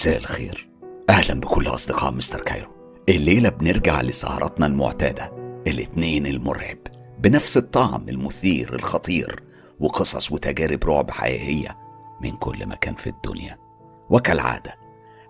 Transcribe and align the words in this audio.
مساء 0.00 0.18
الخير. 0.18 0.68
أهلا 1.10 1.40
بكل 1.40 1.66
أصدقاء 1.66 2.12
مستر 2.12 2.40
كايرو. 2.40 2.68
الليلة 3.08 3.48
بنرجع 3.48 4.00
لسهرتنا 4.00 4.66
المعتادة. 4.66 5.32
الاثنين 5.66 6.26
المرعب. 6.26 6.78
بنفس 7.18 7.56
الطعم 7.56 8.08
المثير 8.08 8.74
الخطير. 8.74 9.42
وقصص 9.80 10.32
وتجارب 10.32 10.84
رعب 10.84 11.10
حقيقية 11.10 11.78
من 12.22 12.30
كل 12.30 12.66
مكان 12.66 12.94
في 12.94 13.06
الدنيا. 13.06 13.58
وكالعادة 14.10 14.74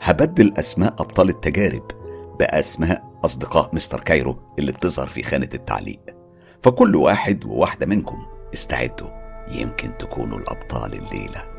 هبدل 0.01 0.55
أسماء 0.59 0.95
أبطال 0.99 1.29
التجارب 1.29 1.91
بأسماء 2.39 3.11
أصدقاء 3.25 3.71
مستر 3.75 4.01
كايرو 4.01 4.39
اللي 4.59 4.73
بتظهر 4.73 5.09
في 5.09 5.23
خانة 5.23 5.51
التعليق. 5.55 6.01
فكل 6.63 6.97
واحد 6.97 7.45
وواحدة 7.45 7.87
منكم 7.87 8.27
استعدوا. 8.55 9.09
يمكن 9.49 9.97
تكونوا 9.99 10.39
الأبطال 10.39 10.95
الليلة. 10.95 11.50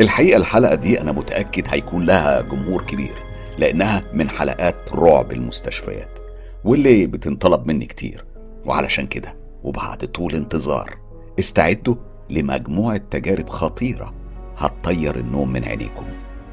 الحقيقة 0.00 0.36
الحلقة 0.36 0.74
دي 0.74 1.00
أنا 1.00 1.12
متأكد 1.12 1.64
هيكون 1.68 2.06
لها 2.06 2.40
جمهور 2.40 2.82
كبير 2.82 3.14
لأنها 3.58 4.02
من 4.14 4.28
حلقات 4.28 4.92
رعب 4.92 5.32
المستشفيات 5.32 6.18
واللي 6.64 7.06
بتنطلب 7.06 7.66
مني 7.66 7.86
كتير. 7.86 8.24
وعلشان 8.64 9.06
كده 9.06 9.36
وبعد 9.62 9.98
طول 9.98 10.34
انتظار 10.34 10.98
استعدوا 11.38 11.94
لمجموعة 12.30 12.96
تجارب 12.96 13.48
خطيرة 13.48 14.14
هتطير 14.56 15.16
النوم 15.16 15.52
من 15.52 15.64
عينيكم 15.64 16.06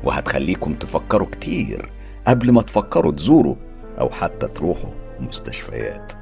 وهتخليكم 0.04 0.74
تفكروا 0.74 1.28
كتير 1.28 1.92
قبل 2.28 2.52
ما 2.52 2.62
تفكروا 2.62 3.12
تزوروا 3.12 3.56
أو 4.00 4.10
حتى 4.10 4.48
تروحوا 4.48 4.92
مستشفيات. 5.20 6.14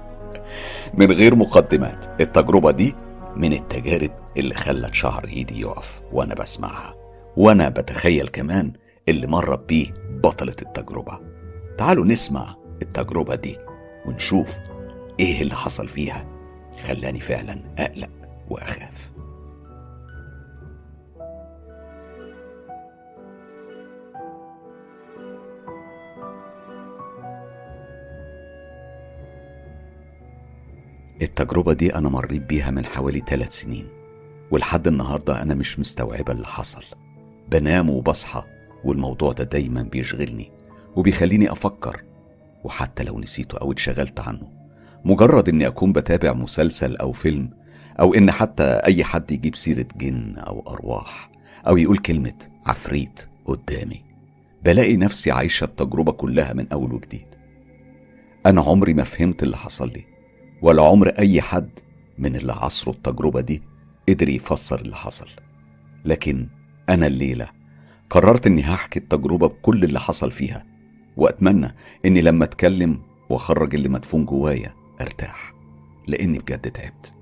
من 0.98 1.12
غير 1.12 1.34
مقدمات 1.34 2.06
التجربة 2.20 2.70
دي 2.70 2.94
من 3.36 3.52
التجارب 3.52 4.10
اللي 4.36 4.54
خلت 4.54 4.94
شعر 4.94 5.24
إيدي 5.28 5.60
يقف 5.60 6.00
وأنا 6.12 6.34
بسمعها. 6.34 6.94
وأنا 7.36 7.68
بتخيل 7.68 8.28
كمان 8.28 8.72
اللي 9.08 9.26
مرت 9.26 9.68
بيه 9.68 9.94
بطلة 10.24 10.56
التجربة. 10.62 11.20
تعالوا 11.78 12.04
نسمع 12.04 12.56
التجربة 12.82 13.34
دي 13.34 13.58
ونشوف 14.06 14.56
إيه 15.20 15.42
اللي 15.42 15.54
حصل 15.54 15.88
فيها 15.88 16.26
خلاني 16.84 17.20
فعلا 17.20 17.60
أقلق 17.78 18.10
وأخاف. 18.50 19.05
التجربة 31.22 31.72
دي 31.72 31.94
أنا 31.94 32.08
مريت 32.08 32.42
بيها 32.42 32.70
من 32.70 32.86
حوالي 32.86 33.22
ثلاث 33.26 33.52
سنين 33.60 33.88
ولحد 34.50 34.86
النهاردة 34.86 35.42
أنا 35.42 35.54
مش 35.54 35.78
مستوعبة 35.78 36.32
اللي 36.32 36.46
حصل. 36.46 36.84
بنام 37.48 37.90
وبصحى 37.90 38.42
والموضوع 38.84 39.32
ده 39.32 39.44
دايما 39.44 39.82
بيشغلني 39.82 40.52
وبيخليني 40.96 41.52
أفكر 41.52 42.02
وحتى 42.64 43.04
لو 43.04 43.20
نسيته 43.20 43.58
أو 43.58 43.72
اتشغلت 43.72 44.20
عنه. 44.20 44.52
مجرد 45.04 45.48
إني 45.48 45.66
أكون 45.66 45.92
بتابع 45.92 46.32
مسلسل 46.32 46.96
أو 46.96 47.12
فيلم 47.12 47.50
أو 48.00 48.14
إن 48.14 48.30
حتى 48.30 48.64
أي 48.64 49.04
حد 49.04 49.32
يجيب 49.32 49.56
سيرة 49.56 49.86
جن 49.96 50.36
أو 50.36 50.64
أرواح 50.68 51.30
أو 51.68 51.76
يقول 51.76 51.98
كلمة 51.98 52.34
عفريت 52.66 53.28
قدامي 53.44 54.04
بلاقي 54.64 54.96
نفسي 54.96 55.30
عايشة 55.30 55.64
التجربة 55.64 56.12
كلها 56.12 56.52
من 56.52 56.68
أول 56.72 56.92
وجديد. 56.92 57.26
أنا 58.46 58.60
عمري 58.60 58.94
ما 58.94 59.04
فهمت 59.04 59.42
اللي 59.42 59.56
حصل 59.56 59.88
لي. 59.88 60.15
ولا 60.62 60.82
عمر 60.82 61.08
أي 61.08 61.40
حد 61.40 61.70
من 62.18 62.36
اللي 62.36 62.52
عصروا 62.52 62.94
التجربة 62.94 63.40
دي 63.40 63.62
قدر 64.08 64.28
يفسر 64.28 64.80
اللي 64.80 64.96
حصل. 64.96 65.28
لكن 66.04 66.48
أنا 66.88 67.06
الليلة 67.06 67.48
قررت 68.10 68.46
إني 68.46 68.62
هحكي 68.62 68.98
التجربة 68.98 69.48
بكل 69.48 69.84
اللي 69.84 70.00
حصل 70.00 70.30
فيها 70.30 70.66
وأتمنى 71.16 71.74
إني 72.04 72.20
لما 72.20 72.44
أتكلم 72.44 73.00
وأخرج 73.30 73.74
اللي 73.74 73.88
مدفون 73.88 74.24
جوايا 74.24 74.74
أرتاح 75.00 75.52
لأني 76.08 76.38
بجد 76.38 76.70
تعبت. 76.70 77.12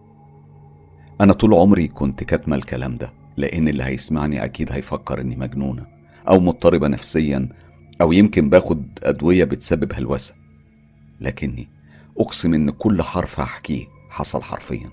أنا 1.20 1.32
طول 1.32 1.54
عمري 1.54 1.88
كنت 1.88 2.24
كاتمة 2.24 2.56
الكلام 2.56 2.96
ده 2.96 3.12
لأن 3.36 3.68
اللي 3.68 3.82
هيسمعني 3.84 4.44
أكيد 4.44 4.72
هيفكر 4.72 5.20
إني 5.20 5.36
مجنونة 5.36 5.86
أو 6.28 6.40
مضطربة 6.40 6.88
نفسيا 6.88 7.48
أو 8.00 8.12
يمكن 8.12 8.48
باخد 8.50 8.98
أدوية 9.02 9.44
بتسبب 9.44 9.92
هلوسة. 9.92 10.34
لكني 11.20 11.68
أقسم 12.18 12.54
إن 12.54 12.70
كل 12.70 13.02
حرف 13.02 13.40
هحكيه 13.40 13.86
حصل 14.10 14.42
حرفيا. 14.42 14.90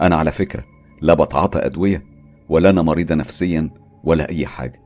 أنا 0.00 0.16
على 0.16 0.32
فكرة 0.32 0.64
لا 1.00 1.14
بتعاطى 1.14 1.58
أدوية 1.58 2.04
ولا 2.48 2.70
أنا 2.70 2.82
مريضة 2.82 3.14
نفسيا 3.14 3.70
ولا 4.04 4.28
أي 4.28 4.46
حاجة. 4.46 4.82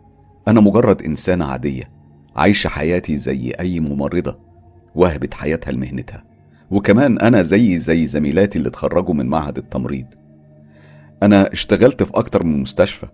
أنا 0.48 0.60
مجرد 0.60 1.02
إنسانة 1.02 1.44
عادية 1.44 1.90
عايشة 2.36 2.68
حياتي 2.68 3.16
زي 3.16 3.50
أي 3.50 3.80
ممرضة 3.80 4.38
وهبت 4.94 5.34
حياتها 5.34 5.72
لمهنتها. 5.72 6.24
وكمان 6.70 7.18
أنا 7.18 7.42
زي 7.42 7.78
زي 7.78 8.06
زميلاتي 8.06 8.58
اللي 8.58 8.68
اتخرجوا 8.68 9.14
من 9.14 9.26
معهد 9.26 9.58
التمريض. 9.58 10.06
أنا 11.22 11.52
اشتغلت 11.52 12.02
في 12.02 12.10
أكتر 12.14 12.44
من 12.44 12.60
مستشفى 12.60 13.06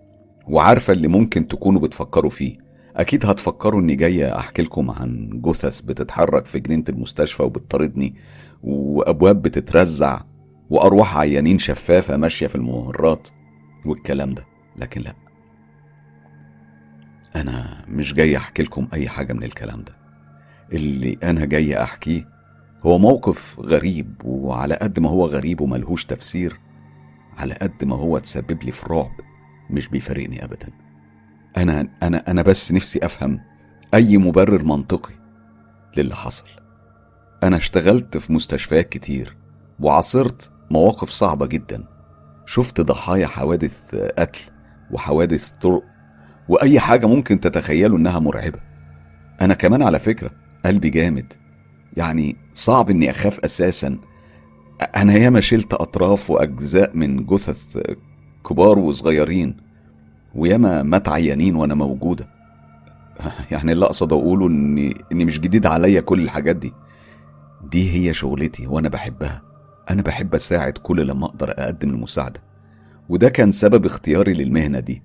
وعارفة 0.48 0.92
اللي 0.92 1.08
ممكن 1.08 1.48
تكونوا 1.48 1.81
بتفكروا 1.81 2.31
فيه. 2.31 2.64
أكيد 2.96 3.26
هتفكروا 3.26 3.81
إني 3.81 3.94
جاية 3.96 4.38
أحكي 4.38 4.62
لكم 4.62 4.91
عن 4.91 5.41
جثث 5.44 5.81
بتتحرك 5.81 6.46
في 6.46 6.60
جنينة 6.60 6.84
المستشفى 6.88 7.42
وبتطاردني 7.42 8.14
وأبواب 8.64 9.42
بتترزع 9.42 10.20
وأرواح 10.70 11.16
عيانين 11.16 11.58
شفافة 11.58 12.16
ماشية 12.16 12.47
في 12.47 12.54
الممرات 12.54 13.28
والكلام 13.86 14.34
ده. 14.34 14.44
لكن 14.76 15.00
لا. 15.00 15.14
أنا 17.36 17.84
مش 17.88 18.14
جاي 18.14 18.36
أحكي 18.36 18.62
لكم 18.62 18.88
أي 18.94 19.08
حاجة 19.08 19.32
من 19.32 19.44
الكلام 19.44 19.82
ده. 19.82 19.92
اللي 20.72 21.19
أنا 21.22 21.44
جاي 21.44 21.82
أحكيه 21.82 22.28
هو 22.86 22.98
موقف 22.98 23.60
غريب 23.60 24.14
وعلى 24.25 24.75
قد 24.75 25.00
ما 25.00 25.10
هو 25.10 25.26
غريب 25.26 25.60
وملهوش 25.60 26.04
تفسير 26.04 26.60
على 27.38 27.54
قد 27.54 27.84
ما 27.84 27.96
هو 27.96 28.19
تسبب 28.19 28.62
لي 28.62 28.72
في 28.72 28.86
رعب 28.91 29.10
مش 29.70 29.88
بيفارقني 29.88 30.44
أبدا. 30.44 30.69
أنا 31.56 31.88
أنا 32.02 32.31
أنا 32.31 32.42
بس 32.42 32.72
نفسي 32.72 32.98
أفهم 33.06 33.41
أي 33.94 34.19
مبرر 34.19 34.64
منطقي 34.64 35.14
للي 35.96 36.14
حصل. 36.14 36.46
أنا 37.44 37.56
اشتغلت 37.56 38.19
في 38.19 38.32
مستشفيات 38.32 38.88
كتير 38.88 39.37
وعاصرت 39.81 40.50
مواقف 40.71 41.10
صعبة 41.10 41.47
جدا. 41.47 41.84
شفت 42.47 42.81
ضحايا 42.81 43.27
حوادث 43.27 43.94
قتل 43.94 44.41
وحوادث 44.91 45.50
طرق 45.50 45.82
وأي 46.49 46.81
حاجة 46.81 47.06
ممكن 47.06 47.41
تتخيلوا 47.41 47.99
إنها 47.99 48.19
مرعبة. 48.19 48.59
أنا 49.41 49.55
كمان 49.55 49.82
على 49.82 49.99
فكرة 49.99 50.31
قلبي 50.65 50.91
جامد. 50.91 51.32
يعني 51.97 52.37
صعب 52.55 52.91
إني 52.91 53.10
أخاف 53.10 53.41
أساسا. 53.41 53.99
أنا 54.97 55.15
ياما 55.15 55.41
شلت 55.41 55.75
أطراف 55.75 56.31
وأجزاء 56.31 56.97
من 56.97 57.26
جثث 57.26 57.78
كبار 58.49 58.78
وصغيرين 58.78 59.56
وياما 60.34 60.82
مات 60.82 61.09
عيانين 61.09 61.56
وأنا 61.56 61.75
موجودة. 61.75 62.28
يعني 63.50 63.72
اللي 63.72 63.84
أقصد 63.84 64.12
أقوله 64.12 64.47
إني 64.47 64.94
إني 65.12 65.25
مش 65.25 65.41
جديد 65.41 65.66
عليا 65.66 66.00
كل 66.00 66.22
الحاجات 66.22 66.56
دي. 66.56 66.72
دي 67.70 67.91
هي 67.91 68.14
شغلتي 68.14 68.66
وأنا 68.66 68.88
بحبها. 68.88 69.42
أنا 69.91 70.02
بحب 70.02 70.34
أساعد 70.34 70.72
كل 70.78 71.06
لما 71.06 71.26
أقدر 71.26 71.50
أقدم 71.50 71.91
المساعدة. 71.91 72.42
وده 73.08 73.28
كان 73.28 73.52
سبب 73.52 73.86
اختياري 73.86 74.32
للمهنة 74.34 74.81
دي. 74.81 75.02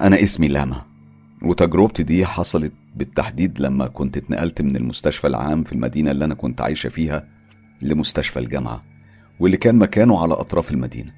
أنا 0.00 0.22
اسمي 0.22 0.48
لاما 0.48 0.82
وتجربتي 1.42 2.02
دي 2.02 2.26
حصلت 2.26 2.72
بالتحديد 2.96 3.60
لما 3.60 3.86
كنت 3.86 4.16
اتنقلت 4.16 4.62
من 4.62 4.76
المستشفى 4.76 5.26
العام 5.26 5.64
في 5.64 5.72
المدينة 5.72 6.10
اللي 6.10 6.24
أنا 6.24 6.34
كنت 6.34 6.60
عايشة 6.60 6.88
فيها 6.88 7.28
لمستشفى 7.82 8.38
الجامعة 8.38 8.82
واللي 9.40 9.56
كان 9.56 9.74
مكانه 9.76 10.22
على 10.22 10.34
أطراف 10.34 10.70
المدينة. 10.70 11.12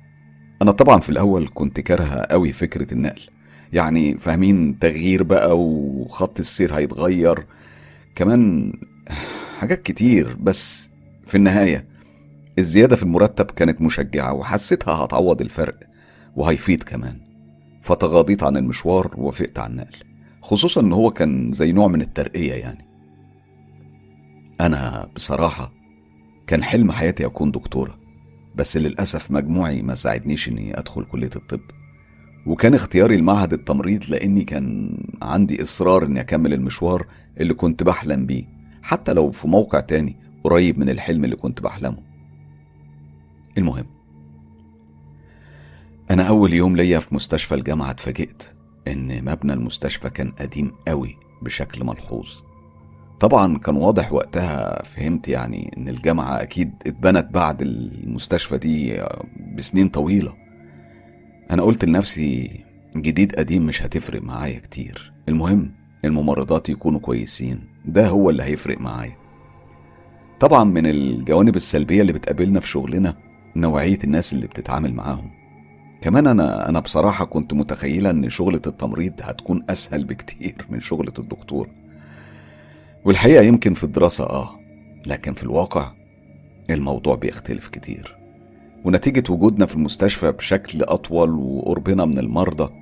أنا 0.63 0.71
طبعا 0.71 1.01
في 1.01 1.09
الأول 1.11 1.49
كنت 1.55 1.81
كارهة 1.81 2.21
قوي 2.31 2.53
فكرة 2.53 2.95
النقل. 2.95 3.21
يعني 3.73 4.19
فاهمين؟ 4.19 4.79
تغيير 4.79 5.23
بقى 5.23 5.59
وخط 5.61 6.41
السير 6.41 6.75
هيتغير 6.75 7.47
كمان 8.21 8.73
حاجات 9.59 9.83
كتير 9.83 10.37
بس 10.41 10.91
في 11.27 11.35
النهاية 11.35 11.89
الزيادة 12.59 12.97
في 12.97 13.03
المرتب 13.03 13.45
كانت 13.51 13.83
مشجعة 13.83 14.33
وحسيتها 14.33 14.95
هتعوض 14.95 15.41
الفرق 15.41 15.81
وهيفيد 16.37 16.83
كمان. 16.83 17.21
فتغاضيت 17.83 18.43
عن 18.43 18.57
المشوار 18.57 19.15
ووافقت 19.19 19.59
على 19.59 19.71
النقل 19.71 19.99
خصوصا 20.43 20.81
إن 20.81 20.93
هو 20.93 21.11
كان 21.11 21.53
زي 21.53 21.73
نوع 21.73 21.89
من 21.89 22.01
الترقية 22.01 22.53
يعني. 22.53 22.85
أنا 24.61 25.09
بصراحة 25.15 25.73
كان 26.47 26.63
حلم 26.63 26.93
حياتي 26.93 27.27
أكون 27.27 27.51
دكتورة 27.51 27.99
بس 28.55 28.77
للأسف 28.77 29.31
مجموعي 29.31 29.83
ما 29.83 29.95
ساعدنيش 29.95 30.49
إني 30.49 30.79
أدخل 30.79 31.05
كلية 31.05 31.31
الطب. 31.37 31.61
وكان 32.47 32.75
اختياري 32.75 33.15
المعهد 33.15 33.53
التمريض 33.53 34.05
لأني 34.11 34.45
كان 34.45 34.97
عندي 35.23 35.63
إصرار 35.63 36.05
إني 36.05 36.21
أكمل 36.21 36.53
المشوار 36.53 37.07
اللي 37.41 37.55
كنت 37.55 37.83
بحلم 37.83 38.27
بيه 38.27 38.45
حتى 38.83 39.13
لو 39.13 39.31
في 39.31 39.49
موقع 39.49 39.81
تاني 39.81 40.17
قريب 40.45 40.79
من 40.79 40.91
الحلم 40.91 41.25
اللي 41.25 41.37
كنت 41.37 41.61
بحلمه. 41.63 42.03
المهم 43.59 43.87
أنا 46.11 46.23
أول 46.23 46.53
يوم 46.53 46.77
ليا 46.77 46.99
في 46.99 47.15
مستشفى 47.15 47.55
الجامعة 47.55 47.91
اتفاجئت 47.91 48.55
إن 48.89 49.25
مبنى 49.25 49.53
المستشفى 49.53 50.11
كان 50.11 50.31
قديم 50.31 50.73
قوي 50.89 51.17
بشكل 51.43 51.85
ملحوظ. 51.85 52.29
طبعا 53.21 53.59
كان 53.59 53.77
واضح 53.77 54.13
وقتها 54.13 54.83
فهمت 54.83 55.29
يعني 55.29 55.75
إن 55.77 55.89
الجامعة 55.89 56.43
أكيد 56.43 56.73
اتبنت 56.87 57.35
بعد 57.35 57.63
المستشفى 57.63 58.59
دي 58.59 59.03
بسنين 59.57 59.89
طويلة. 59.89 60.35
أنا 61.51 61.63
قلت 61.63 61.85
لنفسي 61.85 62.61
جديد 62.97 63.35
قديم 63.35 63.67
مش 63.67 63.83
هتفرق 63.83 64.23
معايا 64.23 64.59
كتير. 64.59 65.13
المهم 65.29 65.73
الممرضات 66.05 66.69
يكونوا 66.69 67.01
كويسين. 67.01 67.61
ده 67.85 68.09
هو 68.09 68.31
اللي 68.31 68.43
هيفرق 68.43 68.81
معايا. 68.81 69.17
طبعا 70.41 70.65
من 70.65 70.87
الجوانب 70.87 71.57
السلبية 71.57 72.01
اللي 72.01 72.13
بتقابلنا 72.13 72.61
في 72.61 72.69
شغلنا 72.69 73.17
نوعية 73.57 73.99
الناس 74.05 74.33
اللي 74.33 74.47
بتتعامل 74.47 74.95
معاهم. 74.95 75.31
كمان 76.01 76.27
أنا 76.27 76.69
أنا 76.69 76.81
بصراحة 76.81 77.25
كنت 77.25 77.53
متخيلة 77.55 78.11
إن 78.11 78.31
شغلة 78.31 78.63
التمريض 78.67 79.13
هتكون 79.23 79.61
أسهل 79.71 80.05
بكتير 80.05 80.55
من 80.71 80.81
شغلة 80.81 81.13
الدكتور. 81.19 81.69
والحقيقة 83.05 83.43
يمكن 83.43 83.75
في 83.75 83.85
الدراسة 83.85 84.25
آه 84.25 84.61
لكن 85.07 85.35
في 85.35 85.43
الواقع 85.43 85.93
الموضوع 86.71 87.15
بيختلف 87.15 87.69
كتير. 87.69 88.20
ونتيجة 88.85 89.33
وجودنا 89.33 89.67
في 89.67 89.75
المستشفى 89.75 90.33
بشكل 90.33 90.83
أطول 90.83 91.31
وقربنا 91.31 92.05
من 92.05 92.19
المرضى 92.19 92.73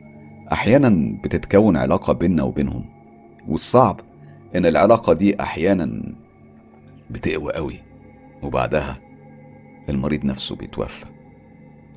أحيانا 0.52 1.18
بتتكون 1.24 1.76
علاقة 1.76 2.12
بيننا 2.12 2.42
وبينهم. 2.42 2.84
والصعب 3.48 4.00
إن 4.56 4.66
العلاقة 4.66 5.12
دي 5.12 5.42
أحيانا 5.42 6.14
بتقوى 7.10 7.52
قوي 7.52 7.80
وبعدها 8.42 8.98
المريض 9.88 10.24
نفسه 10.24 10.56
بيتوفى. 10.56 11.04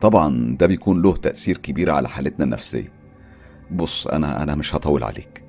طبعا 0.01 0.56
ده 0.59 0.68
بيكون 0.68 1.01
له 1.01 1.15
تأثير 1.15 1.57
كبير 1.57 1.92
على 1.92 2.09
حالتنا 2.09 2.45
النفسية. 2.45 2.92
بص 3.71 4.07
أنا 4.07 4.44
أنا 4.44 4.56
مش 4.56 4.75
هطول 4.75 5.04
عليك. 5.04 5.44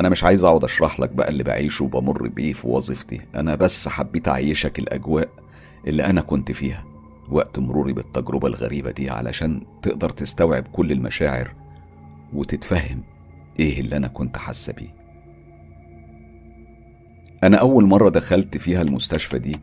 أنا 0.00 0.08
مش 0.08 0.24
عايز 0.24 0.44
أقعد 0.44 0.64
أشرح 0.64 1.00
لك 1.00 1.10
بقى 1.10 1.28
اللي 1.28 1.42
بعيشه 1.42 1.84
وبمر 1.84 2.28
بيه 2.28 2.52
في 2.52 2.68
وظيفتي. 2.68 3.20
أنا 3.34 3.54
بس 3.54 3.88
حبيت 3.88 4.28
أعيشك 4.28 4.78
الأجواء 4.78 5.28
اللي 5.86 6.04
أنا 6.04 6.20
كنت 6.20 6.52
فيها. 6.52 6.84
وقت 7.30 7.58
مروري 7.58 7.92
بالتجربة 7.92 8.48
الغريبة 8.48 8.90
دي 8.90 9.10
علشان 9.10 9.62
تقدر 9.82 10.10
تستوعب 10.10 10.64
كل 10.72 10.92
المشاعر 10.92 11.54
وتتفهم 12.32 13.02
إيه 13.60 13.80
اللي 13.80 13.96
أنا 13.96 14.08
كنت 14.08 14.36
حاسة 14.38 14.72
بيه. 14.72 14.94
أنا 17.44 17.56
أول 17.56 17.84
مرة 17.84 18.08
دخلت 18.08 18.56
فيها 18.56 18.82
المستشفى 18.82 19.38
دي 19.38 19.56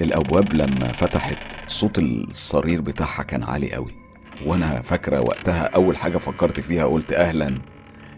الأبواب 0.00 0.52
لما 0.52 0.92
فتحت 0.92 1.70
صوت 1.70 1.98
الصرير 1.98 2.80
بتاعها 2.80 3.22
كان 3.22 3.42
عالي 3.42 3.72
قوي. 3.72 3.92
وأنا 4.46 4.82
فاكرة 4.82 5.20
وقتها 5.20 5.62
أول 5.62 5.96
حاجة 5.96 6.18
فكرت 6.18 6.60
فيها 6.60 6.84
قلت 6.86 7.12
أهلا 7.12 7.54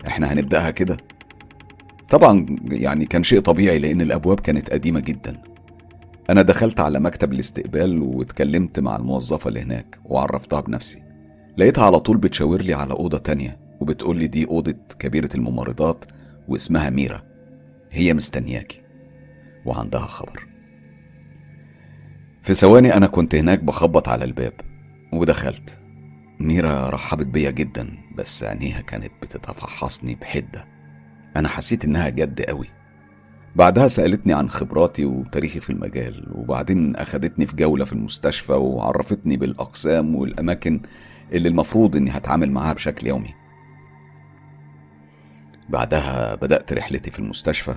إحنا 0.07 0.33
هنبدأها 0.33 0.71
كده؟ 0.71 0.97
طبعا 2.11 2.47
يعني 2.65 3.07
كان 3.07 3.23
شيء 3.23 3.41
طبيعي 3.41 3.79
لأن 3.79 4.01
الأبواب 4.01 4.41
كانت 4.41 4.71
قديمة 4.71 5.01
جدا. 5.01 5.43
أنا 6.31 6.43
دخلت 6.43 6.81
على 6.81 7.01
مكتب 7.01 7.33
الاستقبال 7.33 8.03
واتكلمت 8.03 8.81
مع 8.81 8.97
الموظفة 8.97 9.49
اللي 9.49 9.61
هناك 9.61 9.99
وعرفتها 10.05 10.61
بنفسي. 10.61 11.03
لقيتها 11.57 11.85
على 11.85 12.01
طول 12.01 12.17
بتشاور 12.17 12.63
لي 12.63 12.75
على 12.75 12.93
أوضة 12.93 13.19
تانية 13.19 13.59
وبتقول 13.81 14.19
لي 14.19 14.27
دي 14.27 14.47
أوضة 14.47 14.75
كبيرة 14.99 15.31
الممرضات 15.35 16.05
واسمها 16.49 16.91
ميرا. 16.91 17.23
هي 17.91 18.15
مستنياكي. 18.15 18.83
وعندها 19.65 20.01
خبر. 20.01 20.47
في 22.43 22.55
ثواني 22.55 22.95
أنا 22.97 23.07
كنت 23.07 23.35
هناك 23.35 23.65
بخبط 23.65 24.09
على 24.09 24.25
الباب 24.25 24.53
ودخلت. 25.13 25.79
ميرا 26.41 26.91
رحبت 26.91 27.27
بيا 27.27 27.51
جدا 27.51 27.99
بس 28.15 28.45
عينيها 28.45 28.81
كانت 28.81 29.13
بتتفحصني 29.23 30.15
بحدة. 30.15 30.69
أنا 31.37 31.49
حسيت 31.49 31.85
إنها 31.85 32.09
جد 32.09 32.43
قوي. 32.43 32.69
بعدها 33.57 33.89
سألتني 33.89 34.33
عن 34.33 34.51
خبراتي 34.51 35.05
وتاريخي 35.05 35.61
في 35.61 35.71
المجال 35.71 36.27
وبعدين 36.35 36.97
أخدتني 36.97 37.47
في 37.47 37.57
جولة 37.57 37.85
في 37.85 37.93
المستشفى 37.93 38.53
وعرفتني 38.53 39.37
بالأقسام 39.37 40.15
والأماكن 40.15 40.81
اللي 41.33 41.49
المفروض 41.49 41.97
إني 41.97 42.11
هتعامل 42.11 42.51
معاها 42.51 42.73
بشكل 42.73 43.07
يومي. 43.07 43.35
بعدها 45.69 46.35
بدأت 46.35 46.73
رحلتي 46.73 47.11
في 47.11 47.19
المستشفى 47.19 47.75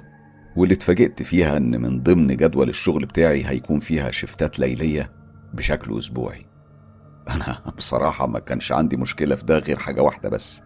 واللي 0.55 0.75
اتفاجئت 0.75 1.23
فيها 1.23 1.57
إن 1.57 1.81
من 1.81 2.03
ضمن 2.03 2.27
جدول 2.27 2.69
الشغل 2.69 3.05
بتاعي 3.05 3.45
هيكون 3.45 3.79
فيها 3.79 4.11
شفتات 4.11 4.59
ليلية 4.59 5.11
بشكل 5.53 5.99
أسبوعي. 5.99 6.45
أنا 7.35 7.61
بصراحة 7.77 8.27
ما 8.27 8.39
كانش 8.39 8.71
عندي 8.71 8.97
مشكلة 8.97 9.35
في 9.35 9.45
ده 9.45 9.59
غير 9.59 9.79
حاجة 9.79 10.01
واحدة 10.01 10.29
بس. 10.29 10.61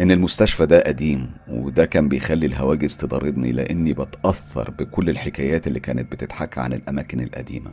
إن 0.00 0.10
المستشفى 0.10 0.66
ده 0.66 0.80
قديم 0.86 1.30
وده 1.48 1.84
كان 1.84 2.08
بيخلي 2.08 2.46
الهواجس 2.46 2.96
تضاردني 2.96 3.52
لأني 3.52 3.92
بتأثر 3.92 4.70
بكل 4.70 5.10
الحكايات 5.10 5.66
اللي 5.66 5.80
كانت 5.80 6.12
بتتحكى 6.12 6.60
عن 6.60 6.72
الأماكن 6.72 7.20
القديمة 7.20 7.70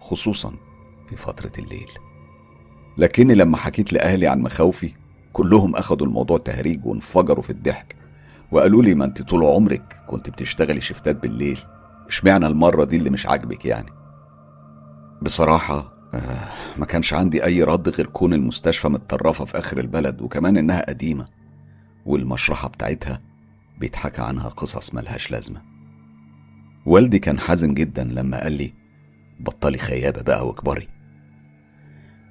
خصوصا 0.00 0.52
في 1.10 1.16
فترة 1.16 1.52
الليل. 1.58 1.88
لكني 2.98 3.34
لما 3.34 3.56
حكيت 3.56 3.92
لأهلي 3.92 4.26
عن 4.26 4.40
مخاوفي 4.40 4.92
كلهم 5.32 5.76
أخدوا 5.76 6.06
الموضوع 6.06 6.38
تهريج 6.38 6.86
وانفجروا 6.86 7.42
في 7.42 7.50
الضحك 7.50 7.96
وقالوا 8.52 8.82
لي 8.82 8.94
ما 8.94 9.04
أنت 9.04 9.22
طول 9.22 9.44
عمرك 9.44 9.96
كنت 10.06 10.30
بتشتغلي 10.30 10.80
شفتات 10.80 11.16
بالليل 11.22 11.58
إشمعنى 12.08 12.46
المرة 12.46 12.84
دي 12.84 12.96
اللي 12.96 13.10
مش 13.10 13.26
عاجبك 13.26 13.64
يعني؟ 13.64 13.90
بصراحة 15.22 15.92
آه 16.14 16.48
ما 16.78 16.86
كانش 16.86 17.14
عندي 17.14 17.44
أي 17.44 17.62
رد 17.62 17.88
غير 17.88 18.06
كون 18.06 18.34
المستشفى 18.34 18.88
متطرفة 18.88 19.44
في 19.44 19.58
آخر 19.58 19.80
البلد 19.80 20.22
وكمان 20.22 20.56
إنها 20.56 20.84
قديمة. 20.88 21.24
والمشرحة 22.06 22.68
بتاعتها 22.68 23.20
بيتحكى 23.78 24.22
عنها 24.22 24.48
قصص 24.48 24.94
ملهاش 24.94 25.30
لازمة. 25.30 25.62
والدي 26.86 27.18
كان 27.18 27.38
حزن 27.38 27.74
جدا 27.74 28.04
لما 28.04 28.42
قال 28.42 28.52
لي 28.52 28.72
بطلي 29.40 29.78
خيابة 29.78 30.22
بقى 30.22 30.46
واكبري 30.46 30.88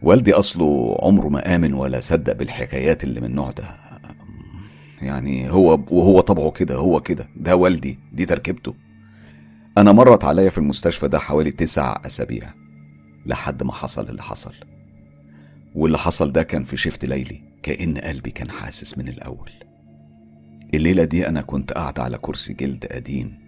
والدي 0.01 0.33
أصله 0.33 0.97
عمره 1.01 1.27
ما 1.29 1.55
آمن 1.55 1.73
ولا 1.73 1.99
صدق 1.99 2.33
بالحكايات 2.33 3.03
اللي 3.03 3.19
من 3.21 3.27
النوع 3.27 3.51
ده. 3.51 3.63
يعني 5.01 5.51
هو 5.51 5.79
وهو 5.91 6.19
طبعه 6.19 6.51
كده 6.51 6.75
هو 6.75 7.01
كده. 7.01 7.29
ده 7.35 7.55
والدي 7.55 7.99
دي 8.13 8.25
تركيبته. 8.25 8.75
أنا 9.77 9.91
مرت 9.91 10.25
عليا 10.25 10.49
في 10.49 10.57
المستشفى 10.57 11.07
ده 11.07 11.19
حوالي 11.19 11.51
تسع 11.51 11.95
أسابيع 12.05 12.53
لحد 13.25 13.63
ما 13.63 13.73
حصل 13.73 14.09
اللي 14.09 14.23
حصل. 14.23 14.53
واللي 15.75 15.97
حصل 15.97 16.31
ده 16.31 16.43
كان 16.43 16.63
في 16.63 16.77
شفت 16.77 17.05
ليلي 17.05 17.41
كأن 17.63 17.97
قلبي 17.97 18.31
كان 18.31 18.51
حاسس 18.51 18.97
من 18.97 19.07
الأول. 19.07 19.49
الليلة 20.73 21.03
دي 21.03 21.27
أنا 21.27 21.41
كنت 21.41 21.73
قاعد 21.73 21.99
على 21.99 22.17
كرسي 22.17 22.53
جلد 22.53 22.85
قديم. 22.85 23.39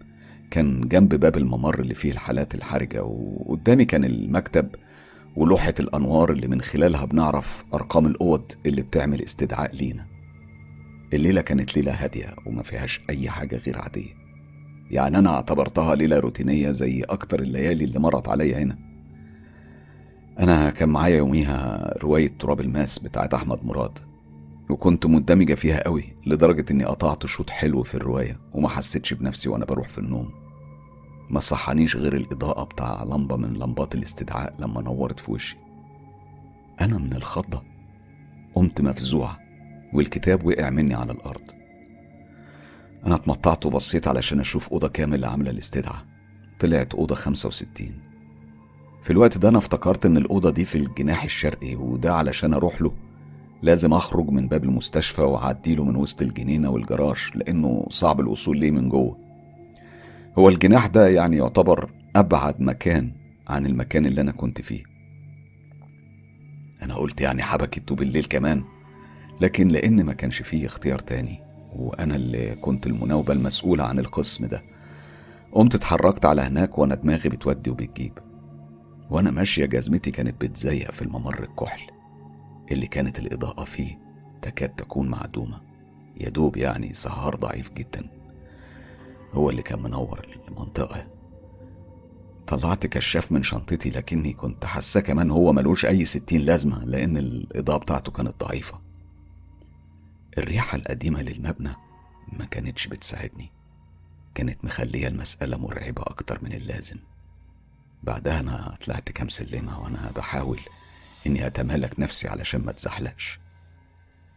كان 0.52 0.88
جنب 0.88 1.16
باب 1.16 1.38
الممر 1.38 1.80
اللي 1.80 1.94
فيه 1.94 2.12
الحالات 2.12 2.56
الحرجة 2.56 3.04
وقدامي 3.04 3.86
كان 3.86 4.04
المكتب 4.06 4.70
ولوحة 5.36 5.74
الأنوار 5.80 6.32
اللي 6.32 6.48
من 6.48 6.62
خلالها 6.62 7.06
بنعرف 7.06 7.66
أرقام 7.74 8.06
الأوض 8.06 8.52
اللي 8.66 8.82
بتعمل 8.82 9.22
استدعاء 9.22 9.76
لينا. 9.76 10.06
الليلة 11.14 11.42
كانت 11.42 11.78
ليلة 11.78 11.92
هادية 11.94 12.36
وما 12.46 12.64
فيهاش 12.64 13.02
أي 13.10 13.30
حاجة 13.30 13.56
غير 13.56 13.80
عادية. 13.80 14.14
يعني 14.92 15.18
أنا 15.18 15.30
اعتبرتها 15.30 15.96
ليلة 15.96 16.20
روتينية 16.20 16.72
زي 16.72 17.04
أكتر 17.04 17.40
الليالي 17.40 17.84
اللي 17.84 18.00
مرت 18.00 18.30
عليا 18.30 18.58
هنا. 18.60 18.78
أنا 20.40 20.70
كان 20.70 20.90
معايا 20.90 21.18
يوميها 21.18 21.94
رواية 21.98 22.32
تراب 22.40 22.62
الماس 22.62 23.00
بتاعت 23.00 23.34
أحمد 23.34 23.66
مراد. 23.66 24.00
وكنت 24.70 25.06
مندمجة 25.06 25.54
فيها 25.54 25.84
قوي 25.84 26.14
لدرجة 26.26 26.66
إني 26.72 26.84
قطعت 26.84 27.26
شوط 27.26 27.50
حلو 27.50 27.84
في 27.84 27.96
الرواية 27.96 28.40
وما 28.54 28.70
حسيتش 28.70 29.14
بنفسي 29.14 29.50
وأنا 29.50 29.66
بروح 29.66 29.90
في 29.90 29.98
النوم. 29.98 30.32
ما 31.30 31.40
صحانيش 31.40 31.96
غير 31.96 32.16
الإضاءة 32.16 32.64
بتاع 32.64 33.04
لمبة 33.04 33.36
من 33.36 33.54
لمبات 33.54 33.96
الاستدعاء 33.96 34.56
لما 34.60 34.82
نورت 34.82 35.20
في 35.20 35.32
وشي. 35.32 35.58
أنا 36.82 36.98
من 36.98 37.14
الخضة. 37.14 37.64
قمت 38.56 38.82
مفزوع 38.82 39.38
والكتاب 39.94 40.46
وقع 40.46 40.70
مني 40.70 40.94
على 40.94 41.12
الأرض. 41.12 41.42
أنا 43.06 43.16
اتمطعت 43.16 43.66
وبصيت 43.66 44.08
علشان 44.08 44.40
أشوف 44.40 44.70
أوضة 44.70 44.88
كاملة 44.88 45.28
عاملة 45.28 45.52
الاستدعاء. 45.52 46.06
طلعت 46.60 46.94
أوضة 46.96 47.16
خمسة 47.16 47.48
وستين. 47.48 48.00
في 49.04 49.10
الوقت 49.10 49.38
ده 49.38 49.50
أنا 49.50 49.58
افتكرت 49.58 50.06
إن 50.06 50.18
الأوضة 50.18 50.50
دي 50.50 50.66
في 50.66 50.78
الجناح 50.78 51.24
الشرقي 51.24 51.76
وده 51.76 52.14
علشان 52.14 52.54
أروح 52.54 52.82
له. 52.82 52.94
لازم 53.66 53.94
أخرج 53.94 54.30
من 54.30 54.48
باب 54.48 54.64
المستشفى 54.64 55.22
وأعديله 55.22 55.84
من 55.84 55.96
وسط 55.96 56.22
الجنينة 56.22 56.70
والجراج 56.70 57.18
لأنه 57.36 57.86
صعب 57.90 58.20
الوصول 58.20 58.58
ليه 58.58 58.72
من 58.72 58.90
جوه. 58.90 59.18
هو 60.38 60.50
الجناح 60.50 60.88
ده 60.88 61.08
يعني 61.08 61.38
يعتبر 61.38 61.92
أبعد 62.16 62.62
مكان 62.62 63.12
عن 63.48 63.66
المكان 63.66 64.06
اللي 64.06 64.22
أنا 64.22 64.32
كنت 64.32 64.62
فيه. 64.62 64.84
أنا 66.84 66.96
قلت 66.96 67.22
يعني 67.22 67.44
حبكته 67.44 67.96
بالليل 67.96 68.26
كمان 68.26 68.64
لكن 69.42 69.68
لأن 69.68 70.04
ما 70.04 70.14
كانش 70.14 70.42
فيه 70.42 70.66
اختيار 70.66 71.00
تاني 71.00 71.40
وأنا 71.76 72.16
اللي 72.16 72.56
كنت 72.56 72.88
المناوبة 72.88 73.34
المسؤولة 73.34 73.84
عن 73.84 74.00
القسم 74.00 74.46
ده 74.46 74.64
قمت 75.52 75.76
اتحركت 75.76 76.26
على 76.26 76.42
هناك 76.42 76.78
وأنا 76.78 76.96
دماغي 76.96 77.30
بتودي 77.30 77.70
وبتجيب. 77.70 78.14
وأنا 79.10 79.32
ماشية 79.32 79.66
جزمتي 79.66 80.12
كانت 80.12 80.42
بتزيق 80.42 80.92
في 80.92 81.02
الممر 81.02 81.44
الكحل. 81.44 81.95
اللي 82.72 82.88
كانت 82.88 83.20
الإضاءة 83.20 83.64
فيه 83.64 84.00
تكاد 84.42 84.70
تكون 84.70 85.10
معدومة. 85.10 85.62
يا 86.18 86.30
دوب 86.30 86.58
يعني 86.58 86.94
سهر 86.94 87.36
ضعيف 87.36 87.72
جدا. 87.72 88.10
هو 89.34 89.50
اللي 89.50 89.62
كان 89.62 89.82
منور 89.82 90.38
المنطقة. 90.48 91.08
طلعت 92.48 92.88
كشاف 92.88 93.32
من 93.32 93.44
شنطتي 93.44 93.90
لكني 93.90 94.34
كنت 94.34 94.66
حاسة 94.66 95.00
كمان 95.00 95.32
هو 95.32 95.54
ملوش 95.54 95.86
أي 95.86 96.06
ستين 96.06 96.42
لازمة 96.42 96.86
لأن 96.86 97.18
الإضاءة 97.18 97.78
بتاعته 97.78 98.12
كانت 98.12 98.44
ضعيفة. 98.44 98.82
الريحة 100.38 100.76
القديمة 100.76 101.22
للمبنى 101.22 101.76
ما 102.34 102.46
كانتش 102.46 102.88
بتساعدني. 102.88 103.52
كانت 104.36 104.66
مخلية 104.66 105.08
المسألة 105.08 105.58
مرعبة 105.58 106.02
أكتر 106.02 106.40
من 106.44 106.54
اللازم. 106.54 106.98
بعدها 108.04 108.40
أنا 108.40 108.76
طلعت 108.86 109.12
كام 109.12 109.30
سلمة 109.30 109.84
وأنا 109.84 110.12
بحاول 110.16 110.60
إني 111.28 111.48
أتمالك 111.48 112.00
نفسي 112.00 112.28
علشان 112.28 112.62
ما 112.66 112.72
تزحلقش 112.72 113.40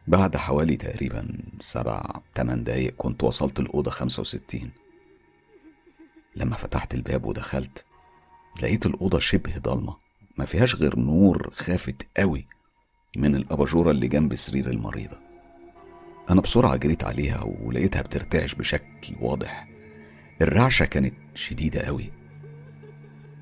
بعد 0.06 0.36
حوالي 0.36 0.76
تقريبا 0.76 1.38
سبع 1.60 2.02
تمن 2.34 2.64
دقايق 2.64 2.94
كنت 2.96 3.24
وصلت 3.24 3.60
الأوضة 3.60 3.90
خمسة 3.90 4.20
وستين. 4.20 4.70
لما 6.36 6.56
فتحت 6.56 6.94
الباب 6.94 7.24
ودخلت 7.24 7.84
لقيت 8.62 8.86
الأوضة 8.86 9.18
شبه 9.18 9.58
ضلمة 9.58 9.96
ما 10.38 10.44
فيهاش 10.44 10.74
غير 10.74 10.98
نور 10.98 11.50
خافت 11.54 12.06
قوي 12.16 12.46
من 13.16 13.34
الأباجورة 13.34 13.90
اللي 13.90 14.08
جنب 14.08 14.34
سرير 14.34 14.70
المريضة. 14.70 15.18
أنا 16.30 16.40
بسرعة 16.40 16.76
جريت 16.76 17.04
عليها 17.04 17.42
ولقيتها 17.42 18.02
بترتعش 18.02 18.54
بشكل 18.54 19.16
واضح. 19.20 19.68
الرعشة 20.42 20.84
كانت 20.84 21.14
شديدة 21.34 21.80
قوي. 21.80 22.10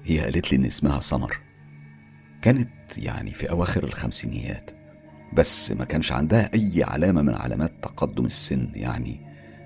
هي 0.05 0.21
قالت 0.21 0.53
لي 0.53 0.59
إن 0.59 0.65
اسمها 0.65 1.01
سمر. 1.01 1.46
كانت 2.47 2.99
يعني 2.99 3.31
في 3.31 3.51
أواخر 3.51 3.85
الخمسينيات 3.85 4.71
بس 5.33 5.73
ما 5.73 5.85
كانش 5.85 6.13
عندها 6.13 6.51
أي 6.55 6.85
علامة 6.85 7.23
من 7.23 7.35
علامات 7.35 7.73
تقدم 7.83 8.27
السن 8.27 8.69
يعني 8.75 9.21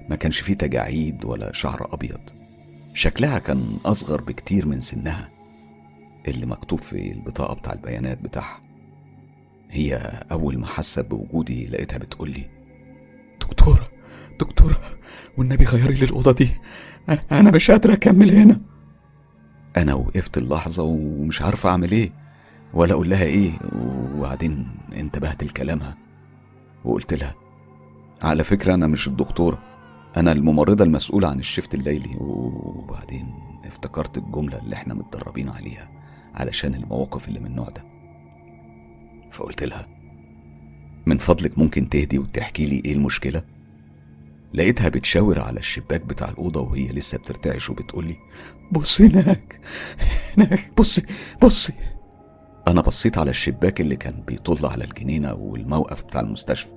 ما 0.09 0.17
كانش 0.17 0.41
فيه 0.41 0.55
تجاعيد 0.55 1.25
ولا 1.25 1.53
شعر 1.53 1.95
أبيض. 1.95 2.21
شكلها 2.95 3.39
كان 3.39 3.77
أصغر 3.85 4.21
بكتير 4.21 4.67
من 4.67 4.81
سنها 4.81 5.29
اللي 6.29 6.47
مكتوب 6.47 6.81
في 6.81 7.13
البطاقة 7.13 7.55
بتاع 7.55 7.73
البيانات 7.73 8.19
بتاعها. 8.23 8.61
هي 9.71 9.97
أول 10.33 10.59
ما 10.59 10.67
حست 10.67 11.01
بوجودي 11.01 11.67
لقيتها 11.67 11.99
بتقولي 11.99 12.51
دكتورة 13.41 13.89
دكتورة 14.41 14.81
والنبي 15.37 15.65
غيري 15.65 15.95
لي 15.95 16.05
الأوضة 16.05 16.33
دي 16.33 16.49
أنا 17.33 17.51
مش 17.51 17.71
قادرة 17.71 17.93
أكمل 17.93 18.31
هنا. 18.31 18.61
أنا 19.77 19.95
وقفت 19.95 20.39
اللحظة 20.39 20.83
ومش 20.83 21.43
عارفة 21.43 21.69
أعمل 21.71 21.91
إيه. 21.93 22.30
ولا 22.75 22.93
أقول 22.93 23.11
لها 23.11 23.25
إيه؟ 23.25 23.53
وبعدين 24.17 24.69
انتبهت 24.97 25.45
لكلامها 25.45 25.97
وقلت 26.85 27.15
لها 27.15 27.35
على 28.23 28.45
فكرة 28.45 28.75
أنا 28.75 28.87
مش 28.87 29.09
الدكتورة 29.09 29.62
أنا 30.17 30.33
الممرضة 30.33 30.85
المسؤولة 30.85 31.29
عن 31.29 31.39
الشفت 31.39 31.75
الليلي. 31.75 32.17
وبعدين 32.19 33.35
افتكرت 33.65 34.19
الجملة 34.19 34.59
اللي 34.59 34.75
إحنا 34.77 34.95
متدربين 34.95 35.49
عليها 35.49 35.91
علشان 36.35 36.75
المواقف 36.75 37.29
اللي 37.29 37.41
من 37.41 37.47
النوع 37.47 37.69
ده. 37.69 37.85
فقلت 39.31 39.62
لها 39.62 39.87
من 41.07 41.19
فضلك 41.19 41.59
ممكن 41.59 41.89
تهدي 41.89 42.19
وتحكي 42.19 42.67
لي 42.67 42.83
إيه 42.85 42.93
المشكلة؟ 42.93 43.43
لقيتها 44.55 44.89
بتشاور 44.89 45.41
على 45.41 45.59
الشباك 45.61 46.00
بتاع 46.00 46.29
الأوضة 46.29 46.61
وهي 46.61 46.89
لسه 46.89 47.19
بترتعش 47.19 47.71
وبتقولي 47.71 48.17
بصي 48.73 49.07
هناك 49.07 49.61
هناك 50.39 50.73
بصي 50.79 51.03
بصي 51.43 51.73
أنا 52.69 52.81
بصيت 52.81 53.19
على 53.19 53.31
الشباك 53.31 53.81
اللي 53.81 53.97
كان 53.97 54.23
بيطل 54.26 54.67
على 54.67 54.85
الجنينة 54.85 55.35
والموقف 55.35 56.05
بتاع 56.05 56.21
المستشفى 56.21 56.73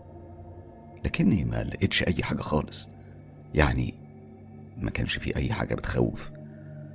لكني 1.06 1.44
ما 1.44 1.63
لقيتش 1.63 2.04
أي 2.04 2.24
حاجة 2.24 2.42
خالص. 2.42 2.90
يعني 3.54 3.94
ما 4.78 4.90
كانش 4.90 5.18
في 5.18 5.36
أي 5.36 5.54
حاجة 5.54 5.75
بتخوف. 5.75 6.32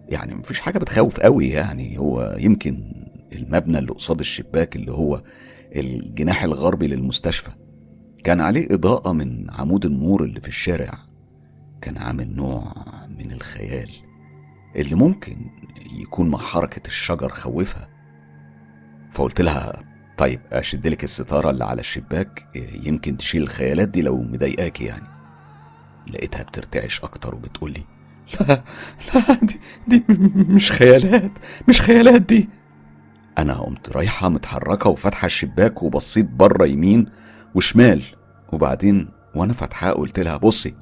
يعني 0.08 0.34
مفيش 0.34 0.60
حاجة 0.60 0.78
بتخوف 0.78 1.20
قوي 1.20 1.48
يعني 1.48 1.98
هو 1.98 2.36
يمكن 2.38 2.92
المبنى 3.32 3.78
اللي 3.78 3.92
قصاد 3.92 4.20
الشباك 4.20 4.76
اللي 4.76 4.92
هو 4.92 5.22
الجناح 5.76 6.44
الغربي 6.44 6.86
للمستشفى. 6.86 7.50
كان 8.24 8.40
عليه 8.40 8.66
إضاءة 8.70 9.12
من 9.12 9.50
عمود 9.50 9.86
النور 9.86 10.24
اللي 10.24 10.40
في 10.40 10.48
الشارع. 10.48 10.94
كان 11.80 11.98
عامل 11.98 12.36
نوع 12.36 12.72
من 13.18 13.32
الخيال 13.32 13.90
اللي 14.76 14.94
ممكن 14.94 15.36
يكون 16.00 16.28
مع 16.28 16.38
حركة 16.38 16.86
الشجر 16.86 17.28
خوفها. 17.28 17.97
فقلت 19.10 19.40
لها 19.40 19.72
طيب 20.18 20.40
أشدلك 20.52 21.04
الستارة 21.04 21.50
اللي 21.50 21.64
على 21.64 21.80
الشباك 21.80 22.48
يمكن 22.84 23.16
تشيل 23.16 23.42
الخيالات 23.42 23.88
دي 23.88 24.02
لو 24.02 24.22
مضايقاكي 24.22 24.84
يعني. 24.84 25.08
لقيتها 26.06 26.42
بترتعش 26.42 27.00
أكتر 27.00 27.34
وبتقولي 27.34 27.84
لا 28.40 28.62
لا 29.14 29.34
دي, 29.42 29.60
دي 29.88 30.04
مش 30.34 30.72
خيالات 30.72 31.30
مش 31.68 31.80
خيالات 31.82 32.22
دي. 32.22 32.48
أنا 33.38 33.54
قمت 33.54 33.90
رايحة 33.90 34.28
متحركة 34.28 34.90
وفاتحة 34.90 35.26
الشباك 35.26 35.82
وبصيت 35.82 36.26
بره 36.26 36.66
يمين 36.66 37.06
وشمال. 37.54 38.02
وبعدين 38.52 39.08
وأنا 39.34 39.52
فاتحاه 39.52 39.92
قلت 39.92 40.20
لها 40.20 40.36
بصي 40.36 40.74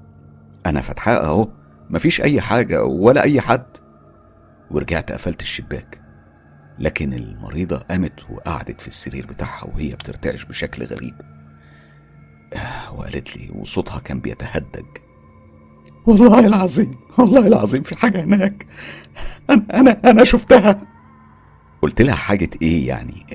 أنا 0.66 0.80
فاتحاه 0.80 1.16
أهو 1.24 1.48
مفيش 1.90 2.20
أي 2.20 2.40
حاجة 2.40 2.84
ولا 2.84 3.22
أي 3.22 3.40
حد. 3.40 3.66
ورجعت 4.70 5.12
قفلت 5.12 5.42
الشباك. 5.42 6.00
لكن 6.78 7.12
المريضة 7.12 7.76
قامت 7.76 8.30
وقعدت 8.30 8.80
في 8.80 8.88
السرير 8.88 9.26
بتاعها 9.26 9.64
وهي 9.64 9.94
بترتعش 9.94 10.44
بشكل 10.44 10.84
غريب. 10.84 11.14
وقالت 12.94 13.36
لي 13.36 13.50
وصوتها 13.54 13.98
كان 13.98 14.20
بيتهدج. 14.20 14.86
والله 16.06 16.46
العظيم 16.46 16.98
والله 17.18 17.46
العظيم 17.46 17.82
في 17.82 17.98
حاجة 17.98 18.24
هناك. 18.24 18.66
أنا 19.50 19.66
أنا 19.74 20.00
أنا 20.10 20.24
شفتها. 20.24 20.82
قلت 21.82 22.02
لها 22.02 22.14
حاجة 22.14 22.50
إيه 22.62 22.88
يعني؟ 22.88 23.26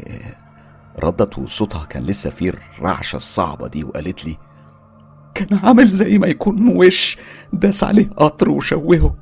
ردت 1.04 1.38
وصوتها 1.40 1.86
كان 1.86 2.04
لسه 2.04 2.30
فيه 2.30 2.54
الرعشة 2.80 3.16
الصعبة 3.16 3.68
دي 3.68 3.84
وقالت 3.84 4.26
لي 4.26 4.38
كان 5.36 5.60
عامل 5.64 5.88
زي 5.88 6.18
ما 6.18 6.28
يكون 6.28 6.78
وش 6.78 7.18
داس 7.54 7.84
عليه 7.84 8.10
قطر 8.10 8.50
وشوهه. 8.50 9.16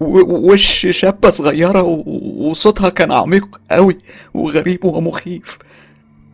وش 0.00 0.86
شابة 0.90 1.30
صغيرة 1.30 1.82
وصوتها 1.82 2.88
كان 2.88 3.12
عميق 3.12 3.60
قوي 3.70 3.98
وغريب 4.34 4.84
ومخيف. 4.84 5.58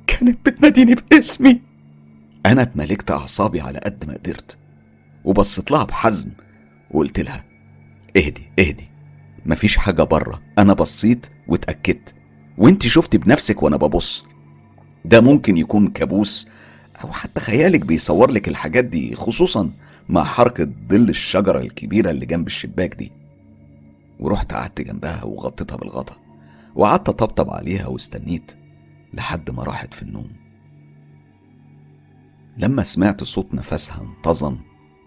كانت 0.07 0.47
بتناديني 0.47 0.97
باسمي. 1.11 1.61
أنا 2.47 2.63
اتملكت 2.63 3.11
أعصابي 3.11 3.61
على 3.61 3.79
قد 3.79 4.05
ما 4.09 4.15
قدرت 4.15 4.57
وبصيت 5.25 5.71
لها 5.71 5.85
بحزم 5.85 6.31
وقلت 6.91 7.21
لها 7.21 7.45
اهدي 8.17 8.49
اهدي 8.59 8.89
مفيش 9.47 9.77
حاجة 9.77 10.03
بره 10.03 10.43
أنا 10.59 10.73
بصيت 10.73 11.27
واتأكدت 11.49 12.15
وانت 12.59 12.83
شفتي 12.87 13.19
بنفسك 13.19 13.63
وأنا 13.63 13.77
ببص. 13.77 14.25
ده 15.05 15.21
ممكن 15.21 15.57
يكون 15.57 15.89
كابوس 15.89 16.49
أو 17.05 17.13
حتى 17.13 17.41
خيالك 17.41 17.81
بيصور 17.87 18.31
لك 18.31 18.49
الحاجات 18.49 18.85
دي 18.85 19.15
خصوصا 19.17 19.71
مع 20.09 20.25
حركة 20.25 20.69
ظل 20.89 21.09
الشجرة 21.09 21.59
الكبيرة 21.59 22.11
اللي 22.11 22.27
جنب 22.27 22.47
الشباك 22.47 22.95
دي. 22.95 23.13
ورحت 24.21 24.53
قعدت 24.53 24.81
جنبها 24.81 25.25
وغطيتها 25.25 25.77
بالغطا 25.77 26.17
وقعدت 26.75 27.09
أطبطب 27.09 27.51
عليها 27.51 27.87
واستنيت 27.87 28.53
لحد 29.15 29.51
ما 29.51 29.63
راحت 29.63 29.95
في 29.95 30.03
النوم. 30.03 30.31
لما 32.57 32.83
سمعت 32.83 33.25
صوت 33.25 33.55
نفسها 33.55 34.03
انتظم 34.03 34.59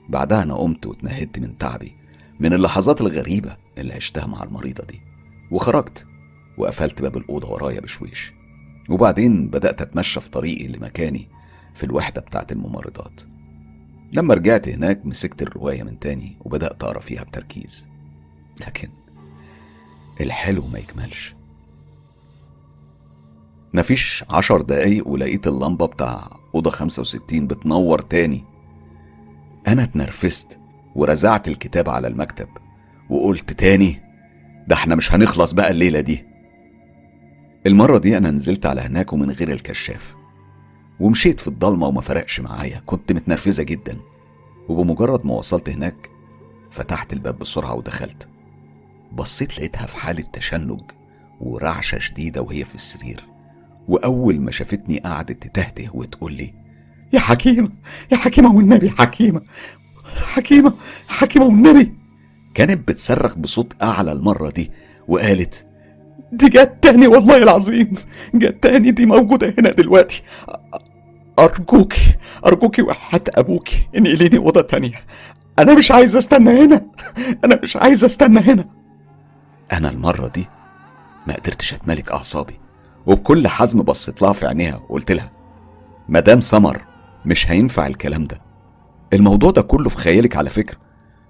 بعدها 0.09 0.43
أنا 0.43 0.53
قمت 0.55 0.85
واتنهدت 0.85 1.39
من 1.39 1.57
تعبي 1.57 1.95
من 2.39 2.53
اللحظات 2.53 3.01
الغريبة 3.01 3.57
اللي 3.77 3.93
عشتها 3.93 4.25
مع 4.25 4.43
المريضة 4.43 4.83
دي. 4.83 5.01
وخرجت 5.51 6.05
وقفلت 6.57 7.01
باب 7.01 7.17
الأوضة 7.17 7.51
ورايا 7.51 7.81
بشويش. 7.81 8.33
وبعدين 8.89 9.47
بدأت 9.47 9.81
أتمشى 9.81 10.21
في 10.21 10.29
طريقي 10.29 10.67
لمكاني 10.67 11.27
في 11.73 11.83
الوحدة 11.83 12.21
بتاعت 12.21 12.51
الممرضات. 12.51 13.21
لما 14.13 14.33
رجعت 14.33 14.69
هناك 14.69 15.05
مسكت 15.05 15.41
الرواية 15.41 15.83
من 15.83 15.99
تاني 15.99 16.37
وبدأت 16.41 16.83
أقرأ 16.83 16.99
فيها 16.99 17.23
بتركيز. 17.23 17.87
لكن 18.61 18.89
الحلو 20.21 20.63
ما 20.73 20.79
يكملش. 20.79 21.35
مفيش 23.73 24.23
عشر 24.29 24.61
دقايق 24.61 25.07
ولقيت 25.07 25.47
اللمبة 25.47 25.85
بتاع 25.85 26.29
أوضة 26.55 26.69
خمسة 26.69 27.01
وستين 27.01 27.47
بتنور 27.47 28.01
تاني. 28.01 28.43
أنا 29.67 29.83
اتنرفزت 29.83 30.59
ورزعت 30.95 31.47
الكتاب 31.47 31.89
على 31.89 32.07
المكتب 32.07 32.47
وقلت 33.09 33.53
تاني 33.53 34.01
ده 34.67 34.75
إحنا 34.75 34.95
مش 34.95 35.13
هنخلص 35.13 35.51
بقى 35.51 35.71
الليلة 35.71 35.99
دي. 35.99 36.25
المرة 37.65 37.97
دي 37.97 38.17
أنا 38.17 38.31
نزلت 38.31 38.65
على 38.65 38.81
هناك 38.81 39.13
ومن 39.13 39.31
غير 39.31 39.51
الكشاف. 39.51 40.14
ومشيت 40.99 41.39
في 41.39 41.47
الضلمة 41.47 41.87
وما 41.87 42.01
فرقش 42.01 42.39
معايا. 42.39 42.81
كنت 42.85 43.11
متنرفزة 43.11 43.63
جدا. 43.63 43.97
وبمجرد 44.67 45.25
ما 45.25 45.33
وصلت 45.33 45.69
هناك 45.69 46.09
فتحت 46.71 47.13
الباب 47.13 47.39
بسرعة 47.39 47.75
ودخلت. 47.75 48.27
بصيت 49.13 49.57
لقيتها 49.57 49.85
في 49.85 49.95
حالة 49.97 50.23
تشنج 50.33 50.81
ورعشة 51.41 51.99
شديدة 51.99 52.41
وهي 52.41 52.65
في 52.65 52.75
السرير. 52.75 53.23
وأول 53.87 54.39
ما 54.39 54.51
شافتني 54.51 54.99
قعدت 54.99 55.43
تتهته 55.43 55.89
وتقول 55.93 56.33
لي 56.33 56.53
يا 57.13 57.19
حكيمة 57.19 57.69
يا 58.11 58.17
حكيمة 58.17 58.55
والنبي 58.55 58.89
حكيمة 58.89 59.41
حكيمة 60.27 60.73
حكيمة 61.07 61.45
والنبي. 61.45 61.93
كانت 62.53 62.87
بتصرخ 62.87 63.37
بصوت 63.37 63.83
أعلى 63.83 64.11
المرة 64.11 64.49
دي 64.49 64.71
وقالت 65.07 65.64
دي 66.35 66.49
جت 66.49 66.73
تاني 66.81 67.07
والله 67.07 67.37
العظيم. 67.37 67.93
جت 68.35 68.63
تاني 68.63 68.91
دي 68.91 69.05
موجودة 69.05 69.53
هنا 69.59 69.71
دلوقتي. 69.71 70.23
أرجوكي 71.39 72.15
أرجوكي 72.45 72.81
وحياة 72.81 73.21
أبوكي 73.29 73.87
انقليني 73.97 74.37
أوضة 74.37 74.61
تانية. 74.61 74.91
أنا 75.59 75.73
مش 75.73 75.91
عايز 75.91 76.15
أستنى 76.15 76.65
هنا. 76.65 76.85
أنا 77.45 77.59
مش 77.63 77.77
عايز 77.77 78.03
أستنى 78.03 78.39
هنا. 78.39 78.65
أنا 79.73 79.89
المرة 79.89 80.27
دي 80.27 80.45
ما 81.27 81.33
قدرتش 81.33 81.73
أتملك 81.73 82.11
أعصابي 82.11 82.59
وبكل 83.05 83.47
حزم 83.47 83.81
بصيت 83.81 84.21
لها 84.21 84.33
في 84.33 84.47
عينيها 84.47 84.75
وقلت 84.75 85.11
لها 85.11 85.31
مدام 86.09 86.41
سمر 86.41 86.81
مش 87.25 87.51
هينفع 87.51 87.87
الكلام 87.87 88.27
ده. 88.27 88.41
الموضوع 89.13 89.51
ده 89.51 89.61
كله 89.61 89.89
في 89.89 89.97
خيالك 89.97 90.35
على 90.35 90.49
فكرة. 90.49 90.77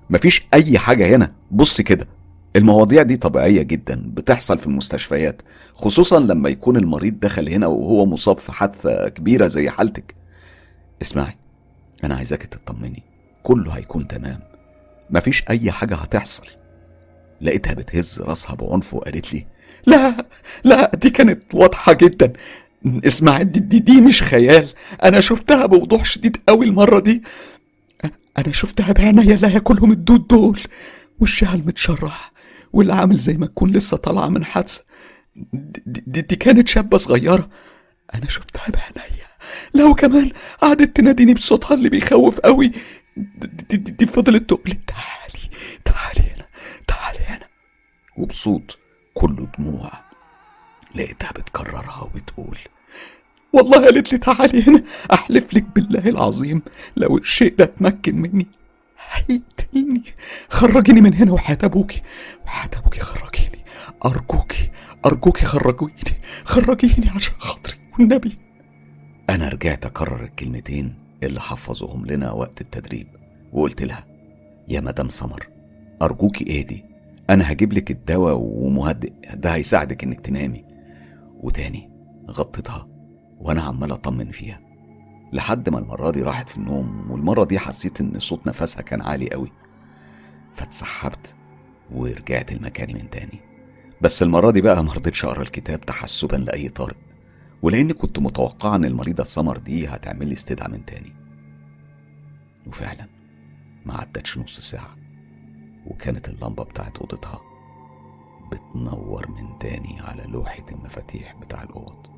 مفيش 0.10 0.48
أي 0.54 0.80
حاجة 0.80 1.16
هنا. 1.16 1.32
بص 1.52 1.82
كده. 1.82 2.08
المواضيع 2.56 3.02
دي 3.02 3.18
طبيعية 3.18 3.62
جدا 3.62 4.04
بتحصل 4.08 4.58
في 4.58 4.68
المستشفيات 4.68 5.42
خصوصا 5.74 6.20
لما 6.20 6.50
يكون 6.50 6.78
المريض 6.78 7.20
دخل 7.20 7.50
هنا 7.50 7.68
وهو 7.68 8.06
مصاب 8.06 8.38
في 8.38 8.52
حادثة 8.52 9.10
كبيرة 9.10 9.48
زي 9.48 9.70
حالتك. 9.70 10.16
اسمعي 11.02 11.38
أنا 12.04 12.16
عايزاك 12.16 12.44
تطمني 12.44 13.04
كله 13.44 13.72
هيكون 13.72 14.08
تمام. 14.08 14.40
مفيش 15.10 15.44
أي 15.50 15.72
حاجة 15.72 15.96
هتحصل. 15.96 16.48
لقيتها 17.42 17.74
بتهز 17.74 18.22
راسها 18.22 18.56
بعنف 18.56 18.94
وقالت 18.94 19.34
لي 19.34 19.46
لا 19.86 20.26
لا 20.64 20.92
دي 20.96 21.10
كانت 21.10 21.42
واضحة 21.54 21.94
جدا. 21.94 22.34
اسمع 22.86 23.42
دي, 23.42 23.60
دي, 23.60 23.80
دي 23.80 24.02
مش 24.02 24.22
خيال. 24.22 24.68
أنا 25.04 25.20
شفتها 25.20 25.66
بوضوح 25.66 26.06
شديد 26.06 26.38
قوي 26.50 26.66
المرة 26.66 27.00
دي. 27.00 27.24
أنا 28.38 28.52
شفتها 28.52 28.92
بعينيا 28.92 29.36
لا 29.36 29.48
ياكلهم 29.48 29.92
الدود 29.92 30.28
دول. 30.28 30.60
وشها 31.20 31.56
المتشرح. 31.56 32.35
واللي 32.76 32.94
عامل 32.94 33.18
زي 33.18 33.34
ما 33.34 33.46
تكون 33.46 33.72
لسه 33.72 33.98
طالعة 33.98 34.28
من 34.28 34.46
حادثة. 34.46 34.84
دي, 35.86 36.22
دي, 36.22 36.36
كانت 36.36 36.68
شابة 36.68 36.98
صغيرة. 36.98 37.50
أنا 38.14 38.28
شفتها 38.28 38.64
بعينيا. 38.70 39.26
لو 39.74 39.96
كمان 39.96 40.32
قعدت 40.62 40.96
تناديني 40.96 41.34
بصوتها 41.34 41.74
اللي 41.74 41.90
بيخوف 41.90 42.40
قوي. 42.40 42.72
دي, 43.18 43.78
دي, 43.78 43.92
دي, 43.92 44.06
فضلت 44.06 44.50
تقول 44.50 44.62
لي 44.66 44.74
تعالي 44.88 45.50
تعالي 45.86 46.32
هنا 46.36 46.46
تعالي 46.88 47.20
هنا. 47.20 47.48
وبصوت 48.18 48.78
كله 49.14 49.48
دموع. 49.58 49.92
لقيتها 50.96 51.32
بتكررها 51.32 52.02
وبتقول 52.02 52.58
والله 53.54 53.86
قالت 53.86 54.12
لي 54.14 54.18
تعالي 54.18 54.64
هنا 54.64 54.84
أحلف 55.14 55.54
لك 55.54 55.64
بالله 55.64 56.10
العظيم 56.10 56.62
لو 56.98 57.18
الشيء 57.18 57.56
ده 57.56 57.64
اتمكن 57.64 58.16
مني. 58.16 58.48
هيقتلني 59.12 60.04
خرجيني 60.50 61.02
من 61.02 61.14
هنا 61.14 61.32
وحياة 61.32 61.58
ابوكي 61.64 62.02
وحياة 62.46 62.70
ابوكي 62.78 63.00
خرجيني. 63.00 63.60
ارجوكي 64.06 64.72
ارجوكي 65.06 65.46
خرجيني. 65.46 66.22
خرجيني 66.44 67.10
عشان 67.16 67.34
خاطري 67.38 67.76
والنبي. 68.00 68.38
أنا 69.30 69.50
رجعت 69.50 69.86
أكرر 69.86 70.24
الكلمتين 70.24 70.96
اللي 71.24 71.40
حفظوهم 71.42 72.06
لنا 72.06 72.32
وقت 72.32 72.62
التدريب 72.62 73.08
وقلت 73.52 73.84
لها 73.84 74.06
يا 74.68 74.80
مدام 74.80 75.10
سمر 75.10 75.48
أرجوكي 76.02 76.60
اهدي. 76.60 76.86
أنا 77.30 77.52
هجيب 77.52 77.74
لك 77.74 77.92
الدواء 77.92 78.36
ومهدئ 78.38 79.14
ده 79.34 79.54
هيساعدك 79.56 80.04
إنك 80.04 80.22
تنامي. 80.22 80.66
وتاني 81.36 81.90
غطيتها 82.32 82.88
وأنا 83.40 83.62
عمال 83.62 83.92
أطمن 83.92 84.32
فيها. 84.32 84.60
لحد 85.34 85.70
ما 85.70 85.80
المرة 85.80 86.12
دي 86.12 86.22
راحت 86.22 86.50
في 86.50 86.58
النوم 86.58 87.12
والمرة 87.12 87.44
دي 87.44 87.60
حسيت 87.60 88.02
إن 88.02 88.20
صوت 88.20 88.48
نفسها 88.48 88.82
كان 88.82 89.02
عالي 89.02 89.30
قوي. 89.30 89.52
فاتسحبت 90.56 91.36
ورجعت 91.92 92.54
لمكاني 92.54 92.94
من 92.94 93.10
تاني. 93.10 93.40
بس 94.02 94.24
المرة 94.24 94.52
دي 94.52 94.62
بقى 94.62 94.84
مرضتش 94.84 95.26
أقرأ 95.26 95.42
الكتاب 95.42 95.82
تحسبا 95.82 96.36
لأي 96.36 96.70
طارئ. 96.70 96.96
ولأني 97.62 97.94
كنت 97.94 98.20
متوقع 98.20 98.76
إن 98.76 98.86
المريضة 98.86 99.22
السمر 99.22 99.58
دي 99.58 99.88
هتعمل 99.88 100.28
لي 100.28 100.34
استدعاء 100.34 100.70
من 100.72 100.86
تاني. 100.86 101.14
وفعلا 102.68 103.08
ما 103.86 103.94
عدتش 103.98 104.38
نص 104.38 104.60
ساعة 104.60 104.96
وكانت 105.88 106.30
اللمبة 106.30 106.64
بتاعت 106.64 106.98
أوضتها 106.98 107.42
بتنور 108.52 109.28
من 109.32 109.60
تاني 109.60 110.00
على 110.02 110.24
لوحة 110.24 110.66
المفاتيح 110.72 111.36
بتاع 111.42 111.64
الأوض. 111.64 112.15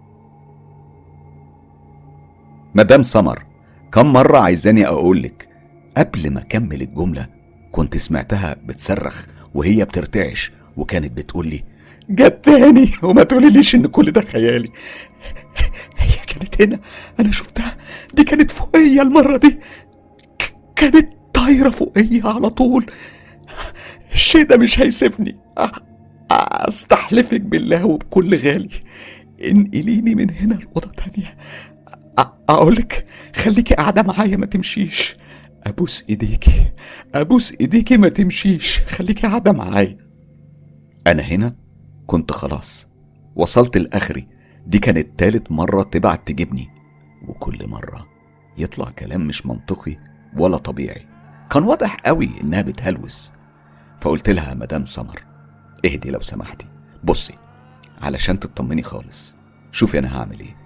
مدام 2.77 3.03
سمر 3.03 3.43
كم 3.91 4.13
مرة 4.13 4.37
عايزاني 4.37 4.87
اقولك 4.87 5.49
قبل 5.97 6.31
ما 6.31 6.39
أكمل 6.41 6.81
الجملة 6.81 7.27
كنت 7.71 7.97
سمعتها 7.97 8.55
بتصرخ 8.65 9.25
وهي 9.53 9.85
بترتعش 9.85 10.51
وكانت 10.77 11.11
بتقول 11.11 11.47
لي 11.47 11.63
جت 12.09 12.39
تاني 12.43 12.89
وما 13.03 13.23
تقوليليش 13.23 13.75
إن 13.75 13.87
كل 13.87 14.11
ده 14.11 14.21
خيالي. 14.21 14.69
هي 15.97 16.15
كانت 16.27 16.61
هنا 16.61 16.79
أنا 17.19 17.31
شفتها 17.31 17.77
دي 18.13 18.23
كانت 18.23 18.51
فوقيا 18.51 19.01
المرة 19.01 19.37
دي. 19.37 19.59
كانت 20.75 21.09
طايرة 21.33 21.69
فوقيا 21.69 22.21
على 22.25 22.49
طول. 22.49 22.85
الشيء 24.13 24.43
ده 24.43 24.57
مش 24.57 24.79
هيسيبني. 24.79 25.37
أستحلفك 26.31 27.41
بالله 27.41 27.85
وبكل 27.85 28.37
غالي. 28.37 28.69
انقليني 29.51 30.15
من 30.15 30.33
هنا 30.33 30.53
لأوضة 30.53 30.91
تانية. 30.97 31.37
أقولك 32.49 33.05
خليكي 33.35 33.73
قاعدة 33.73 34.03
معايا 34.03 34.37
ما 34.37 34.45
تمشيش. 34.45 35.17
أبوس 35.63 36.05
إيديكي 36.09 36.71
أبوس 37.15 37.53
إيديكي 37.61 37.97
ما 37.97 38.09
تمشيش. 38.09 38.79
خليكي 38.79 39.27
قاعدة 39.27 39.51
معايا. 39.51 39.97
أنا 41.07 41.23
هنا؟ 41.23 41.55
كنت 42.07 42.31
خلاص. 42.31 42.87
وصلت 43.35 43.77
لآخري. 43.77 44.27
دي 44.65 44.79
كانت 44.79 45.19
تالت 45.19 45.51
مرة 45.51 45.83
تبعت 45.83 46.27
تجيبني. 46.27 46.69
وكل 47.27 47.67
مرة 47.67 48.07
يطلع 48.57 48.89
كلام 48.89 49.27
مش 49.27 49.45
منطقي 49.45 49.97
ولا 50.37 50.57
طبيعي. 50.57 51.07
كان 51.49 51.63
واضح 51.63 51.95
قوي 51.95 52.29
إنها 52.43 52.61
بتهلوس. 52.61 53.31
فقلت 53.99 54.29
لها 54.29 54.53
مدام 54.53 54.85
سمر 54.85 55.23
اهدي 55.85 56.09
لو 56.09 56.19
سمحتي. 56.19 56.67
بصي 57.03 57.33
علشان 58.01 58.39
تطمني 58.39 58.83
خالص. 58.83 59.35
شوفي 59.71 59.99
أنا 59.99 60.17
هعمل 60.17 60.39
إيه. 60.39 60.56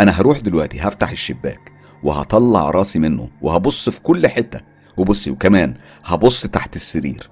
أنا 0.00 0.20
هروح 0.20 0.40
دلوقتي 0.40 0.80
هفتح 0.80 1.10
الشباك 1.10 1.72
وهطلع 2.02 2.70
راسي 2.70 2.98
منه 2.98 3.30
وهبص 3.42 3.88
في 3.88 4.00
كل 4.00 4.26
حتة. 4.28 4.60
وبصي 4.96 5.30
وكمان 5.30 5.74
هبص 6.04 6.46
تحت 6.46 6.76
السرير. 6.76 7.30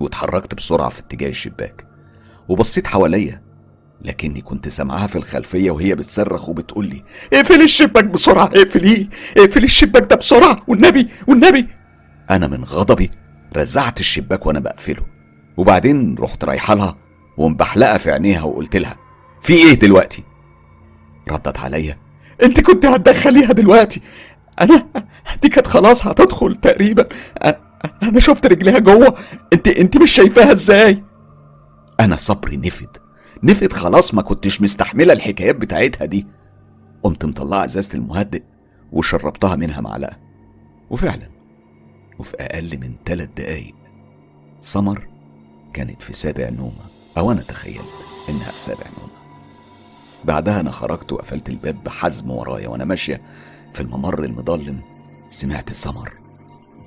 واتحركت 0.00 0.54
بسرعة 0.54 0.88
في 0.88 1.00
اتجاه 1.00 1.28
الشباك 1.28 1.86
وبصيت 2.48 2.86
حواليا 2.86 3.42
لكني 4.02 4.40
كنت 4.40 4.68
سامعاها 4.68 5.06
في 5.06 5.16
الخلفية 5.16 5.70
وهي 5.70 5.94
بتصرخ 5.94 6.48
وبتقول 6.48 6.86
لي 6.86 7.02
اقفل 7.32 7.62
الشباك 7.62 8.04
بسرعة 8.04 8.44
اقفليه 8.44 9.08
اقفل 9.36 9.64
الشباك 9.64 10.10
ده 10.10 10.16
بسرعة 10.16 10.62
والنبي 10.68 11.08
والنبي. 11.26 11.68
أنا 12.30 12.46
من 12.46 12.64
غضبي 12.64 13.10
رزعت 13.56 14.00
الشباك 14.00 14.46
وأنا 14.46 14.60
بقفله. 14.60 15.06
وبعدين 15.56 16.14
رحت 16.18 16.44
رايحة 16.44 16.74
لها 16.74 16.96
ومبحلقة 17.38 17.98
في 17.98 18.10
عينيها 18.12 18.42
وقلت 18.42 18.76
لها 18.76 18.96
في 19.42 19.52
إيه 19.52 19.72
دلوقتي؟ 19.74 20.22
ردت 21.28 21.58
عليا 21.58 21.96
انت 22.42 22.60
كنت 22.60 22.86
هتدخليها 22.86 23.52
دلوقتي. 23.52 24.00
أنا 24.60 24.86
دي 25.42 25.48
كانت 25.48 25.66
خلاص 25.66 26.06
هتدخل 26.06 26.54
تقريبا. 26.54 27.08
أنا 28.02 28.20
شفت 28.20 28.46
رجليها 28.46 28.78
جوه. 28.78 29.14
انت 29.52 29.68
انت 29.68 29.96
مش 29.96 30.10
شايفاها 30.10 30.52
إزاي؟ 30.52 31.04
أنا 32.00 32.16
صبري 32.16 32.56
نفد. 32.56 32.96
نفد 33.42 33.72
خلاص 33.72 34.14
ما 34.14 34.22
كنتش 34.22 34.62
مستحملة 34.62 35.12
الحكايات 35.12 35.56
بتاعتها 35.56 36.04
دي. 36.04 36.26
قمت 37.02 37.24
مطلعة 37.24 37.64
إزازة 37.64 37.90
المهدئ 37.94 38.42
وشربتها 38.92 39.56
منها 39.56 39.80
معلقة. 39.80 40.16
وفعلا 40.90 41.28
وفي 42.18 42.36
أقل 42.40 42.78
من 42.80 42.94
ثلاث 43.06 43.28
دقايق 43.36 43.74
سمر 44.60 45.08
كانت 45.74 46.02
في 46.02 46.12
سابع 46.12 46.48
نومة. 46.48 46.84
أو 47.18 47.32
أنا 47.32 47.40
تخيلت 47.40 47.94
إنها 48.28 48.50
في 48.50 48.60
سابع 48.60 48.86
نومة. 48.98 49.05
بعدها 50.24 50.60
أنا 50.60 50.70
خرجت 50.70 51.12
وقفلت 51.12 51.48
الباب 51.48 51.84
بحزم 51.84 52.30
ورايا 52.30 52.68
وأنا 52.68 52.84
ماشية 52.84 53.20
في 53.74 53.80
الممر 53.80 54.24
المظلم 54.24 54.80
سمعت 55.30 55.72
سمر 55.72 56.12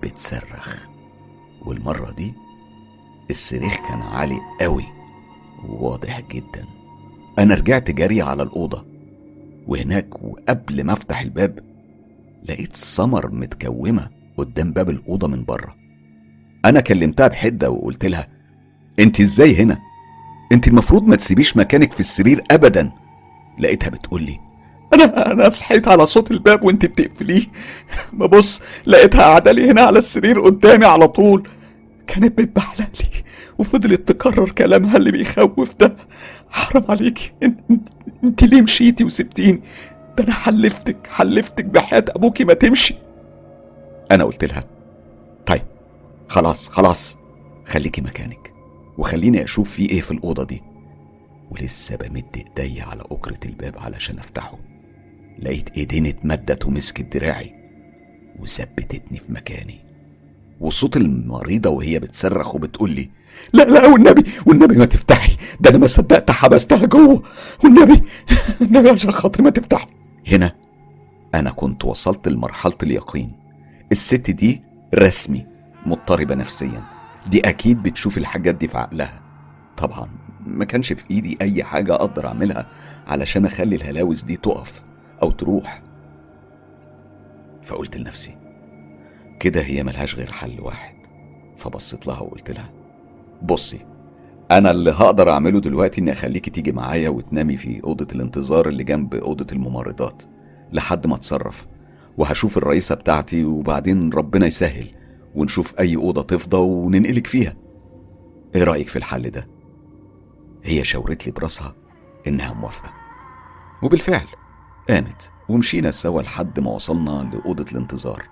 بتصرخ. 0.04 0.88
والمرة 1.65 2.12
دي 2.12 2.34
الصريخ 3.30 3.78
كان 3.88 4.02
عالي 4.02 4.39
قوي 4.62 4.86
وواضح 5.65 6.22
جدا. 6.22 6.65
أنا 7.39 7.56
رجعت 7.56 7.92
جري 7.92 8.22
على 8.22 8.44
الأوضة 8.44 8.86
وهناك 9.68 10.24
وقبل 10.24 10.84
ما 10.84 10.94
أفتح 10.94 11.22
الباب 11.22 11.60
لقيت 12.44 12.76
سمر 12.76 13.32
متكومة 13.32 14.10
قدام 14.38 14.74
باب 14.74 14.89
الأوضة 14.89 15.28
من 15.28 15.46
بره. 15.46 15.76
أنا 16.65 16.80
كلمتها 16.80 17.28
بحدة 17.28 17.70
وقلت 17.72 18.06
لها 18.06 18.28
انت 19.00 19.22
إزاي 19.22 19.56
هنا؟ 19.56 19.80
انت 20.52 20.68
المفروض 20.68 21.04
ما 21.04 21.15
تسيبيش 21.15 21.58
مكانك 21.58 21.94
في 21.94 22.00
السرير 22.00 22.44
ابدا. 22.52 22.92
لقيتها 23.60 23.89
بتقول 23.89 24.24
لي 24.24 24.39
أنا 24.93 25.32
أنا 25.32 25.50
صحيت 25.50 25.88
على 25.88 26.06
صوت 26.06 26.32
الباب 26.32 26.63
وأنت 26.63 26.86
بتقفليه. 26.86 27.43
ببص 28.13 28.62
لقيتها 28.86 29.22
قاعدة 29.22 29.52
لي 29.52 29.72
هنا 29.72 29.82
على 29.82 29.98
السرير 29.98 30.41
قدامي 30.41 30.86
على 30.86 31.08
طول. 31.08 31.48
كانت 32.08 32.38
بتبحلق 32.38 32.89
لي 33.00 33.24
وفضلت 33.58 34.12
تكرر 34.12 34.50
كلامها 34.50 34.98
اللي 34.98 35.12
بيخوف 35.12 35.76
ده. 35.80 35.95
حرام 36.50 36.84
عليكي 36.89 37.32
انت, 37.43 37.60
إنت, 38.24 38.43
ليه 38.43 38.62
مشيتي 38.62 39.04
وسبتيني؟ 39.04 39.62
ده 40.17 40.24
أنا 40.24 40.34
حلفتك 40.34 41.08
حلفتك 41.08 41.65
بحياة 41.65 42.06
أبوكي 42.10 42.45
ما 42.45 42.54
تمشي. 42.54 42.95
أنا 44.12 44.24
قلت 44.24 44.45
لها 44.45 44.63
طيب 45.45 45.62
خلاص 46.28 46.67
خلاص 46.67 47.17
خليكي 47.65 48.02
مكانك 48.02 48.54
وخليني 48.98 49.43
أشوف 49.43 49.72
في 49.72 49.89
إيه 49.89 50.02
في 50.02 50.12
الأوضة 50.12 50.43
دي. 50.43 50.68
ولسه 51.52 51.96
بمد 51.96 52.46
ايديا 52.58 52.84
على 52.84 53.04
اكرة 53.12 53.40
الباب 53.46 53.78
علشان 53.78 54.20
أفتحه. 54.20 54.58
لقيت 55.40 55.78
إيدين 55.78 56.06
اتمدت 56.06 56.66
ومسكت 56.66 57.18
دراعي 57.18 57.54
وثبتتني 58.40 59.18
في 59.18 59.32
مكاني. 59.32 59.80
وصوت 60.60 60.98
المريضة 60.98 61.70
وهي 61.70 62.00
بتصرخ 62.00 62.56
وبتقول 62.56 62.92
لي 62.92 63.10
لا 63.54 63.64
لا 63.64 63.88
والنبي 63.88 64.24
والنبي 64.46 64.76
ما 64.76 64.86
تفتحي. 64.86 65.38
ده 65.60 65.70
أنا 65.70 65.78
ما 65.78 65.88
صدقت 65.88 66.32
حبستها 66.32 66.86
جوه. 66.86 67.24
والنبي 67.64 68.04
النبي 68.62 68.90
عشان 68.90 69.12
خاطري 69.12 69.44
ما 69.44 69.50
تفتحي 69.50 69.88
هنا 70.28 70.56
أنا 71.36 71.52
كنت 71.52 71.86
وصلت 71.86 72.28
لمرحلة 72.28 72.78
اليقين. 72.84 73.32
الست 73.92 74.32
دي 74.32 74.64
رسمي 74.96 75.46
مضطربة 75.86 76.36
نفسيا. 76.36 76.84
دي 77.28 77.40
أكيد 77.40 77.84
بتشوف 77.84 78.18
الحاجات 78.18 78.56
دي 78.56 78.68
في 78.68 78.78
عقلها. 78.78 79.22
طبعا. 79.78 80.29
ما 80.58 80.66
كانش 80.66 80.94
في 80.94 81.06
إيدي 81.12 81.38
أي 81.42 81.64
حاجة 81.64 81.94
أقدر 81.94 82.28
أعملها 82.28 82.68
علشان 83.08 83.46
أخلي 83.46 83.76
الهلاوس 83.76 84.24
دي 84.24 84.38
تقف 84.38 84.82
أو 85.24 85.32
تروح. 85.32 85.82
فقلت 87.64 87.98
لنفسي 87.98 88.38
كده 89.40 89.62
هي 89.62 89.84
ملهاش 89.84 90.16
غير 90.16 90.32
حل 90.32 90.60
واحد. 90.62 90.96
فبصيت 91.58 92.08
لها 92.08 92.20
وقلت 92.20 92.52
لها 92.52 92.70
بصي 93.42 93.80
أنا 94.52 94.72
اللي 94.72 94.92
هقدر 94.92 95.32
أعمله 95.32 95.60
دلوقتي 95.60 96.02
إني 96.02 96.12
أخليكي 96.12 96.52
تيجي 96.52 96.72
معايا 96.72 97.10
وتنامي 97.10 97.58
في 97.58 97.84
أوضة 97.84 98.08
الانتظار 98.16 98.68
اللي 98.68 98.84
جنب 98.84 99.14
أوضة 99.16 99.48
الممرضات 99.52 100.24
لحد 100.74 101.08
ما 101.08 101.16
أتصرف. 101.16 101.68
وهشوف 102.18 102.58
الرئيسة 102.58 102.96
بتاعتي 102.96 103.44
وبعدين 103.44 104.10
ربنا 104.14 104.48
يسهل 104.48 104.88
ونشوف 105.36 105.80
أي 105.80 105.96
أوضة 105.96 106.22
تفضى 106.22 106.58
وننقلك 106.58 107.28
فيها. 107.28 107.56
إيه 108.56 108.64
رأيك 108.64 108.90
في 108.90 108.96
الحل 108.96 109.30
ده؟ 109.30 109.48
هي 110.63 110.84
شاورت 110.84 111.26
لي 111.26 111.32
براسها 111.32 111.76
إنها 112.28 112.54
موافقة. 112.54 112.93
وبالفعل 113.84 114.28
قامت 114.89 115.32
ومشينا 115.50 115.91
سوا 115.91 116.22
لحد 116.22 116.60
ما 116.60 116.72
وصلنا 116.72 117.30
لأوضة 117.34 117.65
الانتظار. 117.72 118.26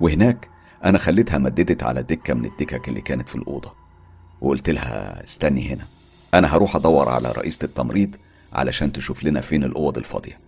وهناك 0.00 0.50
أنا 0.84 0.98
خليتها 0.98 1.38
مددت 1.38 1.82
على 1.82 2.02
دكة 2.02 2.34
من 2.34 2.44
الدكك 2.44 2.88
اللي 2.88 3.00
كانت 3.00 3.28
في 3.28 3.36
الأوضة. 3.36 3.74
وقلت 4.40 4.70
لها 4.70 5.24
استني 5.24 5.72
هنا 5.72 5.84
أنا 6.34 6.56
هروح 6.56 6.76
أدور 6.76 7.08
على 7.08 7.32
رئيسة 7.32 7.64
التمريض 7.64 8.16
علشان 8.52 8.92
تشوف 8.92 9.24
لنا 9.24 9.40
فين 9.40 9.64
الأوض 9.64 9.98
الفاضية. 9.98 10.38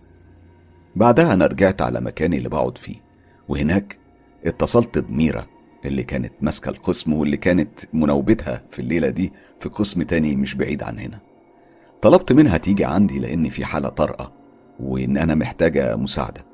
بعدها 0.95 1.33
أنا 1.33 1.45
رجعت 1.45 1.81
على 1.81 2.01
مكاني 2.01 2.37
اللي 2.37 2.49
بقعد 2.49 2.77
فيه. 2.77 2.95
وهناك 3.47 3.97
اتصلت 4.45 4.99
بميرا 4.99 5.45
اللي 5.85 6.03
كانت 6.03 6.33
ماسكة 6.41 6.69
القسم 6.69 7.13
واللي 7.13 7.37
كانت 7.37 7.79
مناوبتها 7.93 8.63
في 8.69 8.79
الليلة 8.79 9.09
دي 9.09 9.33
في 9.59 9.69
قسم 9.69 10.01
تاني 10.01 10.35
مش 10.35 10.55
بعيد 10.55 10.83
عن 10.83 10.99
هنا. 10.99 11.19
طلبت 12.01 12.33
منها 12.33 12.57
تيجي 12.57 12.85
عندي 12.85 13.19
لأن 13.19 13.49
في 13.49 13.65
حالة 13.65 13.89
طارئة 13.89 14.33
وإن 14.79 15.17
أنا 15.17 15.35
محتاجة 15.35 15.95
مساعدة. 15.95 16.45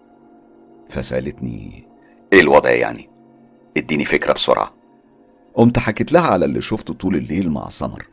فسألتني 0.90 1.88
إيه 2.34 2.40
الوضع 2.42 2.70
يعني؟ 2.70 3.10
إديني 3.78 4.06
فكرة 4.06 4.34
بسرعة. 4.34 4.74
قمت 5.54 5.80
حكيت 5.80 6.12
لها 6.14 6.28
على 6.28 6.46
اللي 6.46 6.62
شفته 6.62 6.94
طول 6.94 7.16
الليل 7.16 7.50
مع 7.50 7.70
سمر. 7.70 8.06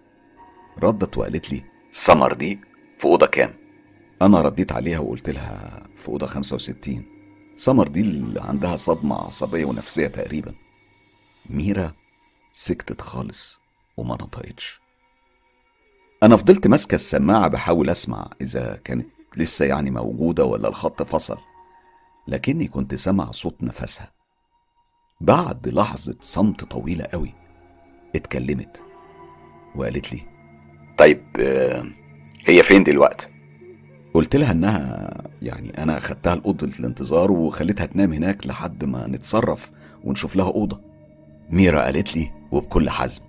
ردت 0.83 1.19
وقالت 1.19 1.53
لي 1.53 1.63
سمر 1.93 2.33
دي 2.33 2.61
في 2.99 3.05
أوضة 3.05 3.27
كام؟ 3.27 3.55
أنا 4.23 4.41
رديت 4.43 4.73
عليها 4.73 4.99
وقلت 4.99 5.31
لها 5.31 5.83
في 5.97 6.09
أوضة 6.09 6.27
65 6.27 7.03
سمر 7.57 7.89
دي 7.89 8.01
اللي 8.01 8.41
عندها 8.41 8.77
صدمة 8.77 9.15
عصبية 9.17 9.65
ونفسية 9.65 10.07
تقريبا. 10.07 10.53
ميرا 11.51 11.93
سكتت 12.53 13.01
خالص 13.01 13.61
وما 13.97 14.15
نطقتش. 14.15 14.81
أنا 16.23 16.37
فضلت 16.37 16.67
ماسكة 16.67 16.95
السماعة 16.95 17.49
بحاول 17.49 17.91
أسمع 17.91 18.31
إذا 18.41 18.81
كانت 18.85 19.07
لسه 19.37 19.65
يعني 19.65 19.91
موجودة 19.91 20.45
ولا 20.45 20.69
الخط 20.69 21.03
فصل 21.03 21.39
لكني 22.29 22.69
كنت 22.69 22.95
سامع 22.95 23.31
صوت 23.31 23.63
نفسها. 23.63 24.13
بعد 25.21 25.69
لحظة 25.69 26.15
صمت 26.21 26.65
طويلة 26.65 27.05
قوي 27.05 27.35
اتكلمت 28.17 28.83
وقالت 29.77 30.13
لي 30.13 30.21
طيب 30.99 31.23
آه، 31.41 31.85
هي 32.47 32.63
فين 32.63 32.85
دلوقتي؟ 32.85 33.29
قلت 34.15 34.37
لها 34.37 34.53
إنها 34.53 35.11
يعني 35.43 35.83
أنا 35.83 36.01
خدتها 36.01 36.35
لأوضة 36.35 36.67
الانتظار 36.67 37.33
وخليتها 37.33 37.87
تنام 37.87 38.13
هناك 38.13 38.47
لحد 38.47 38.85
ما 38.85 39.07
نتصرف 39.07 39.71
ونشوف 40.05 40.37
لها 40.37 40.47
أوضة. 40.47 40.94
ميرا 41.51 41.83
قالت 41.83 42.17
لي 42.17 42.31
وبكل 42.51 42.91
حزم. 42.91 43.23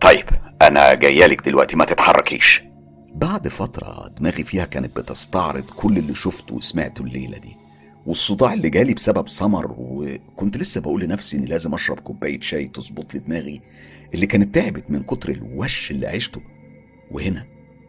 طيب 0.00 0.24
أنا 0.62 0.94
جايالك 0.94 1.44
دلوقتي 1.44 1.76
ما 1.76 1.84
تتحركيش. 1.84 2.62
بعد 3.14 3.48
فترة 3.48 4.08
دماغي 4.08 4.44
فيها 4.44 4.64
كانت 4.64 4.98
بتستعرض 4.98 5.64
كل 5.76 5.98
اللي 5.98 6.14
شفته 6.14 6.54
وسمعته 6.54 7.02
الليلة 7.02 7.38
دي 7.38 7.56
والصداع 8.06 8.52
اللي 8.52 8.70
جالي 8.70 8.94
بسبب 8.94 9.28
سمر 9.28 9.74
وكنت 9.78 10.56
لسه 10.56 10.80
بقول 10.80 11.02
لنفسي 11.02 11.36
إني 11.36 11.46
لازم 11.46 11.74
أشرب 11.74 12.00
كوباية 12.00 12.40
شاي 12.40 12.66
تظبط 12.66 13.14
لي 13.14 13.20
دماغي 13.20 13.60
اللي 14.14 14.26
كانت 14.26 14.54
تعبت 14.54 14.90
من 14.90 15.02
كتر 15.02 15.28
الوش 15.28 15.90
اللي 15.90 16.06
عشته 16.06 16.40
وهنا 17.10 17.46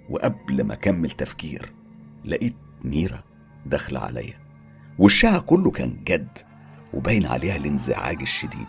وقبل 0.10 0.64
ما 0.64 0.74
أكمل 0.74 1.12
تفكير 1.12 1.72
لقيت 2.26 2.56
ميرا 2.84 3.24
داخلة 3.66 4.00
عليا. 4.00 4.34
وشها 5.00 5.38
كله 5.38 5.72
كان 5.72 6.04
جد 6.04 6.38
وباين 6.94 7.26
عليها 7.26 7.56
الانزعاج 7.56 8.22
الشديد 8.22 8.68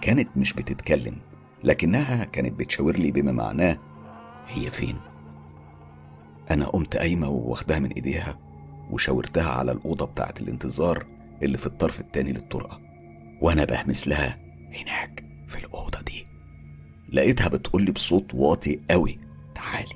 كانت 0.00 0.28
مش 0.36 0.52
بتتكلم 0.52 1.16
لكنها 1.64 2.24
كانت 2.24 2.58
بتشاور 2.58 2.96
لي 2.96 3.10
بما 3.10 3.32
معناه 3.32 3.78
هي 4.46 4.70
فين. 4.70 4.96
أنا 6.50 6.66
قمت 6.66 6.96
قايمة 6.96 7.28
واخدها 7.28 7.78
من 7.78 7.90
إيديها 7.92 8.38
وشاورتها 8.90 9.50
على 9.50 9.72
الأوضة 9.72 10.06
بتاعت 10.06 10.40
الانتظار 10.40 11.06
اللي 11.42 11.58
في 11.58 11.66
الطرف 11.66 12.00
التاني 12.00 12.32
للطرقة 12.32 12.80
وأنا 13.40 13.64
بهمس 13.64 14.08
لها 14.08 14.38
هناك 14.72 15.24
في 15.48 15.58
الأوضة 15.58 16.00
دي. 16.00 16.26
لقيتها 17.12 17.48
بتقولي 17.48 17.92
بصوت 17.92 18.34
واطي 18.34 18.80
قوي 18.90 19.18
تعالي. 19.54 19.94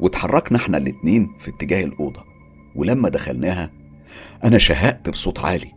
واتحركنا 0.00 0.58
إحنا 0.58 0.78
الاتنين 0.78 1.36
في 1.38 1.50
اتجاه 1.50 1.84
الأوضة 1.84 2.24
ولما 2.76 3.08
دخلناها 3.08 3.70
أنا 4.44 4.58
شهقت 4.58 5.10
بصوت 5.10 5.38
عالي. 5.38 5.72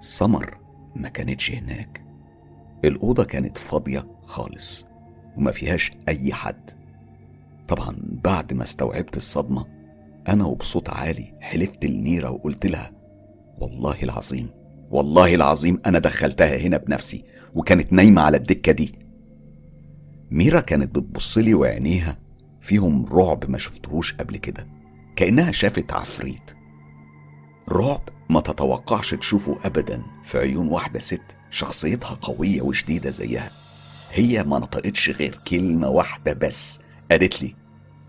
سمر 0.00 0.58
ما 0.96 1.08
كانتش 1.08 1.50
هناك. 1.50 2.09
الأوضة 2.84 3.24
كانت 3.24 3.58
فاضية 3.58 4.06
خالص 4.22 4.86
وما 5.36 5.52
فيهاش 5.52 5.92
أي 6.08 6.32
حد. 6.32 6.70
طبعا 7.68 7.96
بعد 8.00 8.52
ما 8.52 8.62
استوعبت 8.62 9.16
الصدمة 9.16 9.66
أنا 10.28 10.44
وبصوت 10.44 10.90
عالي 10.90 11.34
حلفت 11.40 11.84
لميرا 11.84 12.28
وقلت 12.28 12.66
لها 12.66 12.92
والله 13.58 14.02
العظيم 14.02 14.48
والله 14.90 15.34
العظيم 15.34 15.80
أنا 15.86 15.98
دخلتها 15.98 16.56
هنا 16.56 16.76
بنفسي 16.76 17.24
وكانت 17.54 17.92
نايمة 17.92 18.22
على 18.22 18.36
الدكة 18.36 18.72
دي. 18.72 18.94
ميرا 20.30 20.60
كانت 20.60 20.94
بتبصلي 20.94 21.54
وعينيها 21.54 22.18
فيهم 22.60 23.06
رعب 23.06 23.50
ما 23.50 23.58
شفتهوش 23.58 24.14
قبل 24.14 24.36
كده 24.36 24.66
كأنها 25.16 25.52
شافت 25.52 25.92
عفريت. 25.92 26.50
رعب 27.68 28.08
ما 28.30 28.40
تتوقعش 28.40 29.14
تشوفه 29.14 29.58
أبدا 29.64 30.02
في 30.24 30.38
عيون 30.38 30.68
واحدة 30.68 30.98
ست. 30.98 31.36
شخصيتها 31.50 32.14
قوية 32.14 32.62
وشديدة 32.62 33.10
زيها. 33.10 33.50
هي 34.12 34.44
ما 34.44 34.58
نطقتش 34.58 35.10
غير 35.10 35.38
كلمة 35.48 35.88
واحدة 35.88 36.32
بس 36.32 36.80
قالت 37.10 37.42
لي 37.42 37.54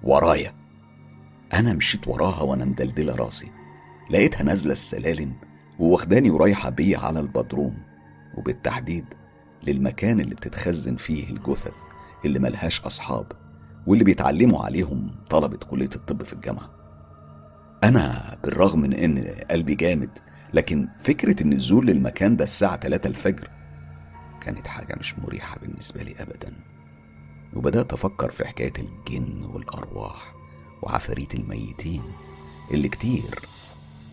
ورايا. 0.03 0.55
أنا 1.53 1.73
مشيت 1.73 2.07
وراها 2.07 2.41
وأنا 2.41 2.65
مدلدلة 2.65 3.15
راسي. 3.15 3.51
لقيتها 4.09 4.43
نازلة 4.43 4.73
السلالم 4.73 5.33
وواخداني 5.79 6.29
ورايحة 6.29 6.69
بيا 6.69 6.97
على 6.97 7.19
البدروم. 7.19 7.77
وبالتحديد 8.37 9.05
للمكان 9.63 10.19
اللي 10.19 10.35
بتتخزن 10.35 10.95
فيه 10.95 11.29
الجثث 11.29 11.77
اللي 12.25 12.39
ملهاش 12.39 12.81
أصحاب 12.81 13.31
واللي 13.87 14.03
بيتعلموا 14.03 14.65
عليهم 14.65 15.15
طلبة 15.29 15.57
كلية 15.57 15.89
الطب 15.95 16.23
في 16.23 16.33
الجامعة. 16.33 16.69
أنا 17.83 18.37
بالرغم 18.43 18.79
من 18.79 18.93
إن 18.93 19.27
قلبي 19.51 19.75
جامد 19.75 20.09
لكن 20.53 20.87
فكرة 20.97 21.41
النزول 21.41 21.85
للمكان 21.85 22.37
ده 22.37 22.43
الساعة 22.43 22.77
3 22.77 23.07
الفجر 23.07 23.49
كانت 24.41 24.67
حاجة 24.67 24.95
مش 24.99 25.19
مريحة 25.19 25.59
بالنسبة 25.59 26.03
لي 26.03 26.15
أبدا. 26.19 26.53
وبدأت 27.53 27.93
أفكر 27.93 28.31
في 28.31 28.47
حكاية 28.47 28.73
الجن 28.79 29.43
والأرواح 29.43 30.33
وعفاريت 30.81 31.35
الميتين 31.35 32.03
اللي 32.71 32.89
كتير 32.89 33.39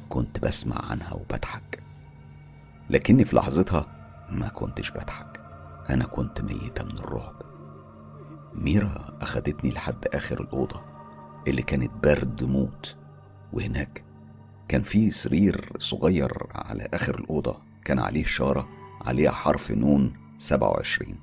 كنت 0.08 0.38
بسمع 0.40 0.76
عنها 0.90 1.14
وبضحك. 1.14 1.82
لكني 2.90 3.24
في 3.24 3.36
لحظتها 3.36 3.86
ما 4.30 4.48
كنتش 4.48 4.90
بضحك. 4.90 5.40
أنا 5.90 6.04
كنت 6.06 6.40
ميتة 6.40 6.84
من 6.84 6.98
الرعب. 6.98 7.42
ميرا 8.54 9.18
أخدتني 9.20 9.70
لحد 9.70 10.06
آخر 10.14 10.40
الأوضة 10.40 10.82
اللي 11.48 11.62
كانت 11.62 11.90
برد 12.04 12.44
موت. 12.44 12.96
وهناك 13.52 14.04
كان 14.68 14.82
في 14.82 15.10
سرير 15.10 15.72
صغير 15.78 16.46
على 16.54 16.88
آخر 16.94 17.18
الأوضة 17.18 17.62
كان 17.84 17.98
عليه 17.98 18.24
إشارة 18.24 18.68
عليها 19.00 19.30
حرف 19.30 19.70
نون 19.70 20.12
سبعة 20.38 20.68
وعشرين. 20.68 21.16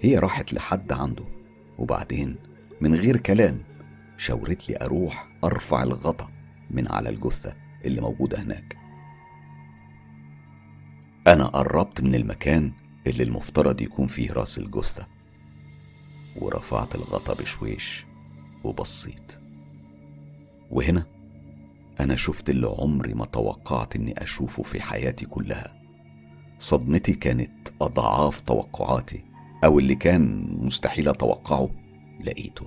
هي 0.00 0.18
راحت 0.18 0.52
لحد 0.52 0.92
عنده 0.92 1.24
وبعدين 1.78 2.36
من 2.80 2.94
غير 2.94 3.16
كلام 3.16 3.62
شاورت 4.16 4.68
لي 4.68 4.78
أروح 4.82 5.28
أرفع 5.44 5.82
الغطا 5.82 6.30
من 6.70 6.92
على 6.92 7.08
الجثة 7.08 7.56
اللي 7.84 8.00
موجودة 8.00 8.42
هناك. 8.42 8.76
أنا 11.26 11.46
قربت 11.46 12.00
من 12.00 12.14
المكان 12.14 12.72
اللي 13.06 13.22
المفترض 13.22 13.80
يكون 13.80 14.06
فيه 14.06 14.32
رأس 14.32 14.58
الجثة 14.58 15.06
ورفعت 16.36 16.94
الغطا 16.94 17.34
بشويش 17.42 18.04
وبصيت. 18.64 19.38
وهنا 20.70 21.06
أنا 22.00 22.16
شفت 22.16 22.50
اللي 22.50 22.66
عمري 22.78 23.14
ما 23.14 23.24
توقعت 23.24 23.96
إني 23.96 24.22
أشوفه 24.22 24.62
في 24.62 24.82
حياتي 24.82 25.26
كلها. 25.26 25.74
صدمتي 26.58 27.12
كانت 27.12 27.68
أضعاف 27.80 28.40
توقعاتي 28.40 29.24
أو 29.64 29.78
اللي 29.78 29.94
كان 29.94 30.46
مستحيل 30.60 31.08
أتوقعه 31.08 31.70
لقيته. 32.24 32.66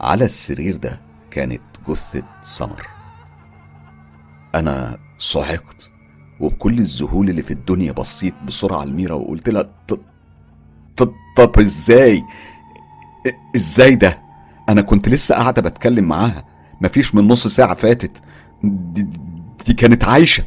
على 0.00 0.24
السرير 0.24 0.76
ده 0.76 1.00
كانت 1.30 1.62
جثة 1.88 2.22
سمر. 2.42 2.86
أنا 4.54 4.98
صعقت 5.18 5.90
وبكل 6.40 6.78
الذهول 6.78 7.30
اللي 7.30 7.42
في 7.42 7.50
الدنيا 7.50 7.92
بصيت 7.92 8.34
بسرعة 8.46 8.84
لميرا 8.84 9.14
وقلت 9.14 9.48
لها 9.48 9.62
"ط- 9.62 10.00
ط- 10.96 11.14
طب 11.36 11.58
إزاي؟ 11.60 12.22
إزاي 13.56 13.94
ده؟ 13.94 14.22
أنا 14.68 14.82
كنت 14.82 15.08
لسه 15.08 15.34
قاعدة 15.34 15.62
بتكلم 15.62 16.04
معاها. 16.04 16.47
مفيش 16.80 17.14
من 17.14 17.28
نص 17.28 17.46
ساعة 17.46 17.74
فاتت. 17.74 18.22
دي, 18.64 19.06
دي 19.66 19.74
كانت 19.74 20.04
عايشة. 20.04 20.44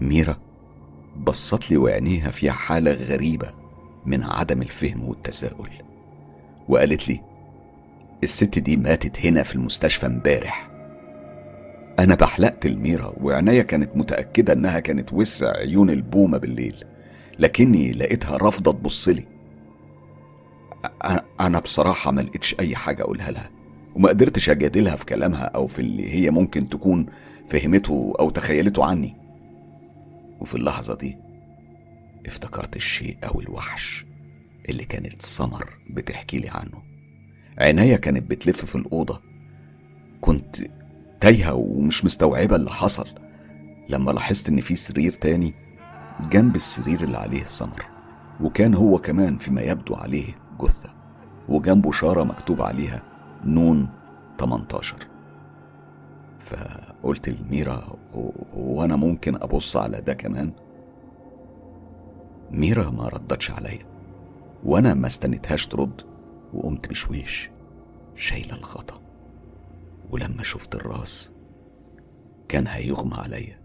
ميرا 0.00 0.36
بصت 1.16 1.70
لي 1.70 1.76
وعينيها 1.76 2.30
فيها 2.30 2.52
حالة 2.52 2.92
غريبة 2.92 3.50
من 4.06 4.22
عدم 4.22 4.62
الفهم 4.62 5.04
والتساؤل 5.08 5.70
وقالت 6.68 7.08
لي 7.08 7.20
الست 8.22 8.58
دي 8.58 8.76
ماتت 8.76 9.26
هنا 9.26 9.42
في 9.42 9.54
المستشفى 9.54 10.06
امبارح. 10.06 10.70
أنا 11.98 12.14
بحلقت 12.14 12.66
الميرا 12.66 13.12
وعناية 13.20 13.62
كانت 13.62 13.96
متأكدة 13.96 14.52
إنها 14.52 14.80
كانت 14.80 15.12
وسع 15.12 15.56
عيون 15.56 15.90
البومة 15.90 16.38
بالليل 16.38 16.84
لكني 17.38 17.92
لقيتها 17.92 18.36
رافضة 18.36 18.72
تبصلي 18.72 19.24
أنا 21.40 21.58
بصراحة 21.58 22.10
ما 22.10 22.20
لقيتش 22.20 22.56
أي 22.60 22.76
حاجة 22.76 23.02
أقولها 23.02 23.30
لها. 23.30 23.50
وما 23.94 24.08
قدرتش 24.08 24.50
أجادلها 24.50 24.96
في 24.96 25.04
كلامها 25.06 25.44
أو 25.44 25.66
في 25.66 25.78
اللي 25.78 26.14
هي 26.14 26.30
ممكن 26.30 26.68
تكون 26.68 27.06
فهمته 27.48 28.12
أو 28.20 28.30
تخيلته 28.30 28.84
عني. 28.84 29.16
وفي 30.40 30.54
اللحظة 30.54 30.94
دي 30.96 31.18
افتكرت 32.26 32.76
الشيء 32.76 33.16
أو 33.24 33.40
الوحش 33.40 34.06
اللي 34.68 34.84
كانت 34.84 35.22
سمر 35.22 35.70
بتحكي 35.90 36.38
لي 36.38 36.48
عنه. 36.48 36.82
عناية 37.58 37.96
كانت 37.96 38.30
بتلف 38.30 38.64
في 38.64 38.76
الأوضة. 38.76 39.20
كنت 40.20 40.56
تايهة 41.20 41.54
ومش 41.54 42.04
مستوعبة 42.04 42.56
اللي 42.56 42.70
حصل 42.70 43.08
لما 43.88 44.10
لاحظت 44.10 44.48
إن 44.48 44.60
في 44.60 44.76
سرير 44.76 45.12
تاني 45.12 45.54
جنب 46.30 46.56
السرير 46.56 47.00
اللي 47.00 47.18
عليه 47.18 47.44
سمر 47.44 47.86
وكان 48.40 48.74
هو 48.74 48.98
كمان 48.98 49.36
فيما 49.36 49.62
يبدو 49.62 49.94
عليه 49.94 50.26
جثة. 50.60 50.94
وجنبه 51.48 51.92
شارة 51.92 52.22
مكتوب 52.24 52.62
عليها 52.62 53.13
نون 53.46 53.88
18 54.38 54.96
فقلت 56.40 57.28
لميرا 57.28 57.96
"هو- 58.14 58.32
هو 58.56 58.84
أنا 58.84 58.96
ممكن 58.96 59.34
أبص 59.34 59.76
على 59.76 60.00
ده 60.00 60.14
كمان؟ 60.14 60.52
ميرا 62.50 62.90
ما 62.90 63.08
ردتش 63.08 63.50
عليا. 63.50 63.86
وأنا 64.64 64.94
ما 64.94 65.06
استنيتهاش 65.06 65.66
ترد 65.66 66.00
وقمت 66.54 66.88
بشويش 66.88 67.50
شايلة 68.14 68.54
الغطا 68.54 69.00
ولما 70.10 70.42
شفت 70.42 70.74
الراس 70.74 71.32
كان 72.48 72.66
هيغمى 72.66 73.14
عليا. 73.14 73.60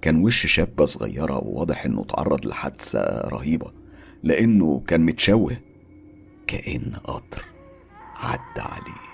كان 0.00 0.24
وش 0.24 0.46
شابة 0.46 0.84
صغيرة 0.84 1.38
وواضح 1.44 1.84
إنه 1.84 2.00
اتعرض 2.02 2.46
لحادثة 2.46 3.00
رهيبة 3.28 3.72
لأنه 4.22 4.80
كان 4.80 5.00
متشوه 5.00 5.56
كأن 6.46 6.92
قطر. 7.04 7.44
عدى 8.22 8.60
عليه. 8.60 9.12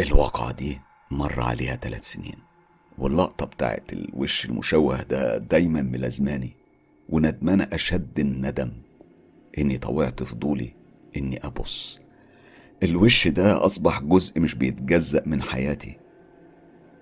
الواقعة 0.00 0.52
دي 0.52 0.80
مر 1.10 1.40
عليها 1.40 1.76
ثلاث 1.76 2.04
سنين. 2.12 2.36
واللقطة 2.98 3.46
بتاعت 3.46 3.92
الوش 3.92 4.44
المشوه 4.46 5.02
ده 5.02 5.38
دايما 5.38 5.82
ملازماني 5.82 6.56
وندمان 7.08 7.60
أشد 7.60 8.18
الندم 8.20 8.72
إني 9.58 9.78
طوعت 9.78 10.22
فضولي 10.22 10.74
إني 11.16 11.46
أبص. 11.46 12.00
الوش 12.82 13.28
ده 13.28 13.64
أصبح 13.66 14.02
جزء 14.02 14.40
مش 14.40 14.54
بيتجزأ 14.54 15.22
من 15.26 15.42
حياتي 15.42 15.96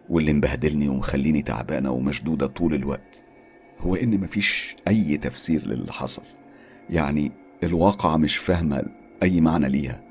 واللي 0.08 0.32
مبهدلني 0.32 0.88
ومخليني 0.88 1.42
تعبانة 1.42 1.90
ومشدودة 1.90 2.46
طول 2.46 2.74
الوقت. 2.74 3.24
هو 3.80 3.94
إن 3.94 4.20
مفيش 4.20 4.76
أي 4.88 5.16
تفسير 5.16 5.66
للي 5.66 5.92
حصل. 5.92 6.22
يعني 6.90 7.32
الواقعة 7.64 8.16
مش 8.16 8.36
فاهمة 8.36 8.84
أي 9.22 9.40
معنى 9.40 9.68
ليها. 9.68 10.04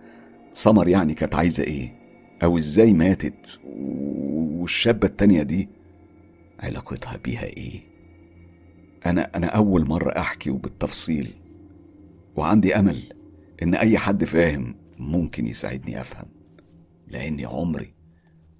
سمر 0.51 0.87
يعني 0.87 1.13
كانت 1.13 1.35
عايزة 1.35 1.63
إيه؟ 1.63 1.95
أو 2.43 2.57
إزاي 2.57 2.93
ماتت؟ 2.93 3.59
والشابة 3.63 5.07
التانية 5.07 5.43
دي 5.43 5.69
علاقتها 6.59 7.17
بيها 7.17 7.43
إيه؟ 7.43 7.79
أنا 9.05 9.31
أنا 9.35 9.47
أول 9.47 9.87
مرة 9.87 10.19
أحكي 10.19 10.49
وبالتفصيل. 10.49 11.33
وعندي 12.35 12.75
أمل 12.79 13.13
إن 13.63 13.75
أي 13.75 13.97
حد 13.97 14.25
فاهم 14.25 14.75
ممكن 14.97 15.47
يساعدني 15.47 16.01
أفهم. 16.01 16.25
لأني 17.07 17.45
عمري 17.45 17.93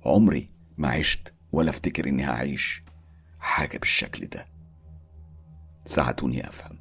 عمري 0.06 0.50
ما 0.78 0.88
عشت 0.88 1.34
ولا 1.52 1.70
أفتكر 1.70 2.08
إني 2.08 2.24
هعيش 2.24 2.84
حاجة 3.40 3.78
بالشكل 3.78 4.26
ده. 4.26 4.57
ساعدوني 5.88 6.48
أفهم. 6.50 6.78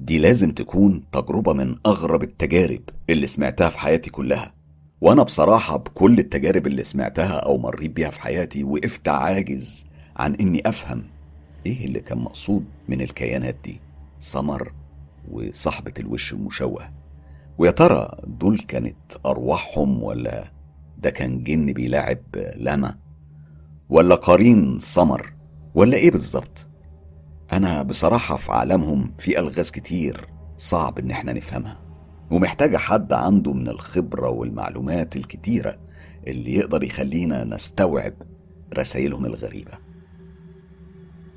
دي 0.00 0.18
لازم 0.18 0.52
تكون 0.52 1.10
تجربة 1.12 1.52
من 1.52 1.76
أغرب 1.86 2.22
التجارب 2.22 2.80
اللي 3.10 3.26
سمعتها 3.26 3.68
في 3.68 3.78
حياتي 3.78 4.10
كلها. 4.10 4.54
وأنا 5.00 5.22
بصراحة 5.22 5.76
بكل 5.76 6.18
التجارب 6.18 6.66
اللي 6.66 6.84
سمعتها 6.84 7.38
أو 7.38 7.58
مريت 7.58 7.90
بيها 7.90 8.10
في 8.10 8.20
حياتي 8.20 8.64
وقفت 8.64 9.08
عاجز 9.08 9.86
عن 10.16 10.34
إني 10.34 10.62
أفهم 10.68 11.04
إيه 11.66 11.86
اللي 11.86 12.00
كان 12.00 12.18
مقصود 12.18 12.64
من 12.88 13.00
الكيانات 13.00 13.56
دي. 13.64 13.80
سمر 14.18 14.72
وصاحبة 15.30 15.92
الوش 15.98 16.32
المشوه. 16.32 16.90
ويا 17.58 17.70
ترى 17.70 18.16
دول 18.26 18.58
كانت 18.58 18.96
أرواحهم 19.26 20.02
ولا 20.02 20.44
ده 20.98 21.10
كان 21.10 21.42
جن 21.42 21.72
بيلاعب 21.72 22.18
لاما 22.56 22.98
ولا 23.88 24.14
قرين 24.14 24.78
سمر؟ 24.78 25.32
ولا 25.74 25.96
إيه 25.96 26.10
بالظبط؟ 26.10 26.69
أنا 27.52 27.82
بصراحة 27.82 28.36
في 28.36 28.52
عالمهم 28.52 29.14
في 29.18 29.38
ألغاز 29.38 29.70
كتير 29.70 30.28
صعب 30.56 30.98
إن 30.98 31.10
إحنا 31.10 31.32
نفهمها 31.32 31.80
ومحتاجة 32.30 32.76
حد 32.76 33.12
عنده 33.12 33.52
من 33.52 33.68
الخبرة 33.68 34.28
والمعلومات 34.30 35.16
الكتيرة 35.16 35.78
اللي 36.26 36.54
يقدر 36.54 36.82
يخلينا 36.82 37.44
نستوعب 37.44 38.14
رسائلهم 38.78 39.26
الغريبة. 39.26 39.72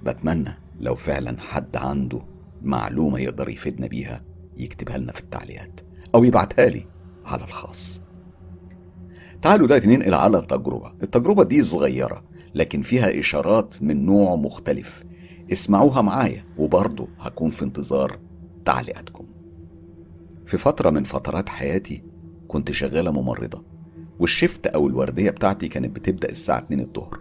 بتمنى 0.04 0.50
لو 0.80 0.96
فعلا 0.96 1.42
حد 1.42 1.78
عنده 1.78 2.22
معلومة 2.62 3.20
يقدر 3.20 3.50
يفيدنا 3.50 3.88
بيها 3.88 4.24
يكتبها 4.58 4.98
لنا 4.98 5.12
في 5.12 5.20
التعليقات 5.20 5.80
أو 6.16 6.24
يبعتها 6.24 6.66
لي 6.66 6.86
على 7.26 7.44
الخاص. 7.44 8.02
تعالوا 9.42 9.68
دلوقتي 9.68 9.88
ننقل 9.88 10.14
على 10.14 10.38
التجربة 10.38 10.94
التجربة 11.04 11.44
دي 11.44 11.64
صغيرة 11.64 12.24
لكن 12.56 12.82
فيها 12.82 13.20
إشارات 13.20 13.84
من 13.84 14.06
نوع 14.06 14.36
مختلف. 14.36 15.03
اسمعوها 15.52 16.02
معايا 16.02 16.46
وبرضه 16.58 17.08
هكون 17.20 17.50
في 17.50 17.66
انتظار 17.66 18.20
تعليقاتكم. 18.66 19.26
في 20.46 20.58
فترة 20.58 20.90
من 20.90 21.04
فترات 21.04 21.50
حياتي 21.50 22.04
كنت 22.48 22.72
شغالة 22.72 23.12
ممرضة 23.12 23.64
والشفت 24.20 24.68
أو 24.68 24.88
الوردية 24.88 25.30
بتاعتي 25.30 25.68
كانت 25.68 25.96
بتبدأ 25.96 26.30
الساعة 26.30 26.60
2 26.60 26.80
الظهر. 26.80 27.20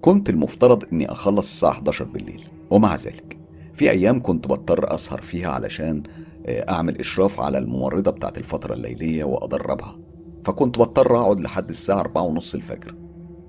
كنت 0.00 0.30
المفترض 0.30 0.84
إني 0.92 1.12
أخلص 1.12 1.46
الساعة 1.52 1.70
11 1.70 2.04
بالليل 2.04 2.44
ومع 2.70 2.96
ذلك 2.96 3.38
في 3.74 3.90
أيام 3.90 4.22
كنت 4.22 4.48
بضطر 4.48 4.94
أسهر 4.94 5.20
فيها 5.20 5.48
علشان 5.50 6.02
آه، 6.46 6.70
أعمل 6.70 6.98
إشراف 6.98 7.40
على 7.40 7.58
الممرضة 7.58 8.10
بتاعت 8.10 8.38
الفترة 8.38 8.74
الليلية 8.74 9.24
وأدربها. 9.24 9.98
فكنت 10.44 10.78
بضطر 10.78 11.16
أقعد 11.16 11.40
لحد 11.40 11.68
الساعة 11.68 12.00
أربعة 12.00 12.22
ونص 12.22 12.54
الفجر. 12.54 12.94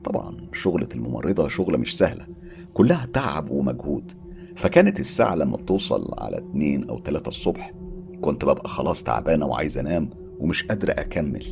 طبعا 0.04 0.48
شغلة 0.54 0.88
الممرضة 0.96 1.48
شغلة 1.48 1.78
مش 1.78 1.98
سهلة. 1.98 2.28
كلها 2.74 3.06
تعب 3.06 3.50
ومجهود. 3.52 4.12
فكانت 4.56 5.00
الساعة 5.00 5.36
لما 5.36 5.58
بتوصل 5.58 6.14
على 6.18 6.38
اتنين 6.38 6.90
أو 6.90 7.00
تلاتة 7.00 7.30
الصبح 7.30 7.74
كنت 8.22 8.46
ببقى 8.46 8.70
خلاص 8.70 9.04
تعبانة 9.04 9.46
وعايز 9.46 9.78
أنام 9.78 10.10
ومش 10.40 10.64
قادرة 10.64 10.92
أكمل. 10.92 11.46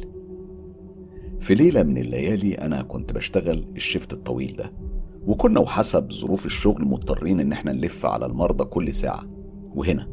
في 1.40 1.56
ليلة 1.56 1.84
من 1.84 1.98
الليالي 1.98 2.54
أنا 2.54 2.82
كنت 2.82 3.14
بشتغل 3.14 3.66
الشفت 3.76 4.14
الطويل 4.14 4.56
ده 4.56 4.74
وكنا 5.28 5.60
وحسب 5.60 6.12
ظروف 6.12 6.46
الشغل 6.46 6.86
مضطرين 6.86 7.40
إن 7.40 7.52
إحنا 7.52 7.72
نلف 7.74 8.06
على 8.06 8.26
المرضى 8.26 8.64
كل 8.64 8.94
ساعة. 8.94 9.24
وهنا 9.76 10.08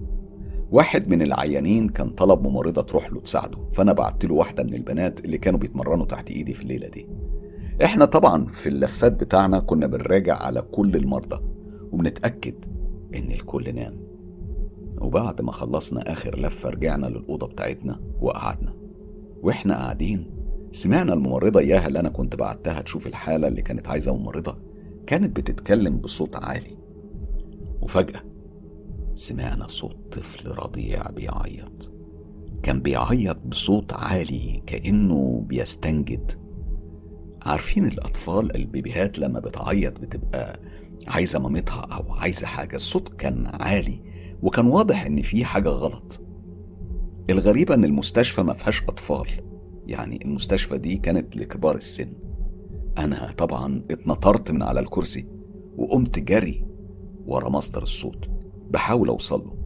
واحد 0.70 1.08
من 1.08 1.22
العيانين 1.22 1.88
كان 1.88 2.10
طلب 2.10 2.46
ممرضة 2.46 2.82
تروح 2.82 3.12
له 3.12 3.20
تساعده 3.20 3.58
فأنا 3.72 3.92
بعت 3.92 4.24
له 4.24 4.34
واحدة 4.34 4.62
من 4.64 4.74
البنات 4.74 5.24
اللي 5.24 5.38
كانوا 5.38 5.58
بيتمرنوا 5.58 6.06
تحت 6.06 6.30
إيدي 6.30 6.54
في 6.54 6.62
الليلة 6.62 6.88
دي. 6.88 7.06
إحنا 7.84 8.04
طبعا 8.04 8.46
في 8.52 8.68
اللفات 8.68 9.12
بتاعنا 9.12 9.60
كنا 9.60 9.86
بنراجع 9.86 10.36
على 10.36 10.62
كل 10.62 10.96
المرضى 10.96 11.40
وبنتأكد 11.92 12.64
إن 13.14 13.32
الكل 13.32 13.74
نام. 13.74 14.06
وبعد 15.00 15.42
ما 15.42 15.52
خلصنا 15.52 16.12
آخر 16.12 16.38
لفة 16.40 16.68
رجعنا 16.68 17.06
للأوضة 17.06 17.46
بتاعتنا 17.46 18.00
وقعدنا. 18.20 18.74
وإحنا 19.42 19.74
قاعدين 19.74 20.30
سمعنا 20.72 21.12
الممرضة 21.12 21.60
إياها 21.60 21.86
اللي 21.86 22.00
أنا 22.00 22.08
كنت 22.08 22.36
بعتها 22.36 22.80
تشوف 22.80 23.06
الحالة 23.06 23.48
اللي 23.48 23.62
كانت 23.62 23.88
عايزة 23.88 24.16
ممرضة 24.16 24.58
كانت 25.06 25.36
بتتكلم 25.36 25.98
بصوت 25.98 26.36
عالي. 26.36 26.76
وفجأة 27.82 28.20
سمعنا 29.14 29.68
صوت 29.68 29.96
طفل 30.12 30.48
رضيع 30.48 31.10
بيعيط. 31.10 31.92
كان 32.62 32.80
بيعيط 32.80 33.36
بصوت 33.46 33.92
عالي 33.92 34.62
كأنه 34.66 35.44
بيستنجد. 35.48 36.45
عارفين 37.46 37.86
الأطفال 37.86 38.56
البيبيهات 38.56 39.18
لما 39.18 39.40
بتعيط 39.40 40.00
بتبقى 40.00 40.60
عايزة 41.08 41.38
مامتها 41.38 41.80
أو 41.80 42.12
عايزة 42.14 42.46
حاجة 42.46 42.76
الصوت 42.76 43.08
كان 43.08 43.46
عالي 43.46 44.00
وكان 44.42 44.66
واضح 44.66 45.06
إن 45.06 45.22
في 45.22 45.44
حاجة 45.44 45.68
غلط. 45.68 46.20
الغريبة 47.30 47.74
إن 47.74 47.84
المستشفى 47.84 48.42
ما 48.42 48.54
فيهاش 48.54 48.82
أطفال 48.82 49.26
يعني 49.86 50.24
المستشفى 50.24 50.78
دي 50.78 50.96
كانت 50.96 51.36
لكبار 51.36 51.76
السن. 51.76 52.12
أنا 52.98 53.32
طبعا 53.38 53.82
اتنطرت 53.90 54.50
من 54.50 54.62
على 54.62 54.80
الكرسي 54.80 55.26
وقمت 55.76 56.18
جري 56.18 56.64
ورا 57.26 57.48
مصدر 57.48 57.82
الصوت. 57.82 58.30
بحاول 58.70 59.08
أوصل 59.08 59.40
له. 59.44 59.56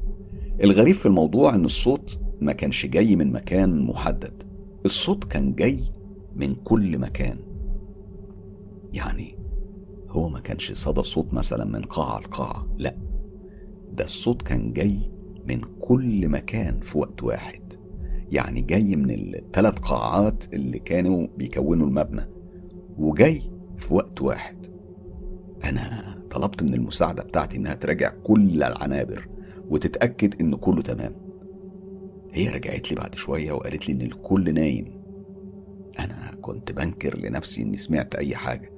الغريب 0.65 0.95
في 0.95 1.07
الموضوع 1.07 1.55
إن 1.55 1.65
الصوت 1.65 2.19
ما 2.41 2.53
كانش 2.53 2.87
جاي 2.87 3.17
من 3.17 3.33
مكان 3.33 3.83
محدد. 3.87 4.43
الصوت 4.85 5.25
كان 5.25 5.55
جاي 5.55 5.81
من 6.37 6.55
كل 6.55 6.99
مكان. 6.99 7.39
يعني 8.93 9.39
هو 10.09 10.29
ما 10.29 10.41
كانش 10.41 10.73
صدى 10.73 11.03
صوت 11.03 11.35
مثلا 11.35 11.65
من 11.65 11.83
قاعة 11.83 12.21
لقاعة 12.21 12.67
لا 12.79 12.97
ده 13.93 14.05
الصوت 14.05 14.43
كان 14.43 14.73
جاي 14.73 15.13
من 15.45 15.61
كل 15.81 16.29
مكان 16.29 16.81
في 16.81 16.99
وقت 16.99 17.23
واحد 17.23 17.75
يعني 18.31 18.61
جاي 18.61 18.97
من 18.97 19.11
الثلاث 19.11 19.79
قاعات 19.79 20.45
اللي 20.55 20.79
كانوا 20.79 21.27
بيكونوا 21.37 21.87
المبنى 21.87 22.23
وجاي 22.99 23.43
في 23.77 23.95
وقت 23.95 24.23
واحد. 24.23 24.67
أنا 25.65 26.19
طلبت 26.31 26.63
من 26.63 26.75
المساعدة 26.75 27.23
بتاعتي 27.23 27.57
إنها 27.57 27.75
تراجع 27.75 28.13
كل 28.23 28.63
العنابر 28.63 29.29
وتتأكد 29.69 30.41
إن 30.41 30.55
كله 30.55 30.83
تمام. 30.83 31.15
هي 32.33 32.49
رجعت 32.49 32.91
لي 32.91 32.97
بعد 32.97 33.15
شوية 33.15 33.53
وقالت 33.53 33.89
لي 33.89 33.95
إن 33.95 34.03
الكل 34.03 34.55
نايم. 34.55 35.01
أنا 35.99 36.35
كنت 36.43 36.73
بنكر 36.73 37.19
لنفسي 37.19 37.63
إني 37.63 37.77
سمعت 37.77 38.15
أي 38.15 38.37
حاجة. 38.37 38.73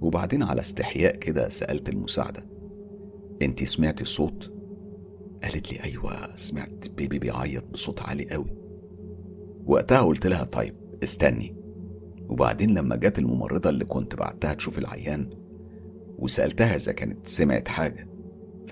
وبعدين 0.00 0.42
على 0.42 0.60
استحياء 0.60 1.16
كده 1.16 1.48
سألت 1.48 1.88
المساعدة. 1.88 2.46
انتي 3.42 3.66
سمعتي 3.66 4.02
الصوت؟ 4.02 4.52
قالت 5.42 5.72
لي 5.72 5.84
أيوة 5.84 6.36
سمعت. 6.36 6.88
بيبي 6.88 7.18
بيعيط 7.18 7.64
بصوت 7.64 8.02
عالي 8.02 8.30
قوي. 8.30 8.56
وقتها 9.66 10.00
قلت 10.02 10.26
لها 10.26 10.44
طيب 10.44 10.74
استني. 11.02 11.56
وبعدين 12.28 12.78
لما 12.78 12.96
جت 12.96 13.18
الممرضة 13.18 13.70
اللي 13.70 13.84
كنت 13.84 14.14
بعتها 14.14 14.54
تشوف 14.54 14.78
العيان 14.78 15.30
وسألتها 16.18 16.76
إذا 16.76 16.92
كانت 16.92 17.26
سمعت 17.26 17.68
حاجة 17.68 18.08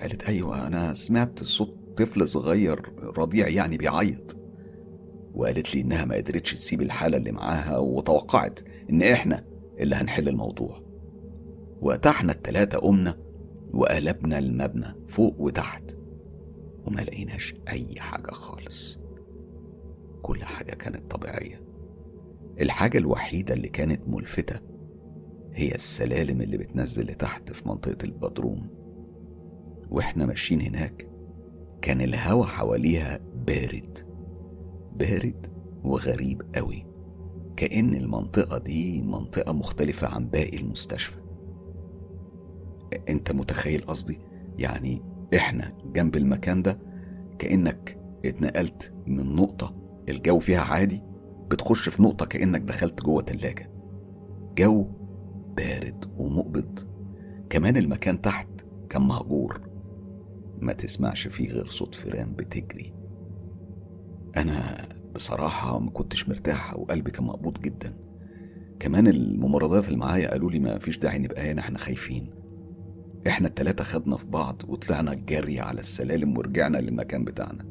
قالت 0.01 0.23
أيوة 0.23 0.67
أنا 0.67 0.93
سمعت 0.93 1.43
صوت 1.43 1.77
طفل 1.97 2.27
صغير 2.27 2.93
رضيع 3.17 3.47
يعني 3.47 3.77
بيعيط. 3.77 4.37
وقالت 5.33 5.75
لي 5.75 5.81
إنها 5.81 6.05
ما 6.05 6.15
قدرتش 6.15 6.53
تسيب 6.53 6.81
الحالة 6.81 7.17
اللي 7.17 7.31
معاها 7.31 7.77
وتوقعت 7.77 8.59
إن 8.89 9.01
إحنا 9.01 9.45
اللي 9.79 9.95
هنحل 9.95 10.27
الموضوع. 10.27 10.86
وقتها 11.81 12.09
إحنا 12.09 12.31
التلاتة 12.31 12.77
قمنا 12.79 13.17
وقلبنا 13.73 14.39
المبنى 14.39 14.85
فوق 15.07 15.41
وتحت 15.41 15.95
وما 16.85 17.01
لقيناش 17.01 17.55
أي 17.67 17.99
حاجة 17.99 18.31
خالص. 18.31 18.99
كل 20.21 20.43
حاجة 20.43 20.71
كانت 20.75 21.11
طبيعية. 21.11 21.61
الحاجة 22.61 22.97
الوحيدة 22.97 23.53
اللي 23.53 23.69
كانت 23.69 24.01
ملفتة 24.07 24.59
هي 25.53 25.75
السلالم 25.75 26.41
اللي 26.41 26.57
بتنزل 26.57 27.03
لتحت 27.03 27.51
في 27.51 27.67
منطقة 27.67 27.97
البدروم. 28.03 28.69
وإحنا 29.89 30.25
ماشيين 30.25 30.61
هناك 30.61 31.09
كان 31.81 32.01
الهوا 32.01 32.45
حواليها 32.45 33.19
بارد 33.47 33.97
بارد 34.95 35.47
وغريب 35.83 36.41
قوي. 36.55 36.85
كأن 37.57 37.93
المنطقة 37.95 38.57
دي 38.57 39.01
منطقة 39.01 39.53
مختلفة 39.53 40.07
عن 40.15 40.27
باقي 40.27 40.57
المستشفى. 40.57 41.26
أنت 43.09 43.31
متخيل 43.31 43.81
قصدي؟ 43.81 44.19
يعني 44.59 45.01
إحنا 45.35 45.73
جنب 45.93 46.15
المكان 46.15 46.61
ده 46.61 46.79
كأنك 47.39 47.97
اتنقلت 48.25 48.93
من 49.07 49.35
نقطة 49.35 49.75
الجو 50.09 50.39
فيها 50.39 50.61
عادي 50.61 51.03
بتخش 51.51 51.89
في 51.89 52.03
نقطة 52.03 52.25
كأنك 52.25 52.61
دخلت 52.61 53.01
جوه 53.01 53.21
تلاجة. 53.21 53.71
جو 54.57 54.87
بارد 55.57 56.05
ومقبض. 56.17 56.79
كمان 57.49 57.77
المكان 57.77 58.21
تحت 58.21 58.47
كان 58.89 59.01
مهجور. 59.01 59.61
ما 60.59 60.73
تسمعش 60.73 61.27
فيه 61.27 61.51
غير 61.51 61.65
صوت 61.65 61.95
فيران 61.95 62.33
بتجري. 62.35 62.93
أنا 64.37 64.87
بصراحة 65.15 65.79
ما 65.79 65.89
كنتش 65.89 66.29
مرتاح 66.29 66.79
وقلبي 66.79 67.11
كان 67.11 67.23
مقبوض 67.25 67.61
جدا. 67.61 67.97
كمان 68.79 69.07
الممرضات 69.07 69.85
اللي 69.87 69.97
معايا 69.97 70.31
قالوا 70.31 70.51
لي 70.51 70.59
ما 70.59 70.79
فيش 70.79 70.97
داعي 70.99 71.19
نبقى 71.19 71.51
هنا 71.51 71.61
إحنا 71.61 71.77
خايفين. 71.77 72.29
إحنا 73.27 73.47
التلاتة 73.47 73.83
خدنا 73.83 74.17
في 74.17 74.25
بعض 74.27 74.61
وطلعنا 74.67 75.13
جري 75.13 75.59
على 75.59 75.79
السلالم 75.79 76.37
ورجعنا 76.37 76.77
للمكان 76.77 77.23
بتاعنا. 77.23 77.65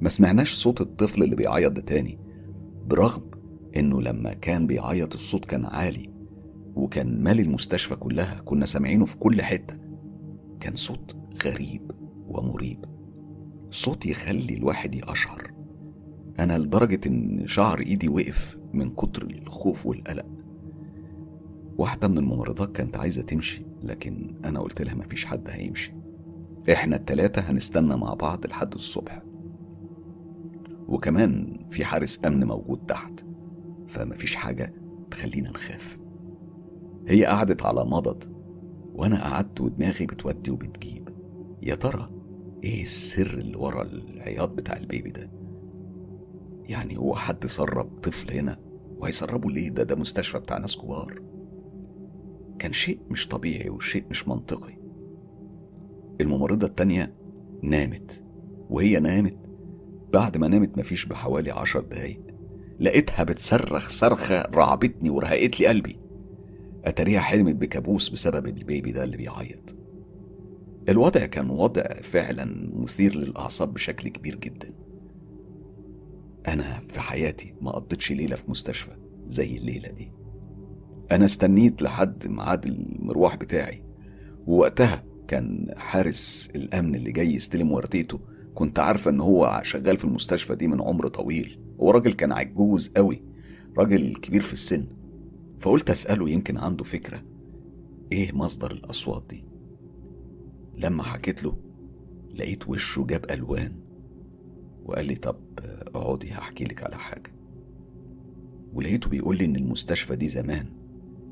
ما 0.00 0.08
سمعناش 0.08 0.52
صوت 0.52 0.80
الطفل 0.80 1.22
اللي 1.22 1.36
بيعيط 1.36 1.72
ده 1.72 1.80
تاني 1.80 2.18
برغم 2.86 3.30
إنه 3.76 4.02
لما 4.02 4.32
كان 4.32 4.66
بيعيط 4.66 5.14
الصوت 5.14 5.44
كان 5.44 5.64
عالي 5.64 6.10
وكان 6.74 7.22
مالي 7.22 7.42
المستشفى 7.42 7.96
كلها 7.96 8.40
كنا 8.44 8.66
سامعينه 8.66 9.04
في 9.04 9.16
كل 9.16 9.42
حتة. 9.42 9.76
كان 10.60 10.74
صوت 10.74 11.16
غريب 11.44 11.90
ومريب 12.28 12.84
صوت 13.70 14.06
يخلي 14.06 14.54
الواحد 14.54 14.94
يقشعر. 14.94 15.50
أنا 16.38 16.58
لدرجة 16.58 17.00
إن 17.06 17.46
شعر 17.46 17.80
إيدي 17.80 18.08
وقف 18.08 18.58
من 18.72 18.90
كتر 18.90 19.22
الخوف 19.22 19.86
والقلق. 19.86 20.26
واحدة 21.78 22.08
من 22.08 22.18
الممرضات 22.18 22.72
كانت 22.72 22.96
عايزة 22.96 23.22
تمشي 23.22 23.62
لكن 23.82 24.34
أنا 24.44 24.60
قلت 24.60 24.82
لها 24.82 24.94
مفيش 24.94 25.24
حد 25.24 25.48
هيمشي. 25.50 25.92
إحنا 26.72 26.96
التلاتة 26.96 27.40
هنستنى 27.42 27.96
مع 27.96 28.14
بعض 28.14 28.46
لحد 28.46 28.74
الصبح. 28.74 29.22
وكمان 30.88 31.58
في 31.70 31.84
حارس 31.84 32.20
أمن 32.26 32.44
موجود 32.44 32.78
تحت 32.86 33.24
فمفيش 33.86 34.36
حاجة 34.36 34.74
تخلينا 35.10 35.50
نخاف. 35.50 35.98
هي 37.08 37.24
قعدت 37.24 37.62
على 37.62 37.84
مضض 37.84 38.24
وأنا 38.94 39.24
قعدت 39.24 39.60
ودماغي 39.60 40.06
بتودي 40.06 40.50
وبتجيب. 40.50 41.08
يا 41.62 41.74
ترى 41.74 42.10
إيه 42.64 42.82
السر 42.82 43.38
اللي 43.38 43.56
ورا 43.56 43.82
العياط 43.82 44.48
بتاع 44.48 44.76
البيبي 44.76 45.10
ده؟ 45.10 45.30
يعني 46.68 46.96
هو 46.98 47.14
حد 47.14 47.46
سرب 47.46 47.98
طفل 48.02 48.30
هنا 48.30 48.56
وهيسربه 48.98 49.50
ليه؟ 49.50 49.68
ده 49.68 49.82
ده 49.82 49.96
مستشفى 49.96 50.38
بتاع 50.38 50.58
ناس 50.58 50.76
كبار. 50.76 51.22
كان 52.58 52.72
شيء 52.72 53.00
مش 53.10 53.28
طبيعي 53.28 53.70
وشيء 53.70 54.04
مش 54.10 54.28
منطقي. 54.28 54.78
الممرضة 56.20 56.66
التانية 56.66 57.14
نامت 57.62 58.24
وهي 58.70 59.00
نامت. 59.00 59.38
بعد 60.12 60.36
ما 60.36 60.48
نامت 60.48 60.78
مفيش 60.78 61.06
بحوالي 61.06 61.50
عشر 61.50 61.80
دقايق. 61.80 62.20
لقيتها 62.80 63.24
بتصرخ 63.24 63.90
صرخة 63.90 64.42
رعبتني 64.42 65.10
ورهقت 65.10 65.60
لي 65.60 65.66
قلبي. 65.66 66.00
أتاريها 66.84 67.20
حلمت 67.20 67.54
بكابوس 67.54 68.08
بسبب 68.08 68.46
البيبي 68.46 68.92
ده 68.92 69.04
اللي 69.04 69.16
بيعيط. 69.16 69.76
الوضع 70.88 71.26
كان 71.26 71.50
وضع 71.50 71.82
فعلا 71.82 72.70
مثير 72.74 73.16
للأعصاب 73.16 73.74
بشكل 73.74 74.08
كبير 74.08 74.34
جدا. 74.36 74.74
أنا 76.48 76.82
في 76.88 77.00
حياتي 77.00 77.54
ما 77.60 77.70
قضيتش 77.70 78.12
ليلة 78.12 78.36
في 78.36 78.50
مستشفى 78.50 78.96
زي 79.26 79.56
الليلة 79.56 79.90
دي. 79.90 80.12
أنا 81.12 81.24
استنيت 81.24 81.82
لحد 81.82 82.26
ميعاد 82.28 82.66
المروح 82.66 83.36
بتاعي. 83.36 83.82
ووقتها 84.46 85.04
كان 85.28 85.74
حارس 85.76 86.48
الأمن 86.54 86.94
اللي 86.94 87.12
جاي 87.12 87.34
يستلم 87.34 87.72
ورديته 87.72 88.20
كنت 88.54 88.78
عارفة 88.78 89.10
إن 89.10 89.20
هو 89.20 89.60
شغال 89.64 89.96
في 89.96 90.04
المستشفى 90.04 90.54
دي 90.54 90.68
من 90.68 90.82
عمر 90.82 91.08
طويل. 91.08 91.60
هو 91.80 91.90
راجل 91.90 92.12
كان 92.12 92.32
عجوز 92.32 92.88
قوي 92.96 93.22
راجل 93.78 94.16
كبير 94.16 94.40
في 94.40 94.52
السن. 94.52 94.86
فقلت 95.60 95.90
أسأله 95.90 96.30
يمكن 96.30 96.58
عنده 96.58 96.84
فكرة. 96.84 97.22
إيه 98.12 98.32
مصدر 98.32 98.70
الأصوات 98.70 99.24
دي؟ 99.30 99.44
لما 100.78 101.02
حكيت 101.02 101.44
له 101.44 101.56
لقيت 102.34 102.68
وشه 102.68 103.06
جاب 103.06 103.30
ألوان. 103.30 103.72
وقال 104.84 105.06
لي 105.06 105.14
طب 105.14 105.36
اقعدي 105.94 106.32
هحكي 106.32 106.64
لك 106.64 106.84
على 106.84 106.96
حاجة. 106.96 107.32
ولقيته 108.72 109.10
بيقول 109.10 109.38
لي 109.38 109.44
إن 109.44 109.56
المستشفى 109.56 110.16
دي 110.16 110.28
زمان. 110.28 110.75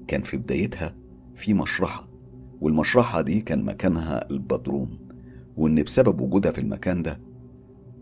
كان 0.08 0.22
في 0.22 0.36
بدايتها 0.36 0.96
في 1.34 1.54
مشرحة 1.54 2.08
والمشرحة 2.60 3.20
دي 3.20 3.40
كان 3.40 3.64
مكانها 3.64 4.30
البدروم 4.30 4.98
وإن 5.56 5.82
بسبب 5.82 6.20
وجودها 6.20 6.52
في 6.52 6.60
المكان 6.60 7.02
ده 7.02 7.20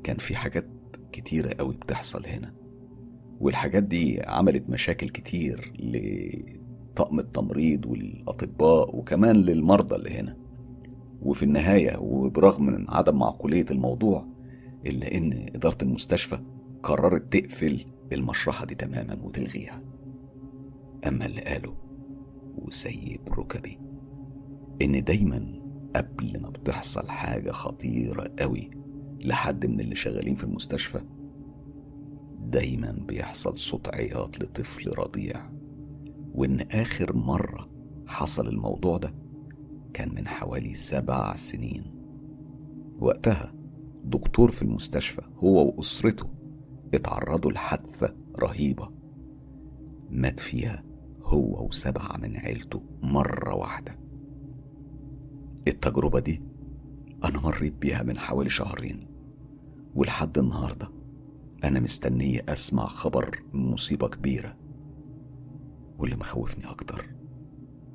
كان 0.04 0.16
في 0.16 0.36
حاجات 0.36 0.68
كتيرة 1.12 1.54
قوي 1.58 1.74
بتحصل 1.74 2.26
هنا 2.26 2.54
والحاجات 3.40 3.82
دي 3.82 4.22
عملت 4.26 4.70
مشاكل 4.70 5.08
كتير 5.08 5.72
لطقم 5.78 7.18
التمريض 7.18 7.86
والأطباء 7.86 8.96
وكمان 8.96 9.36
للمرضى 9.36 9.96
اللي 9.96 10.10
هنا. 10.10 10.36
وفي 11.22 11.42
النهاية 11.42 11.98
وبرغم 11.98 12.66
من 12.66 12.90
عدم 12.90 13.18
معقولية 13.18 13.66
الموضوع 13.70 14.26
إلا 14.86 15.14
إن 15.14 15.32
إدارة 15.54 15.78
المستشفى 15.82 16.38
قررت 16.82 17.32
تقفل 17.32 17.84
المشرحة 18.12 18.64
دي 18.66 18.74
تماما 18.74 19.18
وتلغيها. 19.22 19.82
أما 21.08 21.26
اللي 21.26 21.40
قاله 21.40 21.74
وسيب 22.58 23.20
ركبي. 23.28 23.78
إن 24.82 25.04
دايما 25.04 25.62
قبل 25.96 26.40
ما 26.40 26.48
بتحصل 26.50 27.08
حاجة 27.08 27.50
خطيرة 27.50 28.30
قوي 28.38 28.70
لحد 29.20 29.66
من 29.66 29.80
اللي 29.80 29.94
شغالين 29.94 30.34
في 30.34 30.44
المستشفى 30.44 31.00
دايما 32.40 32.92
بيحصل 32.92 33.58
صوت 33.58 33.94
عياط 33.94 34.42
لطفل 34.42 34.90
رضيع. 34.98 35.50
وإن 36.34 36.60
آخر 36.60 37.16
مرة 37.16 37.68
حصل 38.06 38.48
الموضوع 38.48 38.96
ده 38.96 39.14
كان 39.94 40.14
من 40.14 40.28
حوالي 40.28 40.74
سبع 40.74 41.36
سنين. 41.36 41.84
وقتها 43.00 43.54
دكتور 44.04 44.50
في 44.50 44.62
المستشفى 44.62 45.22
هو 45.44 45.66
وأسرته 45.68 46.26
اتعرضوا 46.94 47.52
لحادثة 47.52 48.14
رهيبة 48.38 48.88
مات 50.10 50.40
فيها 50.40 50.84
هو 51.32 51.66
وسبعة 51.66 52.16
من 52.16 52.36
عيلته 52.36 52.82
مرة 53.02 53.54
واحدة. 53.54 53.98
التجربة 55.68 56.20
دي 56.20 56.42
أنا 57.24 57.40
مريت 57.40 57.72
بيها 57.74 58.02
من 58.02 58.18
حوالي 58.18 58.50
شهرين 58.50 59.06
ولحد 59.94 60.38
النهاردة 60.38 60.88
أنا 61.64 61.80
مستنية 61.80 62.44
أسمع 62.48 62.86
خبر 62.86 63.42
مصيبة 63.52 64.08
كبيرة. 64.08 64.56
واللي 65.98 66.16
مخوفني 66.16 66.70
أكتر 66.70 67.10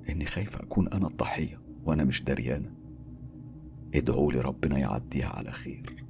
إني 0.10 0.26
خايفة 0.26 0.64
أكون 0.64 0.88
أنا 0.88 1.08
الضحية 1.08 1.62
وأنا 1.84 2.04
مش 2.04 2.24
دريانة. 2.24 2.72
ادعوا 3.96 4.32
لي 4.32 4.42
ربنا 4.42 4.78
يعديها 4.78 5.28
على 5.28 5.52
خير. 5.52 6.06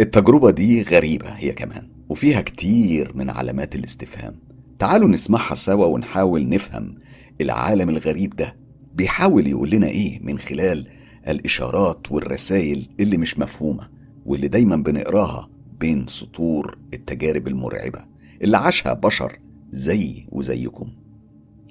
التجربة 0.00 0.50
دي 0.50 0.82
غريبة 0.82 1.28
هي 1.28 1.52
كمان 1.52 1.90
وفيها 2.08 2.40
كتير 2.40 3.16
من 3.16 3.30
علامات 3.30 3.74
الاستفهام. 3.74 4.47
تعالوا 4.78 5.08
نسمعها 5.08 5.54
سوا 5.54 5.86
ونحاول 5.86 6.48
نفهم 6.48 6.94
العالم 7.40 7.88
الغريب 7.88 8.36
ده 8.36 8.56
بيحاول 8.94 9.46
يقول 9.46 9.70
لنا 9.70 9.86
إيه 9.86 10.20
من 10.22 10.38
خلال 10.38 10.88
الإشارات 11.28 12.12
والرسائل 12.12 12.86
اللي 13.00 13.16
مش 13.18 13.38
مفهومة 13.38 13.88
واللي 14.24 14.48
دايما 14.48 14.76
بنقراها 14.76 15.50
بين 15.80 16.06
سطور 16.06 16.78
التجارب 16.94 17.48
المرعبة 17.48 18.04
اللي 18.42 18.58
عاشها 18.58 18.92
بشر 18.92 19.38
زي 19.70 20.26
وزيكم. 20.28 20.92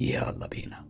يلا 0.02 0.48
بينا. 0.52 0.86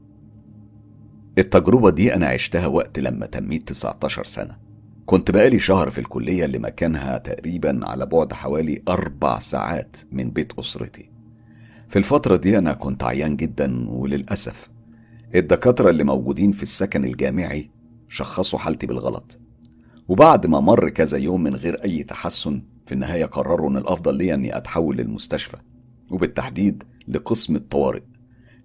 التجربة 1.37 1.89
دي 1.89 2.15
أنا 2.15 2.27
عشتها 2.27 2.67
وقت 2.67 2.99
لما 2.99 3.25
تميت 3.25 3.67
19 3.67 4.23
سنة. 4.25 4.57
كنت 5.05 5.31
بقالي 5.31 5.59
شهر 5.59 5.89
في 5.89 5.97
الكلية 5.97 6.45
اللي 6.45 6.59
مكانها 6.59 7.17
تقريبا 7.17 7.79
على 7.83 8.05
بعد 8.05 8.33
حوالي 8.33 8.81
أربع 8.87 9.39
ساعات 9.39 9.97
من 10.11 10.29
بيت 10.29 10.59
أسرتي. 10.59 11.16
في 11.89 11.99
الفترة 11.99 12.35
دي 12.35 12.57
أنا 12.57 12.73
كنت 12.73 13.03
عيان 13.03 13.35
جدا 13.35 13.89
وللأسف. 13.89 14.69
الدكاترة 15.35 15.89
اللي 15.89 16.03
موجودين 16.03 16.51
في 16.51 16.63
السكن 16.63 17.05
الجامعي 17.05 17.69
شخصوا 18.09 18.59
حالتي 18.59 18.87
بالغلط. 18.87 19.39
وبعد 20.07 20.47
ما 20.47 20.59
مر 20.59 20.89
كذا 20.89 21.17
يوم 21.17 21.43
من 21.43 21.55
غير 21.55 21.83
أي 21.83 22.03
تحسن 22.03 22.61
في 22.85 22.93
النهاية 22.93 23.25
قرروا 23.25 23.69
إن 23.69 23.77
الأفضل 23.77 24.15
لي 24.15 24.33
إني 24.33 24.57
أتحول 24.57 24.97
للمستشفى 24.97 25.57
وبالتحديد 26.11 26.83
لقسم 27.07 27.55
الطوارئ 27.55 28.03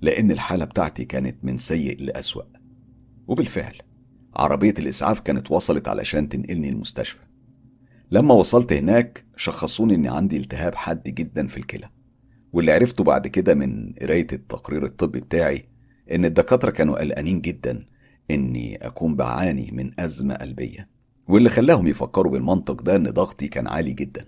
لأن 0.00 0.30
الحالة 0.30 0.64
بتاعتي 0.64 1.04
كانت 1.04 1.36
من 1.42 1.58
سيء 1.58 2.00
لأسوأ. 2.00 2.42
وبالفعل 3.26 3.74
عربية 4.36 4.74
الإسعاف 4.78 5.20
كانت 5.20 5.50
وصلت 5.50 5.88
علشان 5.88 6.28
تنقلني 6.28 6.68
المستشفى. 6.68 7.20
لما 8.10 8.34
وصلت 8.34 8.72
هناك 8.72 9.24
شخصوني 9.36 9.94
إني 9.94 10.08
عندي 10.08 10.36
التهاب 10.36 10.74
حاد 10.74 11.02
جدا 11.02 11.46
في 11.46 11.56
الكلى. 11.56 11.88
واللي 12.52 12.72
عرفته 12.72 13.04
بعد 13.04 13.26
كده 13.26 13.54
من 13.54 13.92
قراية 14.00 14.26
التقرير 14.32 14.84
الطبي 14.84 15.20
بتاعي 15.20 15.68
إن 16.12 16.24
الدكاترة 16.24 16.70
كانوا 16.70 16.98
قلقانين 16.98 17.40
جدا 17.40 17.86
إني 18.30 18.86
أكون 18.86 19.16
بعاني 19.16 19.70
من 19.72 20.00
أزمة 20.00 20.34
قلبية. 20.34 20.88
واللي 21.28 21.48
خلاهم 21.48 21.86
يفكروا 21.86 22.32
بالمنطق 22.32 22.82
ده 22.82 22.96
إن 22.96 23.04
ضغطي 23.10 23.48
كان 23.48 23.66
عالي 23.68 23.92
جدا. 23.92 24.26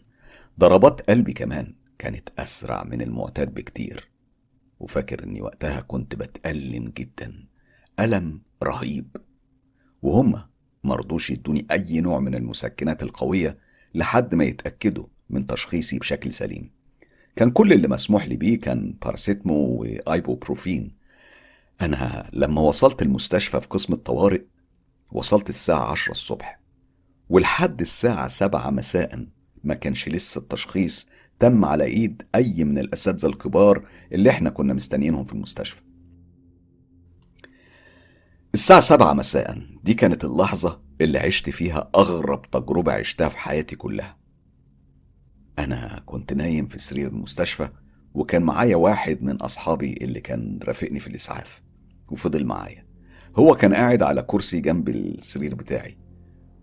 ضربات 0.61 1.11
قلبي 1.11 1.33
كمان 1.33 1.75
كانت 1.99 2.29
أسرع 2.39 2.85
من 2.85 3.03
المعتاد 3.03 3.55
بكتير. 3.55 4.09
وفاكر 4.81 5.25
إني 5.25 5.43
وقتها 5.43 5.81
كنت 5.81 6.14
بتألم 6.14 6.93
جدا. 6.97 7.47
ألم 8.01 8.43
رهيب. 8.62 9.16
وهم 10.03 10.43
مرضوش 10.85 11.31
يدوني 11.31 11.66
أي 11.70 12.01
نوع 12.01 12.20
من 12.20 12.35
المسكنات 12.35 13.03
القوية 13.03 13.59
لحد 13.95 14.35
ما 14.35 14.45
يتأكدوا 14.45 15.07
من 15.31 15.47
تشخيصي 15.47 15.99
بشكل 15.99 16.33
سليم. 16.33 16.74
كان 17.37 17.51
كل 17.51 17.72
اللي 17.72 17.89
مسموح 17.89 18.26
لي 18.26 18.37
بيه 18.37 18.61
كان 18.61 18.95
باراسيتمو 19.03 19.55
وايبوبروفين. 19.55 20.97
أنا 21.80 22.30
لما 22.32 22.61
وصلت 22.61 23.03
المستشفى 23.03 23.61
في 23.61 23.66
قسم 23.66 23.93
الطوارئ 23.93 24.43
وصلت 25.12 25.49
الساعة 25.49 25.91
عشرة 25.93 26.12
الصبح 26.12 26.61
ولحد 27.28 27.80
الساعة 27.80 28.28
سبعة 28.28 28.70
مساء 28.70 29.26
ما 29.64 29.74
كانش 29.74 30.09
لسه 30.09 30.39
التشخيص 30.39 31.07
تم 31.39 31.64
على 31.64 31.85
إيد 31.85 32.22
أي 32.35 32.64
من 32.64 32.78
الأساتذة 32.78 33.26
الكبار 33.26 33.87
اللي 34.12 34.30
إحنا 34.30 34.51
كنا 34.51 34.74
مستنيينهم 34.74 35.24
في 35.24 35.32
المستشفى. 35.32 35.82
الساعة 38.55 38.80
سبعة 38.80 39.12
مساء 39.12 39.59
دي 39.85 39.95
كانت 39.95 40.24
اللحظة 40.24 40.82
اللي 41.01 41.18
عشت 41.18 41.51
فيها 41.51 41.91
أغرب 41.95 42.43
تجربة 42.51 42.93
عشتها 42.93 43.28
في 43.28 43.39
حياتي 43.39 43.76
كلها. 43.76 44.24
أنا 45.59 46.03
كنت 46.07 46.33
نايم 46.33 46.67
في 46.69 46.79
سرير 46.79 47.09
المستشفى 47.09 47.69
وكان 48.15 48.43
معايا 48.43 48.77
واحد 48.77 49.23
من 49.23 49.37
أصحابي 49.37 49.93
اللي 49.93 50.21
كان 50.21 50.59
رافقني 50.63 51.01
في 51.01 51.07
الإسعاف 51.07 51.63
وفضل 52.11 52.45
معايا. 52.45 52.87
هو 53.37 53.55
كان 53.55 53.75
قاعد 53.75 54.03
على 54.03 54.23
كرسي 54.23 54.61
جنب 54.61 54.89
السرير 54.89 55.55
بتاعي. 55.55 55.99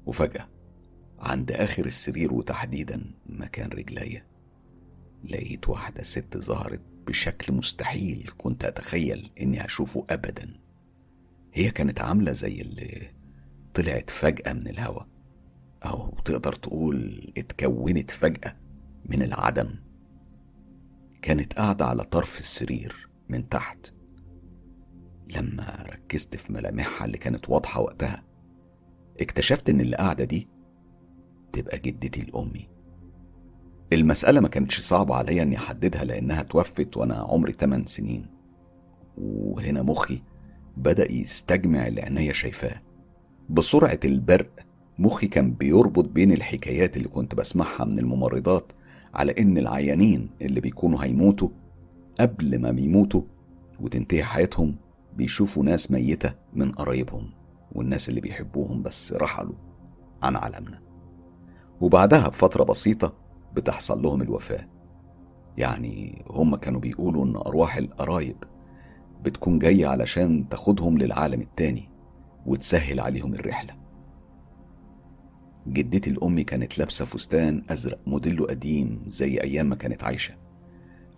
وفجأة 0.06 0.48
عند 1.20 1.52
آخر 1.52 1.86
السرير 1.86 2.34
وتحديدا 2.34 3.14
مكان 3.26 3.70
رجليا 3.70 4.26
لقيت 5.24 5.70
واحدة 5.70 6.04
ست 6.04 6.38
ظهرت 6.38 6.82
بشكل 7.08 7.54
مستحيل 7.54 8.32
كنت 8.38 8.66
أتخيل 8.66 9.32
إني 9.42 9.66
هشوفه 9.66 10.06
أبدا. 10.10 10.60
هي 11.54 11.70
كانت 11.70 12.02
عاملة 12.02 12.32
زي 12.32 12.62
اللي 12.62 13.12
طلعت 13.74 14.10
فجأة 14.10 14.54
من 14.54 14.68
الهوا 14.68 15.04
أو 15.86 16.18
تقدر 16.26 16.54
تقول 16.54 17.32
اتكونت 17.38 18.12
فجأة. 18.12 18.61
من 19.12 19.22
العدم. 19.24 19.70
كانت 21.22 21.54
قاعدة 21.54 21.86
على 21.86 22.04
طرف 22.04 22.40
السرير 22.40 23.10
من 23.30 23.50
تحت. 23.50 23.88
لما 25.36 25.86
ركزت 25.90 26.36
في 26.36 26.54
ملامحها 26.54 27.06
اللي 27.06 27.18
كانت 27.18 27.50
واضحة 27.50 27.82
وقتها 27.82 28.24
اكتشفت 29.22 29.70
إن 29.70 29.82
اللي 29.82 29.96
قاعدة 29.96 30.24
دي 30.24 30.48
تبقى 31.54 31.80
جدتي 31.80 32.22
لأمي. 32.22 32.70
المسألة 33.94 34.40
ما 34.40 34.48
كانتش 34.48 34.82
صعبة 34.82 35.16
عليا 35.16 35.44
إني 35.44 35.58
أحددها 35.58 36.04
لأنها 36.04 36.44
توفت 36.44 36.98
وأنا 36.98 37.16
عمري 37.16 37.52
8 37.52 37.86
سنين. 37.86 38.26
وهنا 39.18 39.82
مخي 39.82 40.24
بدأ 40.78 41.12
يستجمع 41.12 41.88
اللي 41.88 42.02
عينيا 42.02 42.34
شايفاه. 42.34 42.82
بسرعة 43.50 44.00
البرق 44.06 44.50
مخي 45.00 45.28
كان 45.28 45.54
بيربط 45.54 46.06
بين 46.06 46.32
الحكايات 46.32 46.98
اللي 46.98 47.08
كنت 47.08 47.36
بسمعها 47.36 47.86
من 47.86 48.00
الممرضات 48.00 48.72
على 49.14 49.32
إن 49.40 49.58
العيانين 49.58 50.30
اللي 50.42 50.62
بيكونوا 50.62 51.04
هيموتوا 51.04 51.50
قبل 52.20 52.60
ما 52.60 52.72
بيموتوا 52.72 53.22
وتنتهي 53.80 54.24
حياتهم 54.24 54.76
بيشوفوا 55.16 55.64
ناس 55.64 55.92
ميتة 55.92 56.34
من 56.54 56.72
قرايبهم 56.72 57.32
والناس 57.72 58.10
اللي 58.10 58.22
بيحبوهم 58.22 58.82
بس 58.82 59.14
رحلوا 59.14 59.56
عن 60.24 60.36
عالمنا. 60.36 60.82
وبعدها 61.82 62.28
بفترة 62.28 62.64
بسيطة 62.64 63.14
بتحصل 63.54 64.02
لهم 64.02 64.22
الوفاة. 64.22 64.68
يعني 65.58 66.26
هم 66.30 66.56
كانوا 66.56 66.80
بيقولوا 66.80 67.26
إن 67.26 67.36
أرواح 67.36 67.78
القرايب 67.78 68.36
بتكون 69.24 69.60
جاية 69.60 69.88
علشان 69.88 70.50
تاخدهم 70.50 70.98
للعالم 70.98 71.42
التاني 71.42 71.90
وتسهل 72.46 73.00
عليهم 73.00 73.34
الرحلة. 73.34 73.81
جدتي 75.68 76.10
الأم 76.10 76.42
كانت 76.42 76.80
لابسة 76.80 77.06
فستان 77.06 77.64
أزرق 77.70 78.00
موديله 78.08 78.46
قديم 78.46 79.04
زي 79.08 79.42
أيام 79.42 79.70
ما 79.70 79.76
كانت 79.76 80.04
عايشة. 80.04 80.34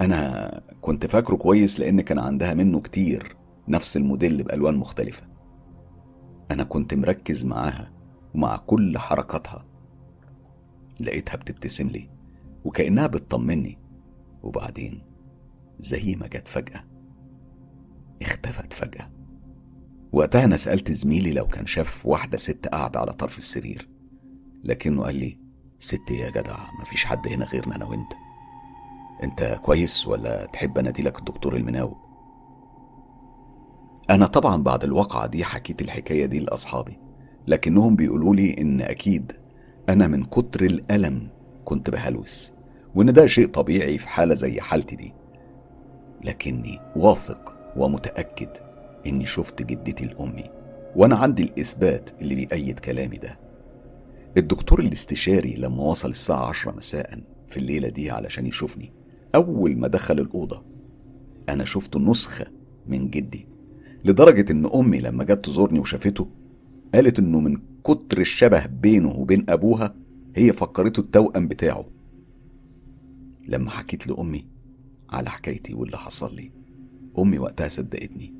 أنا 0.01 0.61
كنت 0.81 1.05
فاكره 1.05 1.35
كويس 1.35 1.79
لأن 1.79 2.01
كان 2.01 2.19
عندها 2.19 2.53
منه 2.53 2.81
كتير 2.81 3.35
نفس 3.67 3.97
الموديل 3.97 4.43
بألوان 4.43 4.75
مختلفة. 4.75 5.23
أنا 6.51 6.63
كنت 6.63 6.93
مركز 6.93 7.45
معاها 7.45 7.93
ومع 8.35 8.57
كل 8.57 8.97
حركاتها. 8.97 9.65
لقيتها 10.99 11.35
بتبتسم 11.35 11.87
لي 11.87 12.09
وكأنها 12.65 13.07
بتطمني. 13.07 13.77
وبعدين 14.43 15.01
زي 15.79 16.15
ما 16.15 16.27
جت 16.27 16.47
فجأة. 16.47 16.83
اختفت 18.21 18.73
فجأة. 18.73 19.11
وقتها 20.11 20.43
أنا 20.43 20.55
سألت 20.55 20.91
زميلي 20.91 21.33
لو 21.33 21.47
كان 21.47 21.65
شاف 21.65 22.05
واحدة 22.05 22.37
ست 22.37 22.67
قاعدة 22.67 22.99
على 22.99 23.13
طرف 23.13 23.37
السرير. 23.37 23.92
لكنه 24.63 25.03
قال 25.03 25.15
لي 25.15 25.37
ست 25.79 26.11
يا 26.11 26.29
جدع 26.29 26.57
مفيش 26.81 27.05
حد 27.05 27.27
هنا 27.27 27.45
غيرنا 27.45 27.75
أنا 27.75 27.85
وأنت. 27.85 28.13
أنت 29.23 29.59
كويس 29.63 30.07
ولا 30.07 30.45
تحب 30.45 30.77
أناديلك 30.77 31.19
الدكتور 31.19 31.55
المناوب 31.55 31.97
أنا 34.09 34.25
طبعا 34.27 34.63
بعد 34.63 34.83
الواقعة 34.83 35.27
دي 35.27 35.43
حكيت 35.45 35.81
الحكاية 35.81 36.25
دي 36.25 36.39
لأصحابي 36.39 36.99
لكنهم 37.47 37.95
بيقولوا 37.95 38.35
لي 38.35 38.57
إن 38.61 38.81
أكيد 38.81 39.31
أنا 39.89 40.07
من 40.07 40.23
كتر 40.23 40.61
الألم 40.65 41.27
كنت 41.65 41.89
بهلوس 41.89 42.53
وإن 42.95 43.13
ده 43.13 43.27
شيء 43.27 43.47
طبيعي 43.47 43.97
في 43.97 44.07
حالة 44.09 44.35
زي 44.35 44.61
حالتي 44.61 44.95
دي. 44.95 45.13
لكني 46.23 46.79
واثق 46.95 47.57
ومتأكد 47.77 48.49
إني 49.07 49.25
شفت 49.25 49.63
جدتي 49.63 50.05
لأمي 50.05 50.43
وأنا 50.95 51.15
عندي 51.15 51.43
الإثبات 51.43 52.09
اللي 52.21 52.35
بيأيد 52.35 52.79
كلامي 52.79 53.17
ده. 53.17 53.39
الدكتور 54.37 54.79
الاستشاري 54.79 55.55
لما 55.55 55.83
وصل 55.83 56.09
الساعة 56.09 56.49
عشرة 56.49 56.71
مساء 56.71 57.23
في 57.47 57.57
الليلة 57.57 57.89
دي 57.89 58.11
علشان 58.11 58.45
يشوفني 58.45 58.91
أول 59.35 59.77
ما 59.77 59.87
دخل 59.87 60.19
الأوضة 60.19 60.63
أنا 61.49 61.65
شفت 61.65 61.97
نسخة 61.97 62.45
من 62.87 63.09
جدي 63.09 63.47
لدرجة 64.05 64.51
إن 64.51 64.65
أمي 64.65 64.99
لما 64.99 65.23
جت 65.23 65.45
تزورني 65.45 65.79
وشافته 65.79 66.27
قالت 66.95 67.19
إنه 67.19 67.39
من 67.39 67.57
كتر 67.83 68.19
الشبه 68.19 68.65
بينه 68.65 69.09
وبين 69.11 69.45
أبوها 69.49 69.95
هي 70.35 70.53
فكرته 70.53 70.99
التوأم 70.99 71.47
بتاعه. 71.47 71.85
لما 73.47 73.69
حكيت 73.69 74.07
لأمي 74.07 74.45
على 75.09 75.29
حكايتي 75.29 75.73
واللي 75.73 75.97
حصل 75.97 76.35
لي 76.35 76.51
أمي 77.19 77.39
وقتها 77.39 77.67
صدقتني 77.67 78.33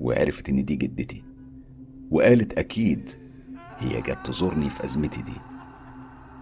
وعرفت 0.00 0.48
إن 0.48 0.64
دي 0.64 0.76
جدتي 0.76 1.22
وقالت 2.10 2.52
أكيد 2.58 3.10
هي 3.78 4.02
جت 4.02 4.18
تزورني 4.24 4.70
في 4.70 4.84
أزمتي 4.84 5.22
دي. 5.22 5.32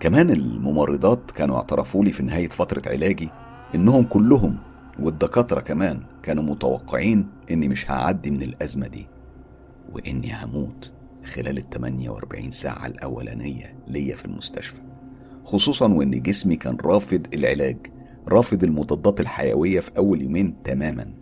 كمان 0.00 0.30
الممرضات 0.30 1.30
كانوا 1.30 1.56
اعترفوا 1.56 2.04
لي 2.04 2.12
في 2.12 2.22
نهاية 2.22 2.48
فترة 2.48 2.82
علاجي 2.92 3.30
إنهم 3.74 4.04
كلهم 4.04 4.56
والدكاترة 5.00 5.60
كمان 5.60 6.02
كانوا 6.22 6.44
متوقعين 6.44 7.28
إني 7.50 7.68
مش 7.68 7.90
هعدي 7.90 8.30
من 8.30 8.42
الأزمة 8.42 8.86
دي. 8.86 9.06
وإني 9.92 10.44
هموت 10.44 10.92
خلال 11.24 11.58
ال 11.58 11.70
48 11.70 12.50
ساعة 12.50 12.86
الأولانية 12.86 13.76
ليا 13.88 14.16
في 14.16 14.24
المستشفى. 14.24 14.80
خصوصا 15.44 15.92
وإن 15.92 16.22
جسمي 16.22 16.56
كان 16.56 16.76
رافض 16.84 17.26
العلاج 17.34 17.76
رافض 18.28 18.64
المضادات 18.64 19.20
الحيوية 19.20 19.80
في 19.80 19.90
أول 19.98 20.22
يومين 20.22 20.62
تماما. 20.64 21.14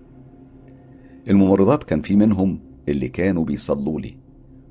الممرضات 1.28 1.84
كان 1.84 2.00
في 2.00 2.16
منهم 2.16 2.60
اللي 2.88 3.08
كانوا 3.08 3.44
بيصلوا 3.44 4.00
لي. 4.00 4.19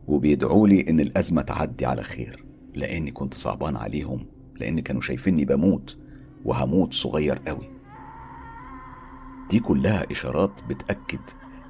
وبيدعوا 0.10 0.68
لي 0.68 0.90
إن 0.90 1.00
الأزمة 1.00 1.42
تعدي 1.42 1.86
على 1.86 2.04
خير 2.04 2.46
لأني 2.76 3.12
كنت 3.12 3.34
صعبان 3.34 3.76
عليهم 3.76 4.26
لأن 4.56 4.80
كانوا 4.80 5.02
شايفيني 5.02 5.46
بموت 5.46 5.98
وهموت 6.46 6.94
صغير 6.94 7.40
قوي. 7.48 7.70
دي 9.50 9.60
كلها 9.60 10.12
إشارات 10.12 10.62
بتأكد 10.70 11.20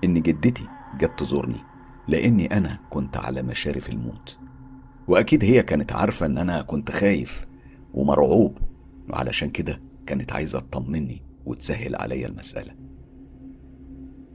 إن 0.04 0.22
جدتي 0.22 0.68
جت 1.00 1.20
تزورني 1.20 1.60
لأني 2.08 2.58
أنا 2.58 2.80
كنت 2.90 3.18
على 3.18 3.42
مشارف 3.42 3.90
الموت. 3.90 4.38
وأكيد 5.08 5.44
هي 5.44 5.64
كانت 5.64 5.92
عارفة 5.92 6.26
إن 6.26 6.38
أنا 6.38 6.62
كنت 6.62 6.92
خايف 6.92 7.46
ومرعوب 7.94 8.58
وعلشان 9.10 9.50
كده 9.50 9.82
كانت 10.06 10.34
عايزة 10.34 10.60
تطمني 10.60 11.22
وتسهل 11.46 11.96
عليا 11.96 12.28
المسألة. 12.28 12.76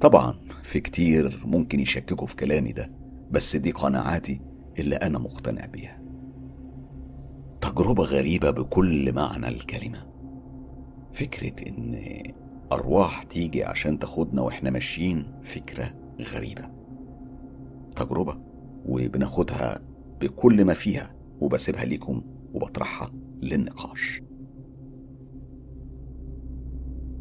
طبعا 0.00 0.38
في 0.62 0.80
كتير 0.80 1.42
ممكن 1.44 1.80
يشككوا 1.80 2.26
في 2.26 2.36
كلامي 2.36 2.72
ده 2.72 2.90
بس 3.30 3.56
دي 3.56 3.70
قناعاتي 3.70 4.40
اللي 4.78 4.96
أنا 4.96 5.18
مقتنع 5.18 5.66
بيها. 5.66 6.02
تجربة 7.60 8.04
غريبة 8.04 8.50
بكل 8.50 9.12
معنى 9.12 9.48
الكلمة. 9.48 10.06
فكرة 11.12 11.68
إن 11.68 11.98
أرواح 12.72 13.22
تيجي 13.22 13.64
عشان 13.64 13.98
تاخدنا 13.98 14.42
وإحنا 14.42 14.70
ماشيين 14.70 15.26
فكرة 15.42 15.94
غريبة. 16.20 16.70
تجربة 17.96 18.38
وبناخدها 18.86 19.80
بكل 20.20 20.64
ما 20.64 20.74
فيها 20.74 21.14
وبسيبها 21.40 21.84
ليكم 21.84 22.22
وبطرحها 22.54 23.10
للنقاش. 23.42 24.22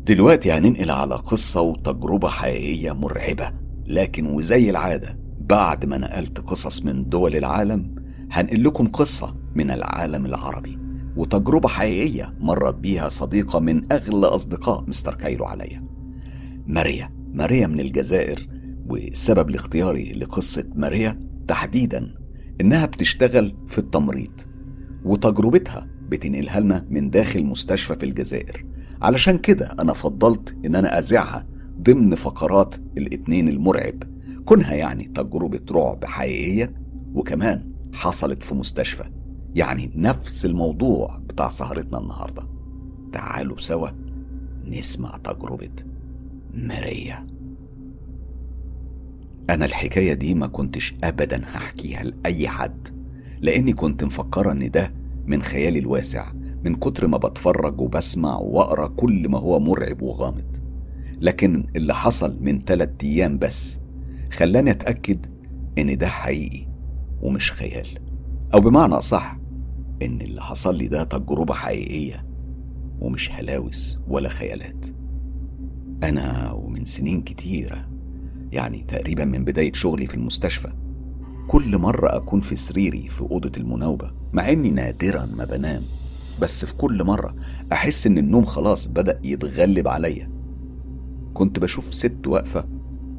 دلوقتي 0.05 0.51
هننقل 0.51 0.91
على 0.91 1.15
قصة 1.15 1.61
وتجربة 1.61 2.27
حقيقية 2.27 2.91
مرعبة 2.91 3.53
لكن 3.85 4.25
وزي 4.25 4.69
العادة 4.69 5.22
بعد 5.49 5.85
ما 5.85 5.97
نقلت 5.97 6.39
قصص 6.39 6.85
من 6.85 7.09
دول 7.09 7.35
العالم 7.35 7.95
هنقل 8.31 8.63
لكم 8.63 8.87
قصة 8.87 9.35
من 9.55 9.71
العالم 9.71 10.25
العربي 10.25 10.77
وتجربة 11.17 11.69
حقيقية 11.69 12.33
مرت 12.39 12.75
بيها 12.75 13.09
صديقة 13.09 13.59
من 13.59 13.91
أغلى 13.93 14.27
أصدقاء 14.27 14.83
مستر 14.87 15.15
كايرو 15.15 15.45
عليا. 15.45 15.83
ماريا 16.67 17.09
ماريا 17.33 17.67
من 17.67 17.79
الجزائر 17.79 18.47
والسبب 18.87 19.49
لاختياري 19.49 20.13
لقصة 20.13 20.65
ماريا 20.75 21.19
تحديدا 21.47 22.15
إنها 22.61 22.85
بتشتغل 22.85 23.55
في 23.67 23.77
التمريض 23.77 24.41
وتجربتها 25.05 25.87
بتنقلها 26.09 26.59
لنا 26.59 26.85
من 26.89 27.09
داخل 27.09 27.45
مستشفى 27.45 27.95
في 27.95 28.05
الجزائر. 28.05 28.65
علشان 29.01 29.37
كده 29.37 29.75
أنا 29.79 29.93
فضلت 29.93 30.55
إن 30.65 30.75
أنا 30.75 30.99
أذيعها 30.99 31.47
ضمن 31.81 32.15
فقرات 32.15 32.75
الاتنين 32.97 33.49
المرعب. 33.49 34.12
كونها 34.45 34.73
يعني 34.73 35.03
تجربة 35.03 35.61
رعب 35.71 36.05
حقيقية 36.05 36.73
وكمان 37.13 37.71
حصلت 37.93 38.43
في 38.43 38.55
مستشفى 38.55 39.03
يعني 39.55 39.91
نفس 39.95 40.45
الموضوع 40.45 41.17
بتاع 41.29 41.49
سهرتنا 41.49 41.97
النهاردة. 41.99 42.47
تعالوا 43.11 43.57
سوا 43.59 43.87
نسمع 44.65 45.17
تجربة 45.17 45.69
ماريا. 46.53 47.27
أنا 49.49 49.65
الحكاية 49.65 50.13
دي 50.13 50.33
ما 50.35 50.47
كنتش 50.47 50.95
أبدا 51.03 51.41
هحكيها 51.45 52.03
لأي 52.03 52.47
حد 52.47 52.87
لأني 53.41 53.73
كنت 53.73 54.03
مفكرة 54.03 54.51
إن 54.51 54.71
ده 54.71 54.93
من 55.25 55.41
خيالي 55.41 55.79
الواسع 55.79 56.31
من 56.63 56.75
كتر 56.75 57.07
ما 57.07 57.17
بتفرج 57.17 57.81
وبسمع 57.81 58.35
وأقرأ 58.37 58.87
كل 58.87 59.29
ما 59.29 59.39
هو 59.39 59.59
مرعب 59.59 60.01
وغامض. 60.01 60.57
لكن 61.21 61.65
اللي 61.75 61.93
حصل 61.95 62.37
من 62.41 62.65
تلات 62.65 63.03
أيام 63.03 63.37
بس 63.37 63.79
خلاني 64.33 64.71
أتأكد 64.71 65.25
إن 65.77 65.97
ده 65.97 66.07
حقيقي 66.07 66.67
ومش 67.21 67.51
خيال. 67.51 67.87
أو 68.53 68.59
بمعنى 68.59 68.93
أصح 68.93 69.37
إن 70.01 70.21
اللي 70.21 70.41
حصل 70.41 70.75
لي 70.75 70.87
ده 70.87 71.03
تجربة 71.03 71.53
حقيقية 71.53 72.25
ومش 72.99 73.31
هلاوس 73.31 73.99
ولا 74.07 74.29
خيالات. 74.29 74.85
أنا 76.03 76.51
ومن 76.51 76.85
سنين 76.85 77.21
كتيرة 77.21 77.89
يعني 78.51 78.85
تقريبا 78.87 79.25
من 79.25 79.43
بداية 79.43 79.73
شغلي 79.73 80.07
في 80.07 80.13
المستشفى 80.13 80.73
كل 81.47 81.77
مرة 81.77 82.17
أكون 82.17 82.41
في 82.41 82.55
سريري 82.55 83.09
في 83.09 83.21
أوضة 83.21 83.51
المناوبة 83.57 84.11
مع 84.33 84.49
إني 84.49 84.71
نادرا 84.71 85.25
ما 85.37 85.45
بنام 85.45 85.81
بس 86.41 86.65
في 86.65 86.75
كل 86.75 87.03
مرة 87.03 87.35
أحس 87.71 88.07
إن 88.07 88.17
النوم 88.17 88.45
خلاص 88.45 88.85
بدأ 88.87 89.19
يتغلب 89.23 89.87
عليا. 89.87 90.29
كنت 91.33 91.59
بشوف 91.59 91.93
ست 91.93 92.27
واقفة 92.27 92.65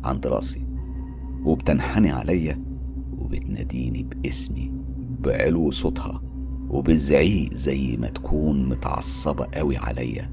عند 0.04 0.26
راسي. 0.26 0.73
وبتنحني 1.45 2.11
عليا 2.11 2.64
بتناديني 3.34 4.03
باسمي 4.03 4.72
بعلو 5.20 5.70
صوتها 5.70 6.22
وبالزعيق 6.70 7.55
زي 7.55 7.97
ما 7.97 8.09
تكون 8.09 8.68
متعصبة 8.68 9.47
قوي 9.55 9.76
عليا. 9.76 10.30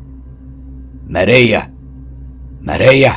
ماريا! 1.08 1.74
ماريا! 2.62 3.12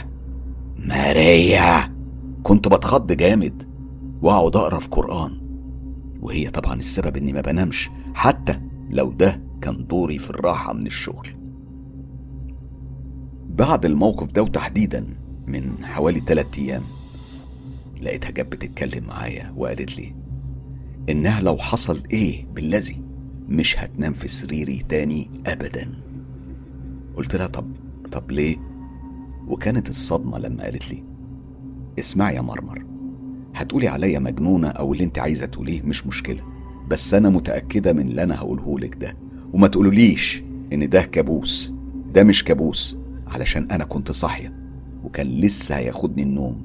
ماريا! 0.78 1.94
كنت 2.42 2.68
بتخض 2.68 3.12
جامد 3.12 3.68
واقعد 4.22 4.56
اقرا 4.56 4.78
في 4.78 4.88
قرآن 4.88 5.40
وهي 6.20 6.50
طبعا 6.50 6.74
السبب 6.74 7.16
إني 7.16 7.32
ما 7.32 7.40
بنامش 7.40 7.90
حتى 8.14 8.60
لو 8.90 9.12
ده 9.12 9.42
كان 9.60 9.86
دوري 9.86 10.18
في 10.18 10.30
الراحة 10.30 10.72
من 10.72 10.86
الشغل. 10.86 11.28
بعد 13.48 13.84
الموقف 13.84 14.32
ده 14.32 14.42
وتحديدا 14.42 15.06
من 15.46 15.84
حوالي 15.84 16.20
تلات 16.20 16.58
أيام 16.58 16.82
لقيتها 18.02 18.30
جت 18.30 18.40
بتتكلم 18.52 19.04
معايا 19.04 19.52
وقالت 19.56 19.98
لي 19.98 20.14
إنها 21.10 21.40
لو 21.40 21.56
حصل 21.56 22.02
إيه 22.10 22.46
بالذي 22.54 22.96
مش 23.48 23.78
هتنام 23.78 24.12
في 24.12 24.28
سريري 24.28 24.84
تاني 24.88 25.30
ابدا. 25.46 25.88
قلت 27.16 27.36
لها 27.36 27.46
طب 27.46 27.66
طب 28.12 28.30
ليه؟ 28.30 28.56
وكانت 29.48 29.90
الصدمة 29.90 30.38
لما 30.38 30.62
قالت 30.64 30.90
لي 30.92 31.02
اسمعي 31.98 32.34
يا 32.36 32.40
مرمر 32.40 32.84
هتقولي 33.54 33.88
عليا 33.88 34.18
مجنونة 34.18 34.68
أو 34.68 34.92
اللي 34.92 35.04
أنت 35.04 35.18
عايزة 35.18 35.46
تقوليه 35.46 35.82
مش 35.82 36.06
مشكلة 36.06 36.42
بس 36.88 37.14
أنا 37.14 37.30
متأكدة 37.30 37.92
من 37.92 38.08
اللي 38.08 38.22
أنا 38.22 38.36
هقولهولك 38.38 38.94
ده. 38.94 39.16
وما 39.52 39.68
تقولوليش 39.68 40.42
إن 40.72 40.88
ده 40.88 41.02
كابوس 41.02 41.72
ده 42.14 42.24
مش 42.24 42.44
كابوس 42.44 42.96
علشان 43.26 43.70
أنا 43.70 43.84
كنت 43.84 44.10
صاحية 44.12 44.52
وكان 45.04 45.26
لسه 45.26 45.76
هياخدني 45.76 46.22
النوم. 46.22 46.62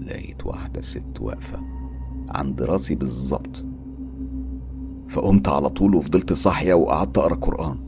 لقيت 0.00 0.46
واحدة 0.46 0.80
ست 0.80 1.20
واقفة 1.20 1.60
عند 2.28 2.62
راسي 2.62 2.94
بالظبط. 2.94 3.64
فقمت 5.08 5.48
على 5.48 5.68
طول 5.68 5.94
وفضلت 5.94 6.32
صاحية 6.32 6.74
وقعدت 6.74 7.18
أقرأ 7.18 7.34
قرآن. 7.34 7.78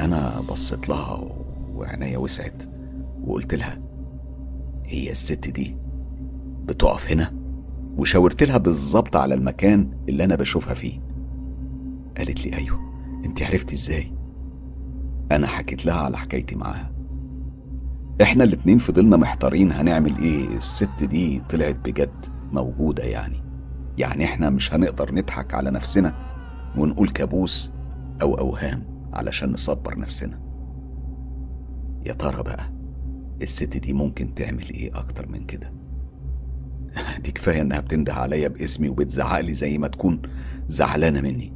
أنا 0.00 0.40
بصيت 0.50 0.88
لها 0.88 1.24
وعينيا 1.74 2.18
وسعت 2.18 2.62
وقلت 3.26 3.54
لها 3.54 3.78
هي 4.84 5.10
الست 5.10 5.48
دي 5.48 5.76
بتقف 6.64 7.10
هنا؟ 7.10 7.34
وشاورت 7.96 8.42
لها 8.42 8.56
بالظبط 8.56 9.16
على 9.16 9.34
المكان 9.34 9.90
اللي 10.08 10.24
أنا 10.24 10.34
بشوفها 10.34 10.74
فيه. 10.74 11.00
قالت 12.16 12.46
لي 12.46 12.56
أيوه 12.56 12.78
انت 13.24 13.42
عرفتي 13.42 13.74
إزاي؟ 13.74 14.12
أنا 15.32 15.46
حكيت 15.46 15.86
لها 15.86 15.94
على 15.94 16.16
حكايتي 16.18 16.56
معاها. 16.56 16.93
إحنا 18.22 18.44
الاتنين 18.44 18.78
فضلنا 18.78 19.16
محتارين 19.16 19.72
هنعمل 19.72 20.18
إيه. 20.18 20.56
الست 20.56 21.04
دي 21.04 21.42
طلعت 21.50 21.76
بجد 21.84 22.26
موجودة 22.52 23.04
يعني. 23.04 23.42
يعني 23.98 24.24
إحنا 24.24 24.50
مش 24.50 24.74
هنقدر 24.74 25.14
نضحك 25.14 25.54
على 25.54 25.70
نفسنا 25.70 26.14
ونقول 26.76 27.08
كابوس 27.08 27.72
أو 28.22 28.38
أوهام 28.38 28.84
علشان 29.12 29.52
نصبر 29.52 29.98
نفسنا. 29.98 30.40
يا 32.06 32.12
ترى 32.12 32.42
بقى 32.42 32.72
الست 33.42 33.76
دي 33.76 33.92
ممكن 33.92 34.34
تعمل 34.34 34.70
إيه 34.70 34.98
أكتر 34.98 35.28
من 35.28 35.44
كده؟ 35.44 35.72
دي 37.24 37.30
كفاية 37.30 37.60
إنها 37.60 37.80
بتنده 37.80 38.14
عليا 38.14 38.48
باسمي 38.48 38.88
وبتزعق 38.88 39.40
لي 39.40 39.54
زي 39.54 39.78
ما 39.78 39.88
تكون 39.88 40.22
زعلانة 40.68 41.20
مني. 41.20 41.52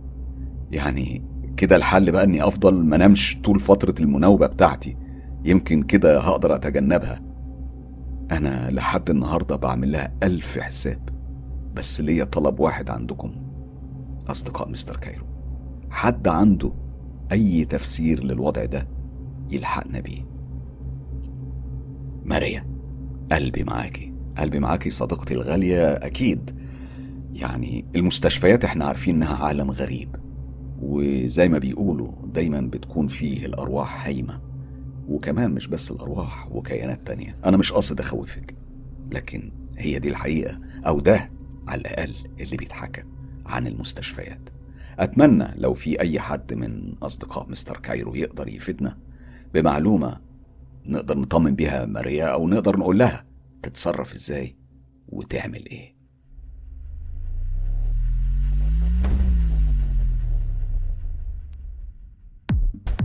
يعني 0.71 1.25
كده 1.57 1.77
الحل 1.77 2.13
بقى 2.13 2.25
إني 2.25 2.43
أفضل 2.49 2.75
ما 2.75 2.97
نمش 2.97 3.39
طول 3.45 3.61
فترة 3.61 3.95
المناوبة 4.01 4.47
بتاعتي. 4.47 4.97
يمكن 5.49 5.83
كده 5.83 6.21
هقدر 6.21 6.55
أتجنبها. 6.55 7.21
أنا 8.31 8.71
لحد 8.71 9.11
النهارده 9.11 9.57
بعمل 9.57 9.93
لها 9.93 10.15
ألف 10.23 10.59
حساب 10.59 11.09
بس 11.75 12.01
ليا 12.01 12.25
طلب 12.25 12.61
واحد 12.61 12.91
عندكم 12.91 13.33
أصدقاء 14.31 14.69
مستر 14.69 14.97
كايرو. 14.97 15.27
حد 15.91 16.29
عنده 16.29 16.73
أي 17.33 17.65
تفسير 17.65 18.25
للوضع 18.25 18.65
ده 18.65 18.89
يلحقنا 19.51 20.01
بيه. 20.01 20.25
ماريا 22.25 22.67
قلبي 23.33 23.65
معاكي. 23.65 24.13
قلبي 24.39 24.59
معاكي 24.61 24.91
صديقتي 24.91 25.35
الغالية 25.35 25.89
أكيد. 25.93 26.59
يعني 27.33 27.85
المستشفيات 27.97 28.65
إحنا 28.65 28.85
عارفين 28.85 29.15
إنها 29.15 29.45
عالم 29.45 29.71
غريب 29.71 30.17
وزي 30.83 31.49
ما 31.49 31.59
بيقولوا 31.59 32.13
دايما 32.27 32.61
بتكون 32.61 33.09
فيه 33.09 33.47
الأرواح 33.47 34.07
هايمة. 34.07 34.48
وكمان 35.09 35.51
مش 35.51 35.67
بس 35.67 35.91
الأرواح 35.91 36.53
وكيانات 36.53 37.07
تانية. 37.07 37.37
أنا 37.45 37.57
مش 37.57 37.73
قاصد 37.73 38.01
أخوفك 38.01 38.55
لكن 39.13 39.53
هي 39.79 39.99
دي 39.99 40.09
الحقيقة 40.09 40.61
أو 40.87 41.01
ده 41.01 41.31
على 41.69 41.81
الأقل 41.81 42.15
اللي 42.41 42.57
بيتحكى 42.57 43.03
عن 43.47 43.67
المستشفيات. 43.67 44.41
أتمنى 44.99 45.49
لو 45.57 45.75
في 45.75 46.01
أي 46.01 46.21
حد 46.21 46.55
من 46.55 46.95
أصدقاء 47.03 47.51
مستر 47.51 47.77
كايرو 47.77 48.15
يقدر 48.15 48.49
يفيدنا 48.49 48.99
بمعلومة 49.55 50.17
نقدر 50.87 51.19
نطمن 51.19 51.55
بيها 51.55 51.87
ماريا 51.87 52.25
أو 52.25 52.49
نقدر 52.49 52.77
نقول 52.77 52.99
لها 52.99 53.25
تتصرف 53.63 54.15
إزاي 54.15 54.57
وتعمل 55.09 55.67
إيه. 55.67 55.98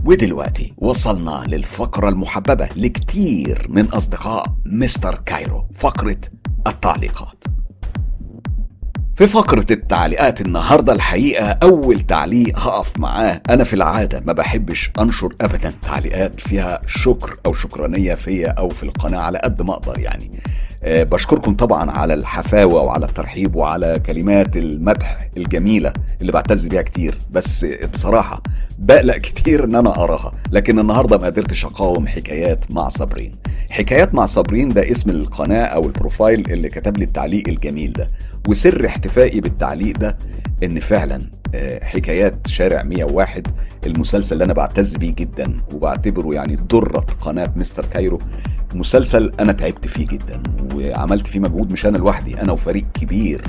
ودلوقتي 0.06 0.74
وصلنا 0.78 1.44
للفقرة 1.46 2.08
المحببة 2.08 2.68
لكتير 2.76 3.66
من 3.70 3.84
أصدقاء 3.84 4.44
مستر 4.64 5.14
كايرو 5.14 5.66
فقرة 5.74 6.20
التعليقات. 6.66 7.44
في 9.16 9.26
فقرة 9.26 9.66
التعليقات 9.70 10.40
النهاردة 10.40 10.92
الحقيقة 10.92 11.46
أول 11.62 12.00
تعليق 12.00 12.58
هقف 12.58 12.98
معاه. 12.98 13.42
أنا 13.50 13.64
في 13.64 13.74
العادة 13.74 14.22
ما 14.26 14.32
بحبش 14.32 14.90
أنشر 15.00 15.34
أبدا 15.40 15.72
تعليقات 15.82 16.40
فيها 16.40 16.80
شكر 16.86 17.36
أو 17.46 17.52
شكرانية 17.52 18.14
فيا 18.14 18.48
أو 18.48 18.68
في 18.68 18.82
القناة 18.82 19.18
على 19.18 19.38
قد 19.38 19.62
ما 19.62 19.72
أقدر 19.72 19.98
يعني. 19.98 20.30
أه 20.82 21.02
بشكركم 21.02 21.54
طبعا 21.54 21.90
على 21.90 22.14
الحفاوة 22.14 22.82
وعلى 22.82 23.06
الترحيب 23.06 23.56
وعلى 23.56 24.00
كلمات 24.06 24.56
المدح 24.56 25.28
الجميلة 25.36 25.92
اللي 26.20 26.32
بعتز 26.32 26.66
بيها 26.66 26.82
كتير. 26.82 27.18
بس 27.30 27.64
بصراحة 27.64 28.42
بقلق 28.78 29.16
كتير 29.16 29.64
إن 29.64 29.74
أنا 29.74 29.90
أقراها. 29.90 30.32
لكن 30.50 30.78
النهارده 30.78 31.18
ما 31.18 31.26
قدرتش 31.26 31.64
أقاوم 31.64 32.06
حكايات 32.06 32.70
مع 32.70 32.88
صابرين. 32.88 33.36
حكايات 33.70 34.14
مع 34.14 34.26
صابرين 34.26 34.68
ده 34.68 34.90
اسم 34.90 35.10
القناة 35.10 35.64
أو 35.64 35.86
البروفايل 35.86 36.50
اللي 36.52 36.68
كتب 36.68 36.98
لي 36.98 37.04
التعليق 37.04 37.48
الجميل 37.48 37.92
ده. 37.92 38.10
وسر 38.48 38.86
احتفائي 38.86 39.40
بالتعليق 39.40 39.98
ده 39.98 40.18
إن 40.62 40.80
فعلا 40.80 41.30
حكايات 41.82 42.46
شارع 42.46 42.82
101 42.82 43.46
المسلسل 43.86 44.32
اللي 44.34 44.44
أنا 44.44 44.52
بعتز 44.52 44.96
بيه 44.96 45.14
جدا 45.14 45.60
وبعتبره 45.74 46.34
يعني 46.34 46.58
درة 46.72 47.06
قناة 47.20 47.52
مستر 47.56 47.86
كايرو 47.86 48.18
مسلسل 48.74 49.32
أنا 49.40 49.52
تعبت 49.52 49.86
فيه 49.86 50.06
جدا 50.06 50.42
وعملت 50.74 51.26
فيه 51.26 51.40
مجهود 51.40 51.72
مش 51.72 51.86
أنا 51.86 51.98
لوحدي 51.98 52.40
أنا 52.40 52.52
وفريق 52.52 52.84
كبير 52.94 53.42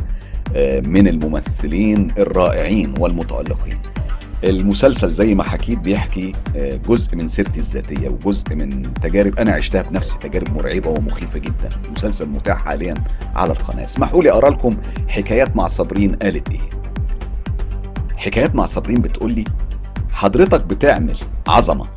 من 0.85 1.07
الممثلين 1.07 2.07
الرائعين 2.17 2.93
والمتألقين. 2.99 3.77
المسلسل 4.43 5.11
زي 5.11 5.35
ما 5.35 5.43
حكيت 5.43 5.79
بيحكي 5.79 6.33
جزء 6.87 7.15
من 7.15 7.27
سيرتي 7.27 7.59
الذاتية 7.59 8.09
وجزء 8.09 8.55
من 8.55 8.93
تجارب 8.93 9.39
أنا 9.39 9.51
عشتها 9.51 9.81
بنفسي 9.81 10.17
تجارب 10.19 10.55
مرعبة 10.55 10.89
ومخيفة 10.89 11.39
جدا. 11.39 11.69
مسلسل 11.91 12.29
متاح 12.29 12.65
حاليا 12.65 12.93
على 13.35 13.51
القناة. 13.51 13.83
اسمحوا 13.83 14.23
لي 14.23 14.31
أقرأ 14.31 14.49
لكم 14.49 14.77
حكايات 15.07 15.55
مع 15.55 15.67
صابرين 15.67 16.15
قالت 16.15 16.49
إيه. 16.49 16.69
حكايات 18.17 18.55
مع 18.55 18.65
صابرين 18.65 19.01
بتقول 19.01 19.31
لي 19.31 19.45
حضرتك 20.11 20.61
بتعمل 20.65 21.17
عظمة. 21.47 21.87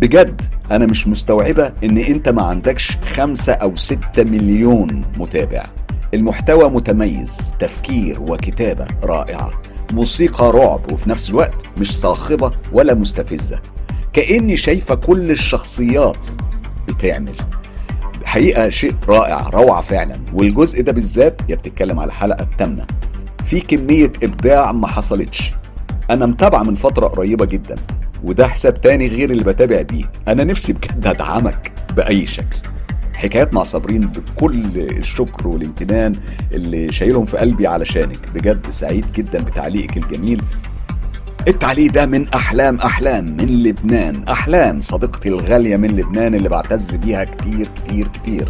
بجد 0.00 0.42
أنا 0.70 0.86
مش 0.86 1.08
مستوعبة 1.08 1.72
إن 1.84 1.98
أنت 1.98 2.28
ما 2.28 2.42
عندكش 2.42 2.96
خمسة 2.96 3.52
أو 3.52 3.76
ستة 3.76 4.24
مليون 4.24 5.02
متابع. 5.18 5.66
المحتوى 6.14 6.70
متميز 6.70 7.54
تفكير 7.58 8.22
وكتابة 8.22 8.86
رائعة. 9.02 9.50
موسيقى 9.92 10.50
رعب 10.50 10.92
وفي 10.92 11.10
نفس 11.10 11.30
الوقت 11.30 11.54
مش 11.78 11.98
صاخبة 12.00 12.50
ولا 12.72 12.94
مستفزة. 12.94 13.60
كأني 14.12 14.56
شايفة 14.56 14.94
كل 14.94 15.30
الشخصيات 15.30 16.26
بتعمل. 16.88 17.34
حقيقة 18.24 18.68
شيء 18.68 18.94
رائع 19.08 19.48
روعة 19.48 19.80
فعلا. 19.80 20.16
والجزء 20.32 20.82
ده 20.82 20.92
بالذات 20.92 21.40
يا 21.48 21.54
بتتكلم 21.56 22.00
على 22.00 22.08
الحلقة 22.08 22.42
الثامنة 22.42 22.86
في 23.44 23.60
كمية 23.60 24.12
إبداع 24.22 24.72
ما 24.72 24.86
حصلتش. 24.86 25.52
أنا 26.10 26.26
متابعة 26.26 26.62
من 26.62 26.74
فترة 26.74 27.06
قريبة 27.06 27.44
جدا 27.44 27.76
وده 28.24 28.48
حساب 28.48 28.80
تاني 28.80 29.06
غير 29.06 29.30
اللي 29.30 29.44
بتابع 29.44 29.82
بيه. 29.82 30.10
أنا 30.28 30.44
نفسي 30.44 30.72
بجد 30.72 31.06
أدعمك 31.06 31.72
بأي 31.96 32.26
شكل. 32.26 32.58
حكايات 33.18 33.54
مع 33.54 33.62
صابرين 33.62 34.00
بكل 34.06 34.78
الشكر 34.78 35.48
والامتنان 35.48 36.12
اللي 36.52 36.92
شايلهم 36.92 37.24
في 37.24 37.36
قلبي 37.36 37.66
علشانك. 37.66 38.18
بجد 38.34 38.70
سعيد 38.70 39.12
جدا 39.12 39.42
بتعليقك 39.42 39.96
الجميل. 39.96 40.42
التعليق 41.48 41.92
ده 41.92 42.06
من 42.06 42.28
أحلام 42.28 42.76
أحلام 42.76 43.24
من 43.24 43.62
لبنان. 43.62 44.24
أحلام 44.28 44.80
صديقتي 44.80 45.28
الغالية 45.28 45.76
من 45.76 45.96
لبنان 45.96 46.34
اللي 46.34 46.48
بعتز 46.48 46.94
بيها 46.94 47.24
كتير 47.24 47.68
كتير 47.76 48.08
كتير. 48.08 48.48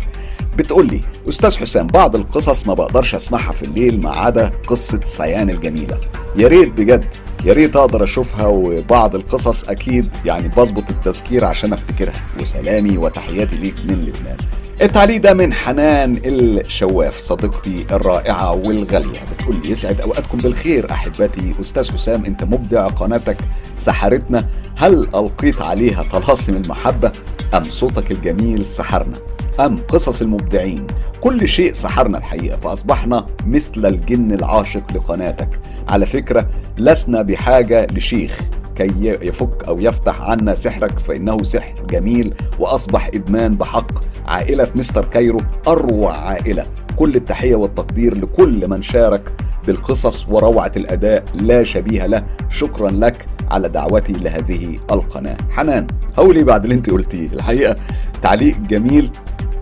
بتقول 0.59 0.87
لي 0.87 1.01
أستاذ 1.29 1.59
حسام 1.59 1.87
بعض 1.87 2.17
القصص 2.17 2.67
ما 2.67 2.75
بقدرش 2.75 3.15
أسمعها 3.15 3.53
في 3.53 3.63
الليل 3.63 4.01
ما 4.01 4.11
عدا 4.11 4.51
قصة 4.67 5.01
سيان 5.05 5.51
الجميلة. 5.51 6.01
يا 6.37 6.49
ريت 6.49 6.69
بجد 6.69 7.15
يا 7.45 7.53
ريت 7.53 7.77
أقدر 7.77 8.05
أشوفها 8.05 8.47
وبعض 8.47 9.15
القصص 9.15 9.65
أكيد 9.65 10.09
يعني 10.25 10.49
بظبط 10.49 10.91
التذكير 10.91 11.45
عشان 11.45 11.73
أفتكرها. 11.73 12.23
وسلامي 12.41 12.99
وتحياتي 12.99 13.57
ليك 13.57 13.75
من 13.85 13.95
لبنان. 13.95 14.37
التعليق 14.83 15.21
ده 15.21 15.35
من 15.35 15.53
حنان 15.53 16.21
الشواف 16.25 17.19
صديقتي 17.19 17.87
الرائعة 17.91 18.53
والغالية. 18.53 19.21
بتقول 19.33 19.57
لي 19.63 19.71
يسعد 19.71 20.01
أوقاتكم 20.01 20.39
بالخير 20.39 20.91
أحبتي. 20.91 21.55
أستاذ 21.61 21.93
حسام 21.93 22.25
أنت 22.25 22.45
مبدع 22.45 22.89
قناتك 22.89 23.37
سحرتنا. 23.75 24.49
هل 24.77 25.09
ألقيت 25.15 25.63
عليها 25.63 26.03
طلاسم 26.03 26.57
المحبة 26.57 27.13
أم 27.55 27.65
صوتك 27.69 28.13
الجميل 28.13 28.67
سحرنا؟ 28.67 29.17
أم 29.61 29.77
قصص 29.89 30.23
المبدعين. 30.23 30.87
كل 31.21 31.49
شيء 31.49 31.73
سحرنا 31.73 32.19
الحقيقة 32.19 32.57
فأصبحنا 32.57 33.27
مثل 33.47 33.87
الجن 33.87 34.33
العاشق 34.33 34.93
لقناتك. 34.95 35.61
على 35.89 36.07
فكرة 36.07 36.49
لسنا 36.79 37.23
بحاجة 37.23 37.87
لشيخ 37.93 38.41
كي 38.77 38.93
يفك 39.03 39.65
أو 39.65 39.81
يفتح 39.81 40.23
عنا 40.23 40.55
سحرك 40.55 40.99
فإنه 40.99 41.43
سحر 41.43 41.75
جميل 41.91 42.35
وأصبح 42.59 43.11
إدمان 43.15 43.55
بحق. 43.55 43.93
عائلة 44.27 44.69
مستر 44.75 45.05
كايرو 45.05 45.41
أروع 45.69 46.17
عائلة. 46.17 46.67
كل 46.97 47.15
التحية 47.15 47.55
والتقدير 47.55 48.19
لكل 48.19 48.69
من 48.69 48.83
شارك 48.83 49.33
بالقصص 49.67 50.29
وروعة 50.29 50.73
الأداء 50.77 51.25
لا 51.35 51.63
شبيه 51.63 52.07
له. 52.07 52.25
شكرا 52.51 52.91
لك 52.91 53.27
على 53.51 53.69
دعوتي 53.69 54.13
لهذه 54.13 54.79
القناة. 54.91 55.37
حنان 55.51 55.87
هولي 56.19 56.45
بعد 56.45 56.63
اللي 56.63 56.75
أنت 56.75 56.91
قلتيه. 56.91 57.29
الحقيقة 57.33 57.77
تعليق 58.23 58.57
جميل 58.59 59.11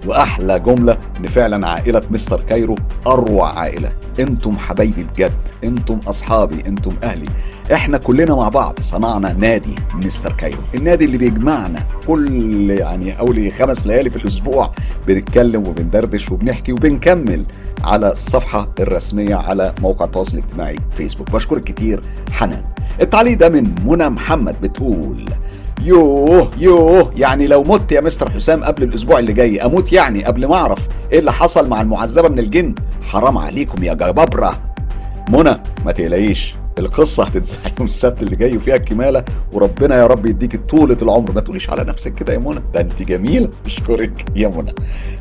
وأحلى 0.06 0.58
جملة 0.58 0.98
إن 1.20 1.26
فعلا 1.26 1.68
عائلة 1.68 2.02
مستر 2.10 2.40
كايرو 2.40 2.76
أروع 3.06 3.58
عائلة. 3.58 3.92
أنتم 4.20 4.58
حبايبي 4.58 5.06
بجد 5.14 5.32
أنتم 5.64 6.00
أصحابي 6.08 6.62
أنتم 6.66 6.92
أهلي. 7.02 7.26
إحنا 7.72 7.98
كلنا 7.98 8.34
مع 8.34 8.48
بعض 8.48 8.80
صنعنا 8.80 9.32
نادي 9.32 9.74
مستر 9.94 10.32
كايرو. 10.32 10.62
النادي 10.74 11.04
اللي 11.04 11.18
بيجمعنا 11.18 11.84
كل 12.06 12.70
يعني 12.70 13.18
اولي 13.18 13.50
خمس 13.50 13.86
ليالي 13.86 14.10
في 14.10 14.16
الأسبوع. 14.16 14.72
بنتكلم 15.06 15.68
وبندردش 15.68 16.30
وبنحكي 16.30 16.72
وبنكمل 16.72 17.44
على 17.84 18.12
الصفحة 18.12 18.68
الرسمية 18.80 19.34
على 19.34 19.74
موقع 19.82 20.04
التواصل 20.04 20.38
الاجتماعي 20.38 20.76
فيسبوك 20.96 21.30
بشكرك 21.30 21.64
كتير 21.64 22.00
حنان. 22.30 22.62
التعليق 23.00 23.38
ده 23.38 23.48
من 23.48 23.74
منى 23.86 24.08
محمد 24.08 24.60
بتقول 24.60 25.30
يوه 25.82 26.50
يوه. 26.58 27.12
يعني 27.16 27.46
لو 27.46 27.62
مت 27.62 27.92
يا 27.92 28.00
مستر 28.00 28.30
حسام 28.30 28.64
قبل 28.64 28.82
الأسبوع 28.82 29.18
اللي 29.18 29.32
جاي 29.32 29.60
أموت 29.64 29.92
يعني 29.92 30.24
قبل 30.24 30.46
ما 30.46 30.54
أعرف 30.54 30.78
إيه 31.12 31.18
اللي 31.18 31.32
حصل 31.32 31.68
مع 31.68 31.80
المعذبة 31.80 32.28
من 32.28 32.38
الجن؟ 32.38 32.74
حرام 33.02 33.38
عليكم 33.38 33.82
يا 33.84 33.94
جبابرة. 33.94 34.60
منى 35.28 35.56
ما 35.84 35.92
تقلقيش. 35.92 36.54
القصة 36.78 37.24
هتتذاع 37.24 37.60
يوم 37.78 37.84
السبت 37.84 38.22
اللي 38.22 38.36
جاي 38.36 38.56
وفيها 38.56 38.76
الكمالة 38.76 39.24
وربنا 39.52 39.96
يا 39.96 40.06
رب 40.06 40.26
يديك 40.26 40.60
طولة 40.70 40.96
العمر. 41.02 41.32
ما 41.32 41.40
تقوليش 41.40 41.70
على 41.70 41.84
نفسك 41.84 42.14
كده 42.14 42.32
يا 42.32 42.38
منى. 42.38 42.60
ده 42.74 42.80
انت 42.80 43.02
جميلة 43.02 43.48
اشكرك 43.66 44.24
يا 44.36 44.48
منى. 44.48 44.72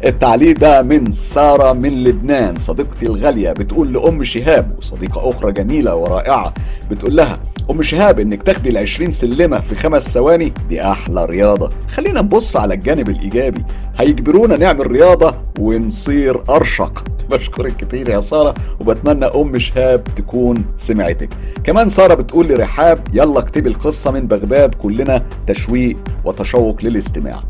التعليق 0.06 0.58
ده 0.60 0.82
من 0.82 1.12
سارة 1.12 1.74
من 1.74 2.04
لبنان 2.04 2.58
صديقتي 2.58 3.06
الغالية 3.06 3.52
بتقول 3.52 3.94
لأم 3.94 4.24
شهاب 4.24 4.76
وصديقة 4.78 5.30
أخرى 5.30 5.52
جميلة 5.52 5.96
ورائعة 5.96 6.54
بتقول 6.92 7.16
لها 7.16 7.40
ام 7.72 7.82
شهاب 7.82 8.20
إنك 8.20 8.44
تاخدي 8.44 8.70
ال 8.70 8.78
20 8.78 9.12
سلمة 9.12 9.60
في 9.60 9.76
خمس 9.76 10.10
ثواني؟ 10.14 10.54
دي 10.70 10.82
أحلى 10.82 11.26
رياضة. 11.26 11.70
خلينا 11.90 12.22
نبص 12.22 12.58
على 12.58 12.74
الجانب 12.74 13.10
الإيجابي. 13.10 13.64
هيجبرونا 14.00 14.58
نعمل 14.58 14.92
رياضة 14.92 15.36
ونصير 15.60 16.42
أرشق. 16.50 17.04
بشكرك 17.32 17.76
كتير 17.78 18.10
يا 18.10 18.22
سارة 18.22 18.54
وبتمنى 18.80 19.26
أم 19.26 19.60
شهاب 19.60 20.04
تكون 20.16 20.66
سمعتك. 20.78 21.30
كمان 21.64 21.90
سارة 21.90 22.14
بتقول 22.14 22.48
لرحاب 22.48 23.08
يلا 23.14 23.40
اكتبي 23.40 23.70
القصة 23.70 24.12
من 24.12 24.28
بغداد 24.28 24.76
كلنا 24.76 25.26
تشويق 25.48 25.98
وتشوق 26.26 26.78
للاستماع. 26.84 27.44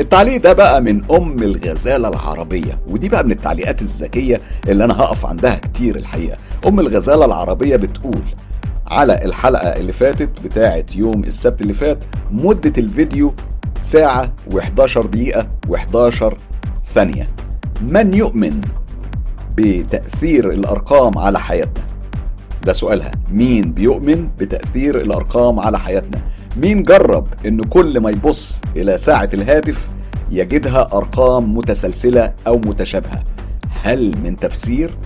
التعليق 0.00 0.42
ده 0.42 0.52
بقى 0.52 0.80
من 0.80 1.04
أم 1.10 1.42
الغزالة 1.42 2.08
العربية 2.08 2.78
ودي 2.88 3.08
بقى 3.08 3.24
من 3.24 3.32
التعليقات 3.32 3.82
الذكية 3.82 4.40
اللي 4.68 4.84
أنا 4.84 5.00
هقف 5.00 5.26
عندها 5.26 5.54
كتير 5.54 5.96
الحقيقة. 5.96 6.36
أم 6.66 6.80
الغزالة 6.80 7.24
العربية 7.24 7.76
بتقول 7.76 8.22
على 8.86 9.24
الحلقة 9.24 9.68
اللي 9.76 9.92
فاتت 9.92 10.30
بتاعة 10.44 10.84
يوم 10.94 11.24
السبت 11.24 11.62
اللي 11.62 11.74
فات 11.74 12.04
مدة 12.30 12.72
الفيديو 12.78 13.34
ساعة 13.80 14.32
و11 14.50 14.98
دقيقة 14.98 15.46
و11 15.68 16.24
ثانية. 16.94 17.28
من 17.82 18.14
يؤمن 18.14 18.60
بتأثير 19.56 20.50
الأرقام 20.50 21.18
على 21.18 21.40
حياتنا؟ 21.40 21.84
ده 22.64 22.72
سؤالها. 22.72 23.12
مين 23.30 23.72
بيؤمن 23.72 24.28
بتأثير 24.38 25.00
الأرقام 25.00 25.60
على 25.60 25.78
حياتنا؟ 25.78 26.20
مين 26.56 26.82
جرب 26.82 27.26
إن 27.46 27.60
كل 27.64 28.00
ما 28.00 28.10
يبص 28.10 28.60
إلى 28.76 28.98
ساعة 28.98 29.28
الهاتف 29.34 29.88
يجدها 30.30 30.88
أرقام 30.92 31.56
متسلسلة 31.56 32.32
أو 32.46 32.58
متشابهة؟ 32.58 33.22
هل 33.82 34.14
من 34.24 34.36
تفسير 34.36 34.96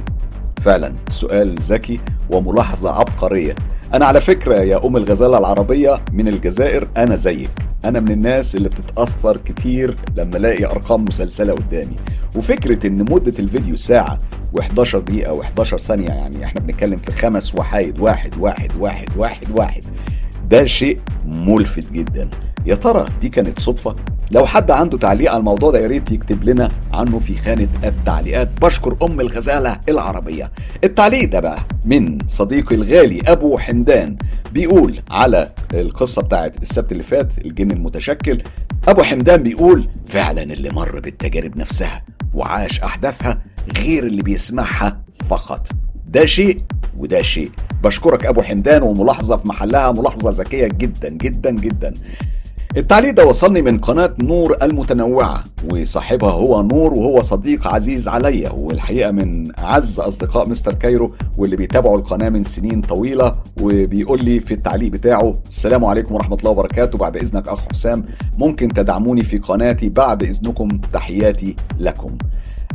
فعلا. 0.67 0.93
سؤال 1.09 1.55
ذكي 1.59 2.01
وملاحظة 2.31 2.91
عبقرية. 2.91 3.55
أنا 3.95 4.07
على 4.07 4.21
فكرة 4.21 4.55
يا 4.55 4.87
أم 4.87 4.97
الغزالة 4.97 5.39
العربية 5.39 6.01
من 6.13 6.29
الجزائر 6.29 6.89
أنا 6.97 7.17
زيك. 7.17 7.51
أنا 7.85 8.01
من 8.01 8.11
الناس 8.11 8.57
اللي 8.57 8.69
بتتأثر 8.69 9.37
كتير 9.37 9.95
لما 10.17 10.37
ألاقي 10.37 10.65
أرقام 10.65 11.05
مسلسلة 11.05 11.53
قدامي. 11.53 11.97
وفكرة 12.37 12.87
إن 12.87 12.99
مدة 12.99 13.33
الفيديو 13.39 13.77
ساعة 13.77 14.19
و11 14.59 14.97
دقيقة 14.97 15.43
و11 15.43 15.63
ثانية 15.63 16.09
يعني 16.09 16.45
إحنا 16.45 16.61
بنتكلم 16.61 16.97
في 16.99 17.13
خمس 17.13 17.55
وحايد 17.55 18.01
واحد 18.01 18.37
واحد 18.39 18.71
واحد 18.79 19.09
واحد 19.17 19.51
واحد 19.51 19.83
ده 20.51 20.67
شيء 20.67 21.01
ملفت 21.27 21.93
جدا. 21.93 22.29
يا 22.67 22.75
ترى 22.75 23.07
دي 23.21 23.29
كانت 23.29 23.61
صدفة؟ 23.61 23.97
لو 24.31 24.47
حد 24.47 24.71
عنده 24.71 24.99
تعليق 24.99 25.31
على 25.31 25.39
الموضوع 25.39 25.71
ده 25.71 25.79
يا 25.79 25.87
ريت 25.87 26.11
يكتب 26.13 26.45
لنا 26.45 26.71
عنه 26.93 27.19
في 27.19 27.37
خانة 27.37 27.69
التعليقات. 27.85 28.49
بشكر 28.63 28.97
أم 29.03 29.21
الغزالة 29.21 29.81
العربية. 29.89 30.53
التعليق 30.85 31.29
ده 31.29 31.41
بقى 31.41 31.59
من 31.85 32.19
صديقي 32.27 32.75
الغالي 32.75 33.21
أبو 33.27 33.59
حمدان. 33.59 34.17
بيقول 34.53 34.99
على 35.11 35.51
القصة 35.75 36.23
بتاعت 36.23 36.63
السبت 36.63 36.93
اللي 36.93 37.03
فات 37.03 37.39
الجن 37.39 37.71
المتشكل. 37.71 38.43
أبو 38.89 39.03
حمدان 39.03 39.43
بيقول 39.43 39.89
فعلا 40.07 40.43
اللي 40.43 40.71
مر 40.71 41.01
بالتجارب 41.01 41.57
نفسها 41.57 42.03
وعاش 42.35 42.81
أحداثها 42.81 43.39
غير 43.79 44.07
اللي 44.07 44.23
بيسمعها 44.23 45.01
فقط. 45.25 45.69
ده 46.09 46.25
شيء 46.27 46.63
وده 46.99 47.23
شيء. 47.23 47.51
بشكرك 47.85 48.27
أبو 48.27 48.43
حمدان 48.43 48.83
وملاحظة 48.83 49.37
في 49.37 49.49
محلها 49.49 49.93
ملاحظة 49.93 50.31
ذكية 50.31 50.67
جدا 50.67 51.09
جدا 51.09 51.51
جدا. 51.51 51.95
التعليق 52.77 53.15
ده 53.15 53.27
وصلني 53.27 53.63
من 53.63 53.79
قناة 53.79 54.15
نور 54.23 54.57
المتنوعة 54.63 55.45
وصاحبها 55.73 56.31
هو 56.33 56.63
نور 56.63 56.95
وهو 56.95 57.21
صديق 57.21 57.67
عزيز 57.69 58.09
عليا 58.09 58.51
والحقيقة 58.53 59.11
من 59.11 59.59
أعز 59.59 60.01
أصدقاء 60.01 60.49
مستر 60.49 60.75
كايرو 60.75 61.15
واللي 61.39 61.57
بيتابعوا 61.57 61.99
القناة 61.99 62.29
من 62.29 62.45
سنين 62.45 62.81
طويلة 62.81 63.35
وبيقول 63.63 64.25
لي 64.25 64.41
في 64.41 64.55
التعليق 64.55 64.91
بتاعه 64.91 65.35
السلام 65.49 65.85
عليكم 65.85 66.15
ورحمة 66.15 66.37
الله 66.37 66.51
وبركاته 66.51 66.99
بعد 66.99 67.17
إذنك 67.17 67.49
أخ 67.49 67.69
حسام 67.69 68.05
ممكن 68.39 68.69
تدعموني 68.69 69.23
في 69.25 69.39
قناتي 69.39 69.89
بعد 69.89 70.23
إذنكم 70.23 70.69
تحياتي 70.93 71.57
لكم. 71.79 72.17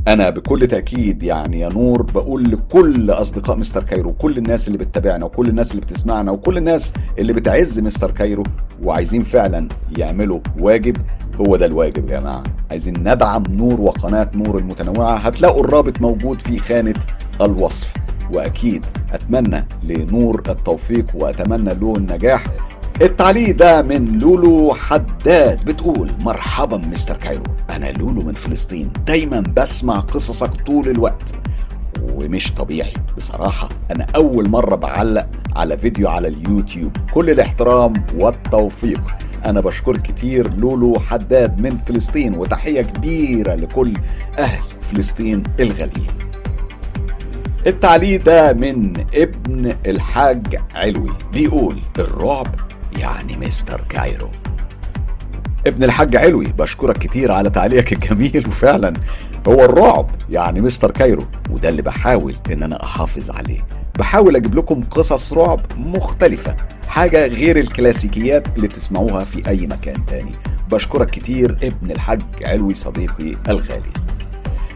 أنا 0.07 0.29
بكل 0.29 0.67
تأكيد 0.67 1.23
يعني 1.23 1.59
يا 1.59 1.69
نور 1.69 2.01
بقول 2.01 2.51
لكل 2.51 3.11
أصدقاء 3.11 3.57
مستر 3.57 3.83
كايرو 3.83 4.13
كل 4.13 4.37
الناس 4.37 4.67
اللي 4.67 4.77
بتتابعنا 4.77 5.25
وكل 5.25 5.47
الناس 5.49 5.71
اللي 5.71 5.81
بتسمعنا 5.81 6.31
وكل 6.31 6.57
الناس 6.57 6.93
اللي 7.19 7.33
بتعز 7.33 7.79
مستر 7.79 8.11
كايرو 8.11 8.43
وعايزين 8.83 9.21
فعلا 9.21 9.67
يعملوا 9.97 10.39
واجب 10.59 10.97
هو 11.41 11.55
ده 11.55 11.65
الواجب 11.65 12.09
يا 12.09 12.19
جماعة. 12.19 12.43
عايزين 12.71 12.93
ندعم 12.99 13.43
نور 13.49 13.81
وقناة 13.81 14.29
نور 14.35 14.57
المتنوعة 14.57 15.15
هتلاقوا 15.17 15.63
الرابط 15.63 16.01
موجود 16.01 16.41
في 16.41 16.59
خانة 16.59 16.99
الوصف. 17.41 17.93
وأكيد 18.31 18.85
أتمنى 19.13 19.65
لنور 19.83 20.43
التوفيق 20.49 21.05
وأتمنى 21.13 21.73
له 21.73 21.93
النجاح. 21.97 22.45
التعليق 23.01 23.55
ده 23.55 23.81
من 23.81 24.19
لولو 24.19 24.73
حداد 24.73 25.65
بتقول 25.65 26.11
مرحبا 26.19 26.77
مستر 26.77 27.17
كايرو 27.17 27.43
أنا 27.69 27.91
لولو 27.91 28.21
من 28.21 28.33
فلسطين 28.33 28.91
دايما 29.07 29.39
بسمع 29.39 29.99
قصصك 29.99 30.53
طول 30.65 30.89
الوقت. 30.89 31.35
ومش 32.01 32.53
طبيعي 32.53 32.93
بصراحة 33.17 33.69
أنا 33.91 34.07
أول 34.15 34.49
مرة 34.49 34.75
بعلق 34.75 35.27
على 35.55 35.77
فيديو 35.77 36.07
على 36.09 36.27
اليوتيوب. 36.27 36.97
كل 37.13 37.29
الاحترام 37.29 37.93
والتوفيق. 38.17 39.01
أنا 39.45 39.61
بشكر 39.61 39.97
كتير 39.97 40.53
لولو 40.53 40.99
حداد 40.99 41.61
من 41.61 41.77
فلسطين 41.77 42.35
وتحية 42.35 42.81
كبيرة 42.81 43.55
لكل 43.55 43.93
أهل 44.39 44.63
فلسطين 44.81 45.43
الغاليين. 45.59 46.11
التعليق 47.67 48.23
ده 48.25 48.53
من 48.53 48.93
ابن 49.15 49.75
الحاج 49.85 50.61
علوي 50.75 51.11
بيقول 51.33 51.79
الرعب 51.99 52.47
يعني 52.97 53.37
مستر 53.37 53.81
كايرو. 53.89 54.29
ابن 55.67 55.83
الحاج 55.83 56.15
علوي 56.15 56.45
بشكرك 56.45 56.97
كتير 56.97 57.31
على 57.31 57.49
تعليقك 57.49 57.93
الجميل 57.93 58.47
وفعلا 58.47 58.93
هو 59.47 59.65
الرعب 59.65 60.09
يعني 60.29 60.61
مستر 60.61 60.91
كايرو 60.91 61.25
وده 61.51 61.69
اللي 61.69 61.81
بحاول 61.81 62.35
إن 62.51 62.63
أنا 62.63 62.83
أحافظ 62.83 63.31
عليه. 63.31 63.59
بحاول 63.99 64.35
أجيب 64.35 64.55
لكم 64.55 64.83
قصص 64.83 65.33
رعب 65.33 65.59
مختلفة 65.77 66.55
حاجة 66.87 67.27
غير 67.27 67.57
الكلاسيكيات 67.59 68.55
اللي 68.55 68.67
بتسمعوها 68.67 69.23
في 69.23 69.47
أي 69.47 69.67
مكان 69.67 70.05
تاني. 70.05 70.31
بشكرك 70.71 71.09
كتير 71.09 71.51
ابن 71.63 71.91
الحاج 71.91 72.21
علوي 72.45 72.73
صديقي 72.73 73.35
الغالي. 73.49 73.91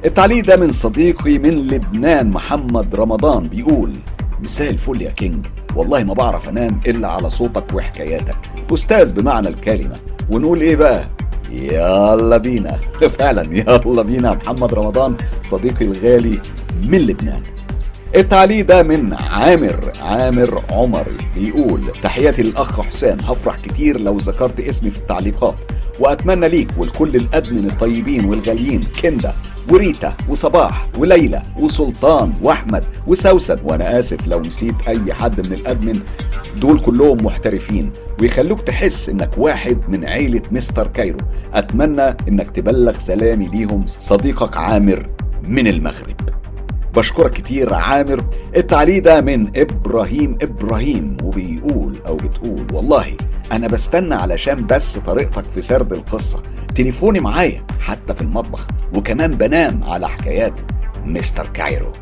التعليق 0.05 0.45
ده 0.45 0.57
من 0.57 0.71
صديقي 0.71 1.37
من 1.37 1.67
لبنان 1.67 2.29
محمد 2.29 2.95
رمضان 2.95 3.43
بيقول 3.43 3.93
مساء 4.43 4.69
الفل 4.69 5.01
يا 5.01 5.09
كينج. 5.09 5.45
والله 5.75 6.03
ما 6.03 6.13
بعرف 6.13 6.49
أنام 6.49 6.79
إلا 6.87 7.07
على 7.07 7.29
صوتك 7.29 7.73
وحكاياتك. 7.73 8.37
أستاذ 8.73 9.13
بمعنى 9.13 9.47
الكلمة. 9.47 9.95
ونقول 10.29 10.61
إيه 10.61 10.75
بقى؟ 10.75 11.07
يلا 11.51 12.37
بينا. 12.37 12.79
فعلا 13.19 13.57
يلا 13.57 14.01
بينا 14.01 14.33
محمد 14.33 14.73
رمضان 14.73 15.15
صديقي 15.41 15.85
الغالي 15.85 16.39
من 16.83 16.97
لبنان. 16.97 17.41
التعليق 18.15 18.65
ده 18.65 18.83
من 18.83 19.13
عامر 19.13 19.91
عامر 19.99 20.63
عمري 20.69 21.17
بيقول 21.35 21.81
تحياتي 22.03 22.43
للأخ 22.43 22.81
حسام 22.81 23.17
هفرح 23.19 23.59
كتير 23.59 24.01
لو 24.01 24.17
ذكرت 24.17 24.59
اسمي 24.59 24.91
في 24.91 24.97
التعليقات 24.97 25.55
وأتمنى 25.99 26.49
ليك 26.49 26.69
ولكل 26.77 27.15
الأدمن 27.15 27.69
الطيبين 27.69 28.25
والغاليين 28.25 28.81
كندا 29.01 29.35
وريتا 29.69 30.17
وصباح 30.29 30.87
وليلى 30.97 31.41
وسلطان 31.59 32.33
وأحمد 32.41 32.83
وسوسن. 33.07 33.57
وأنا 33.63 33.99
آسف 33.99 34.27
لو 34.27 34.41
نسيت 34.41 34.75
أي 34.87 35.13
حد 35.13 35.47
من 35.47 35.53
الأدمن 35.53 35.99
دول 36.57 36.79
كلهم 36.79 37.25
محترفين. 37.25 37.91
ويخلوك 38.21 38.61
تحس 38.61 39.09
إنك 39.09 39.37
واحد 39.37 39.77
من 39.87 40.05
عيلة 40.05 40.41
مستر 40.51 40.87
كايرو. 40.87 41.19
أتمنى 41.53 42.07
إنك 42.27 42.51
تبلغ 42.51 42.97
سلامي 42.97 43.47
ليهم 43.47 43.85
صديقك 43.87 44.57
عامر 44.57 45.09
من 45.47 45.67
المغرب. 45.67 46.15
بشكرك 46.95 47.31
كتير 47.31 47.73
عامر. 47.73 48.25
التعليق 48.55 49.03
ده 49.03 49.21
من 49.21 49.57
إبراهيم 49.57 50.37
إبراهيم 50.41 51.17
وبيقول 51.23 51.95
أو 52.07 52.15
بتقول 52.15 52.67
والله 52.73 53.05
أنا 53.51 53.67
بستنى 53.67 54.15
علشان 54.15 54.65
بس 54.67 54.97
طريقتك 54.97 55.43
في 55.55 55.61
سرد 55.61 55.93
القصة. 55.93 56.43
تليفوني 56.75 57.19
معايا 57.19 57.63
حتى 57.79 58.13
في 58.13 58.21
المطبخ 58.21 58.67
وكمان 58.93 59.31
بنام 59.31 59.83
على 59.83 60.09
حكايات 60.09 60.61
مستر 61.05 61.47
كايرو. 61.47 61.93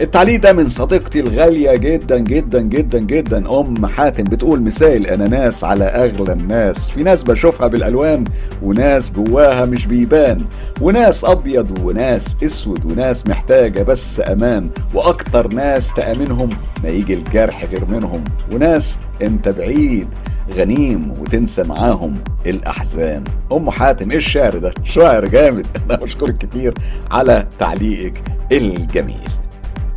التعليق 0.00 0.40
ده 0.40 0.52
من 0.52 0.68
صديقتي 0.68 1.20
الغالية 1.20 1.76
جدا 1.76 2.18
جدا 2.18 2.60
جدا 2.60 2.98
جدا. 2.98 3.60
أم 3.60 3.86
حاتم 3.86 4.24
بتقول 4.24 4.62
مساء 4.62 4.96
الأناناس 4.96 5.64
على 5.64 5.84
أغلى 5.84 6.32
الناس. 6.32 6.90
في 6.90 7.02
ناس 7.02 7.22
بشوفها 7.22 7.66
بالألوان 7.66 8.24
وناس 8.62 9.12
جواها 9.12 9.64
مش 9.64 9.86
بيبان. 9.86 10.44
وناس 10.80 11.24
أبيض 11.24 11.78
وناس 11.84 12.36
أسود 12.44 12.92
وناس 12.92 13.26
محتاجة 13.26 13.82
بس 13.82 14.20
أمان. 14.20 14.70
وأكتر 14.94 15.48
ناس 15.48 15.94
تأمنهم 15.94 16.50
ما 16.84 16.88
يجي 16.88 17.14
الجرح 17.14 17.64
غير 17.64 17.84
منهم. 17.84 18.24
وناس 18.52 19.00
أنت 19.22 19.48
بعيد 19.48 20.08
غنيم 20.54 21.14
وتنسى 21.20 21.62
معاهم 21.62 22.14
الأحزان. 22.46 23.24
أم 23.52 23.70
حاتم 23.70 24.10
إيه 24.10 24.16
الشعر 24.16 24.58
ده؟ 24.58 24.74
شاعر 24.84 25.26
جامد. 25.26 25.66
أنا 25.90 25.96
بشكرك 25.96 26.38
كتير 26.38 26.74
على 27.10 27.46
تعليقك 27.58 28.22
الجميل. 28.52 29.41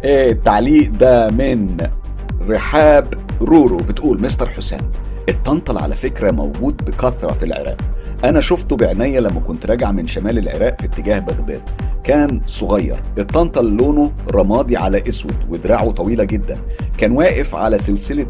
التعليق 0.04 0.92
ده 0.92 1.30
من 1.30 1.78
رحاب 2.50 3.14
رورو 3.42 3.78
بتقول 3.78 4.22
مستر 4.22 4.50
حسام 4.50 4.82
الطنطل 5.30 5.78
على 5.78 5.96
فكرة 5.96 6.32
موجود 6.32 6.86
بكثرة 6.86 7.34
في 7.34 7.46
العراق. 7.46 7.78
أنا 8.24 8.42
شفته 8.42 8.76
بعينيا 8.76 9.20
لما 9.22 9.40
كنت 9.40 9.66
راجع 9.66 9.92
من 9.92 10.08
شمال 10.08 10.38
العراق 10.38 10.82
في 10.82 10.86
اتجاه 10.88 11.20
بغداد. 11.20 11.62
كان 12.04 12.42
صغير. 12.48 13.02
الطنطل 13.18 13.66
لونه 13.66 14.12
رمادي 14.32 14.78
على 14.78 15.10
أسود 15.10 15.36
ودراعه 15.50 15.92
طويلة 15.92 16.24
جدا. 16.24 16.60
كان 16.98 17.12
واقف 17.12 17.56
على 17.56 17.78
سلسلة 17.78 18.28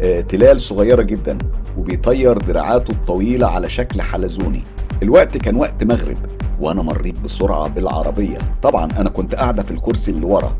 آه، 0.00 0.20
تلال 0.20 0.60
صغيرة 0.60 1.02
جدا 1.02 1.38
وبيطير 1.78 2.38
دراعاته 2.38 2.90
الطويلة 2.90 3.46
على 3.46 3.70
شكل 3.70 4.02
حلزوني. 4.02 4.62
الوقت 5.02 5.36
كان 5.36 5.56
وقت 5.56 5.84
مغرب 5.84 6.18
وأنا 6.60 6.82
مريت 6.82 7.20
بسرعة 7.20 7.68
بالعربية. 7.68 8.38
طبعا 8.62 8.88
أنا 8.98 9.10
كنت 9.10 9.34
قاعدة 9.34 9.62
في 9.62 9.70
الكرسي 9.70 10.10
اللي 10.10 10.26
ورا. 10.26 10.56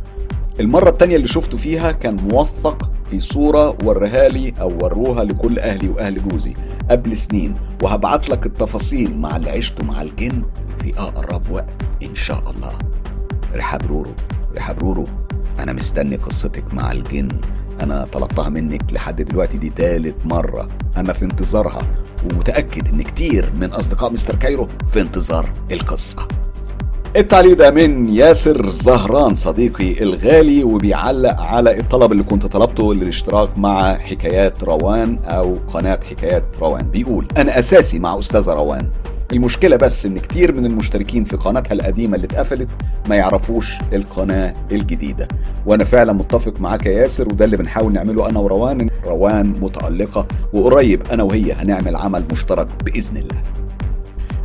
المرة 0.61 0.89
التانية 0.89 1.17
اللي 1.17 1.29
شفته 1.29 1.59
فيها 1.59 1.93
كان 1.93 2.17
موثق 2.17 2.91
في 3.11 3.21
صورة 3.21 3.77
وريها 3.85 4.29
لي 4.29 4.55
أو 4.61 4.79
وروها 4.83 5.25
لكل 5.25 5.59
أهلي 5.59 5.89
وأهل 5.89 6.29
جوزي 6.29 6.55
قبل 6.91 7.17
سنين 7.17 7.55
وهبعت 7.83 8.29
لك 8.29 8.47
التفاصيل 8.47 9.19
مع 9.19 9.37
اللي 9.37 9.51
عشته 9.51 9.85
مع 9.85 10.03
الجن 10.03 10.43
في 10.79 10.99
أقرب 10.99 11.51
وقت 11.51 11.83
إن 12.03 12.15
شاء 12.15 12.43
الله. 12.51 12.73
رحاب 13.55 13.87
رورو 13.87 14.11
رحاب 14.57 14.79
رورو 14.79 15.05
أنا 15.59 15.73
مستني 15.73 16.17
قصتك 16.17 16.75
مع 16.75 16.93
الجن. 16.93 17.29
أنا 17.81 18.05
طلبتها 18.13 18.49
منك 18.49 18.93
لحد 18.93 19.23
دلوقتي 19.23 19.59
دي 19.59 19.71
تالت 19.71 20.27
مرة. 20.27 20.69
أنا 20.97 21.13
في 21.13 21.25
انتظارها 21.25 21.83
ومتأكد 22.25 22.89
إن 22.89 23.03
كتير 23.03 23.53
من 23.57 23.73
أصدقاء 23.73 24.13
مستر 24.13 24.37
كايرو 24.37 24.69
في 24.93 25.01
انتظار 25.01 25.53
القصة. 25.71 26.29
التعليق 27.17 27.57
ده 27.59 27.71
من 27.71 28.15
ياسر 28.15 28.71
زهران 28.71 29.35
صديقي 29.35 30.03
الغالي 30.03 30.65
وبيعلق 30.65 31.41
على 31.41 31.81
الطلب 31.81 32.13
اللي 32.13 32.23
كنت 32.23 32.47
طلبته 32.47 32.95
للاشتراك 32.95 33.59
مع 33.59 33.95
حكايات 33.95 34.65
روان 34.65 35.19
أو 35.25 35.55
قناة 35.73 36.01
حكايات 36.11 36.45
روان. 36.61 36.91
بيقول 36.91 37.29
أنا 37.37 37.59
أساسي 37.59 37.99
مع 37.99 38.19
أستاذة 38.19 38.53
روان. 38.53 38.87
المشكلة 39.33 39.77
بس 39.77 40.07
إن 40.07 40.19
كتير 40.19 40.53
من 40.57 40.67
المشتركين 40.67 41.25
في 41.25 41.37
قناتها 41.37 41.73
القديمة 41.73 42.17
اللي 42.17 42.27
اتقفلت 42.27 42.69
ما 43.09 43.17
يعرفوش 43.17 43.73
القناة 43.93 44.55
الجديدة. 44.73 45.29
وأنا 45.67 45.85
فعلا 45.85 46.13
متفق 46.13 46.61
معاك 46.61 46.87
يا 46.87 46.93
ياسر 46.93 47.29
وده 47.29 47.45
اللي 47.45 47.57
بنحاول 47.57 47.93
نعمله 47.93 48.29
أنا 48.29 48.39
وروان. 48.39 48.89
روان 49.07 49.55
متألقة 49.61 50.27
وقريب 50.53 51.03
أنا 51.13 51.23
وهي 51.23 51.53
هنعمل 51.53 51.97
عمل 51.97 52.25
مشترك 52.33 52.69
بإذن 52.85 53.17
الله. 53.17 53.66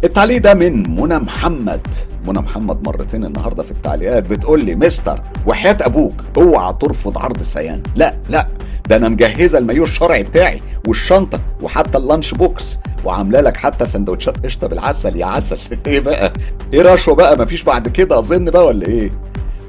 التعليق 0.03 0.41
ده 0.41 0.53
من 0.53 0.95
منى 1.01 1.19
محمد. 1.19 1.87
منى 2.27 2.39
محمد 2.39 2.87
مرتين 2.87 3.25
النهارده 3.25 3.63
في 3.63 3.71
التعليقات 3.71 4.27
بتقول 4.29 4.65
لي 4.65 4.75
مستر 4.75 5.21
وحياة 5.47 5.77
أبوك 5.81 6.13
اوعى 6.37 6.73
ترفض 6.79 7.17
عرض 7.17 7.39
السيان. 7.39 7.83
لا 7.95 8.15
لا 8.29 8.47
ده 8.89 8.95
أنا 8.95 9.09
مجهزة 9.09 9.57
المايو 9.57 9.83
الشرعي 9.83 10.23
بتاعي 10.23 10.61
والشنطة 10.87 11.39
وحتى 11.61 11.97
ال 11.97 12.03
lunch 12.03 12.33
box 12.33 12.79
وعاملة 13.05 13.41
لك 13.41 13.57
حتى 13.57 13.85
سندوتشات 13.85 14.45
قشطة 14.45 14.67
بالعسل. 14.67 15.15
يا 15.15 15.25
عسل. 15.25 15.57
إيه 15.87 15.99
بقى؟ 15.99 16.33
إيه 16.73 16.81
رشوة 16.81 17.15
بقى؟ 17.15 17.37
مفيش 17.37 17.63
بعد 17.63 17.87
كده 17.87 18.19
أظن 18.19 18.45
بقى 18.45 18.65
ولا 18.65 18.87
إيه؟ 18.87 19.09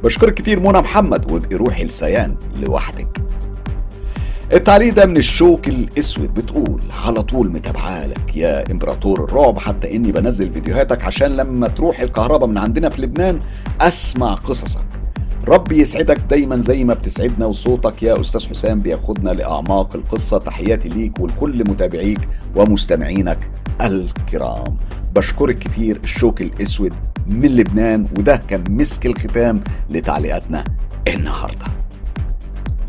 بشكرك 0.05 0.35
كتير 0.35 0.61
منى 0.61 0.81
محمد. 0.81 1.31
وابقي 1.33 1.57
روحي 1.57 1.85
لسيان 1.85 2.35
لوحدك. 2.57 3.19
التعليق 4.53 4.95
ده 4.95 5.07
من 5.07 5.17
الشوك 5.17 5.69
الأسود 5.69 6.35
بتقول 6.35 6.81
على 7.05 7.23
طول 7.23 7.53
متابعالك 7.53 8.37
يا 8.37 8.71
إمبراطور 8.71 9.25
الرعب 9.25 9.59
حتى 9.59 9.97
إني 9.97 10.13
بنزل 10.13 10.51
فيديوهاتك 10.51 11.05
عشان 11.05 11.37
لما 11.37 11.69
تروح 11.69 12.01
الكهرباء 12.01 12.49
من 12.49 12.59
عندنا 12.59 12.89
في 12.89 13.03
لبنان 13.03 13.39
أسمع 13.81 14.35
قصصك. 14.35 14.85
ربي 15.49 15.81
يسعدك 15.81 16.19
دايما 16.31 16.57
زي 16.57 16.85
ما 16.85 16.95
بتسعدنا 16.95 17.47
وصوتك 17.47 18.03
يا 18.03 18.21
أستاذ 18.21 18.49
حسام 18.49 18.81
بياخدنا 18.81 19.31
لأعماق 19.31 19.97
القصة. 19.97 20.39
تحياتي 20.39 20.89
ليك 20.89 21.21
ولكل 21.21 21.65
متابعيك 21.71 22.21
ومستمعينك 22.57 23.51
الكرام. 23.81 24.77
بشكرك 25.15 25.59
كتير 25.59 26.01
الشوك 26.05 26.43
الأسود 26.43 26.93
من 27.27 27.57
لبنان 27.57 28.07
وده 28.19 28.37
كان 28.49 28.65
مسك 28.69 29.07
الختام 29.07 29.61
لتعليقاتنا 29.91 30.65
النهارده. 31.09 31.67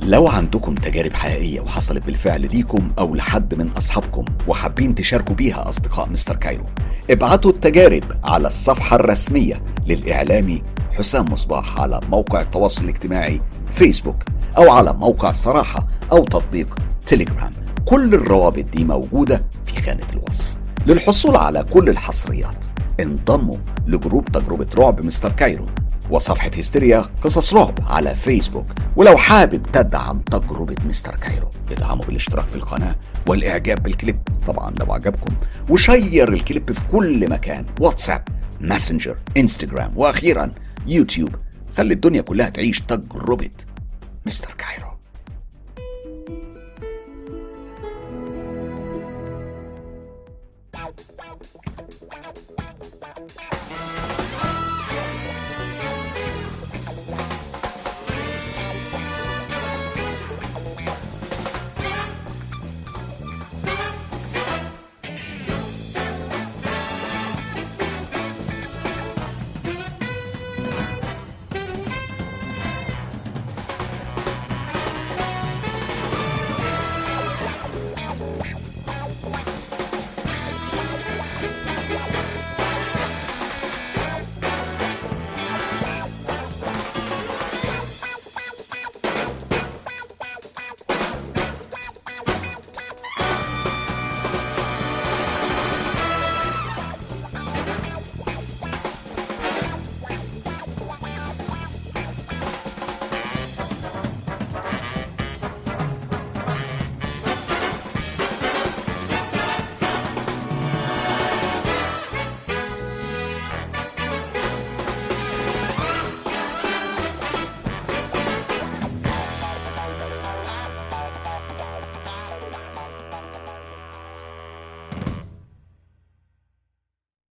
لو 0.06 0.28
عندكم 0.28 0.76
تجارب 0.76 1.14
حقيقية 1.14 1.62
وحصلت 1.62 2.06
بالفعل 2.06 2.42
ليكم 2.42 2.92
أو 3.00 3.16
لحد 3.16 3.56
من 3.56 3.70
أصحابكم 3.70 4.26
وحابين 4.48 4.96
تشاركوا 4.96 5.36
بيها 5.36 5.70
أصدقاء 5.70 6.10
مستر 6.10 6.36
كايرو 6.36 6.64
ابعتوا 7.10 7.52
التجارب 7.52 8.04
على 8.24 8.48
الصفحة 8.48 8.96
الرسمية 8.96 9.64
للإعلامي 9.88 10.64
حسام 10.98 11.26
مصباح 11.32 11.80
على 11.80 12.00
موقع 12.10 12.42
التواصل 12.42 12.84
الاجتماعي 12.84 13.42
فيسبوك 13.72 14.24
أو 14.58 14.72
على 14.72 14.94
موقع 14.94 15.32
صراحة 15.32 15.88
أو 16.12 16.26
تطبيق 16.26 16.80
تليجرام 17.08 17.52
كل 17.86 18.14
الروابط 18.14 18.66
دي 18.66 18.86
موجودة 18.86 19.44
في 19.66 19.82
خانة 19.82 20.08
الوصف. 20.14 20.48
للحصول 20.88 21.36
على 21.36 21.64
كل 21.64 21.90
الحصريات 21.90 22.66
انضموا 23.00 23.58
لجروب 23.88 24.26
تجربة 24.26 24.68
رعب 24.78 25.06
مستر 25.06 25.32
كايرو. 25.32 25.66
وصفحة 26.10 26.52
هستيريا 26.58 27.06
قصص 27.22 27.54
رعب 27.54 27.80
على 27.88 28.16
فيسبوك. 28.16 28.66
ولو 28.96 29.18
حابب 29.18 29.64
تدعم 29.74 30.20
تجربة 30.20 30.76
مستر 30.86 31.16
كايرو 31.16 31.52
ادعموا 31.72 32.06
بالاشتراك 32.06 32.48
في 32.48 32.56
القناة 32.56 32.96
والإعجاب 33.28 33.84
بالكليب. 33.84 34.20
طبعا 34.48 34.72
لو 34.72 34.94
عجبكم 34.94 35.36
و 35.70 35.80
share 35.80 36.34
الكليب 36.34 36.72
في 36.72 36.82
كل 36.92 37.30
مكان. 37.30 37.66
واتساب 37.80 38.28
ماسنجر 38.62 39.18
انستجرام 39.38 39.94
وأخيرا 39.96 40.52
يوتيوب. 40.88 41.36
خلي 41.78 41.94
الدنيا 41.94 42.22
كلها 42.22 42.50
تعيش 42.50 42.82
تجربة 42.82 43.50
مستر 44.26 44.54
كايرو. 44.58 44.93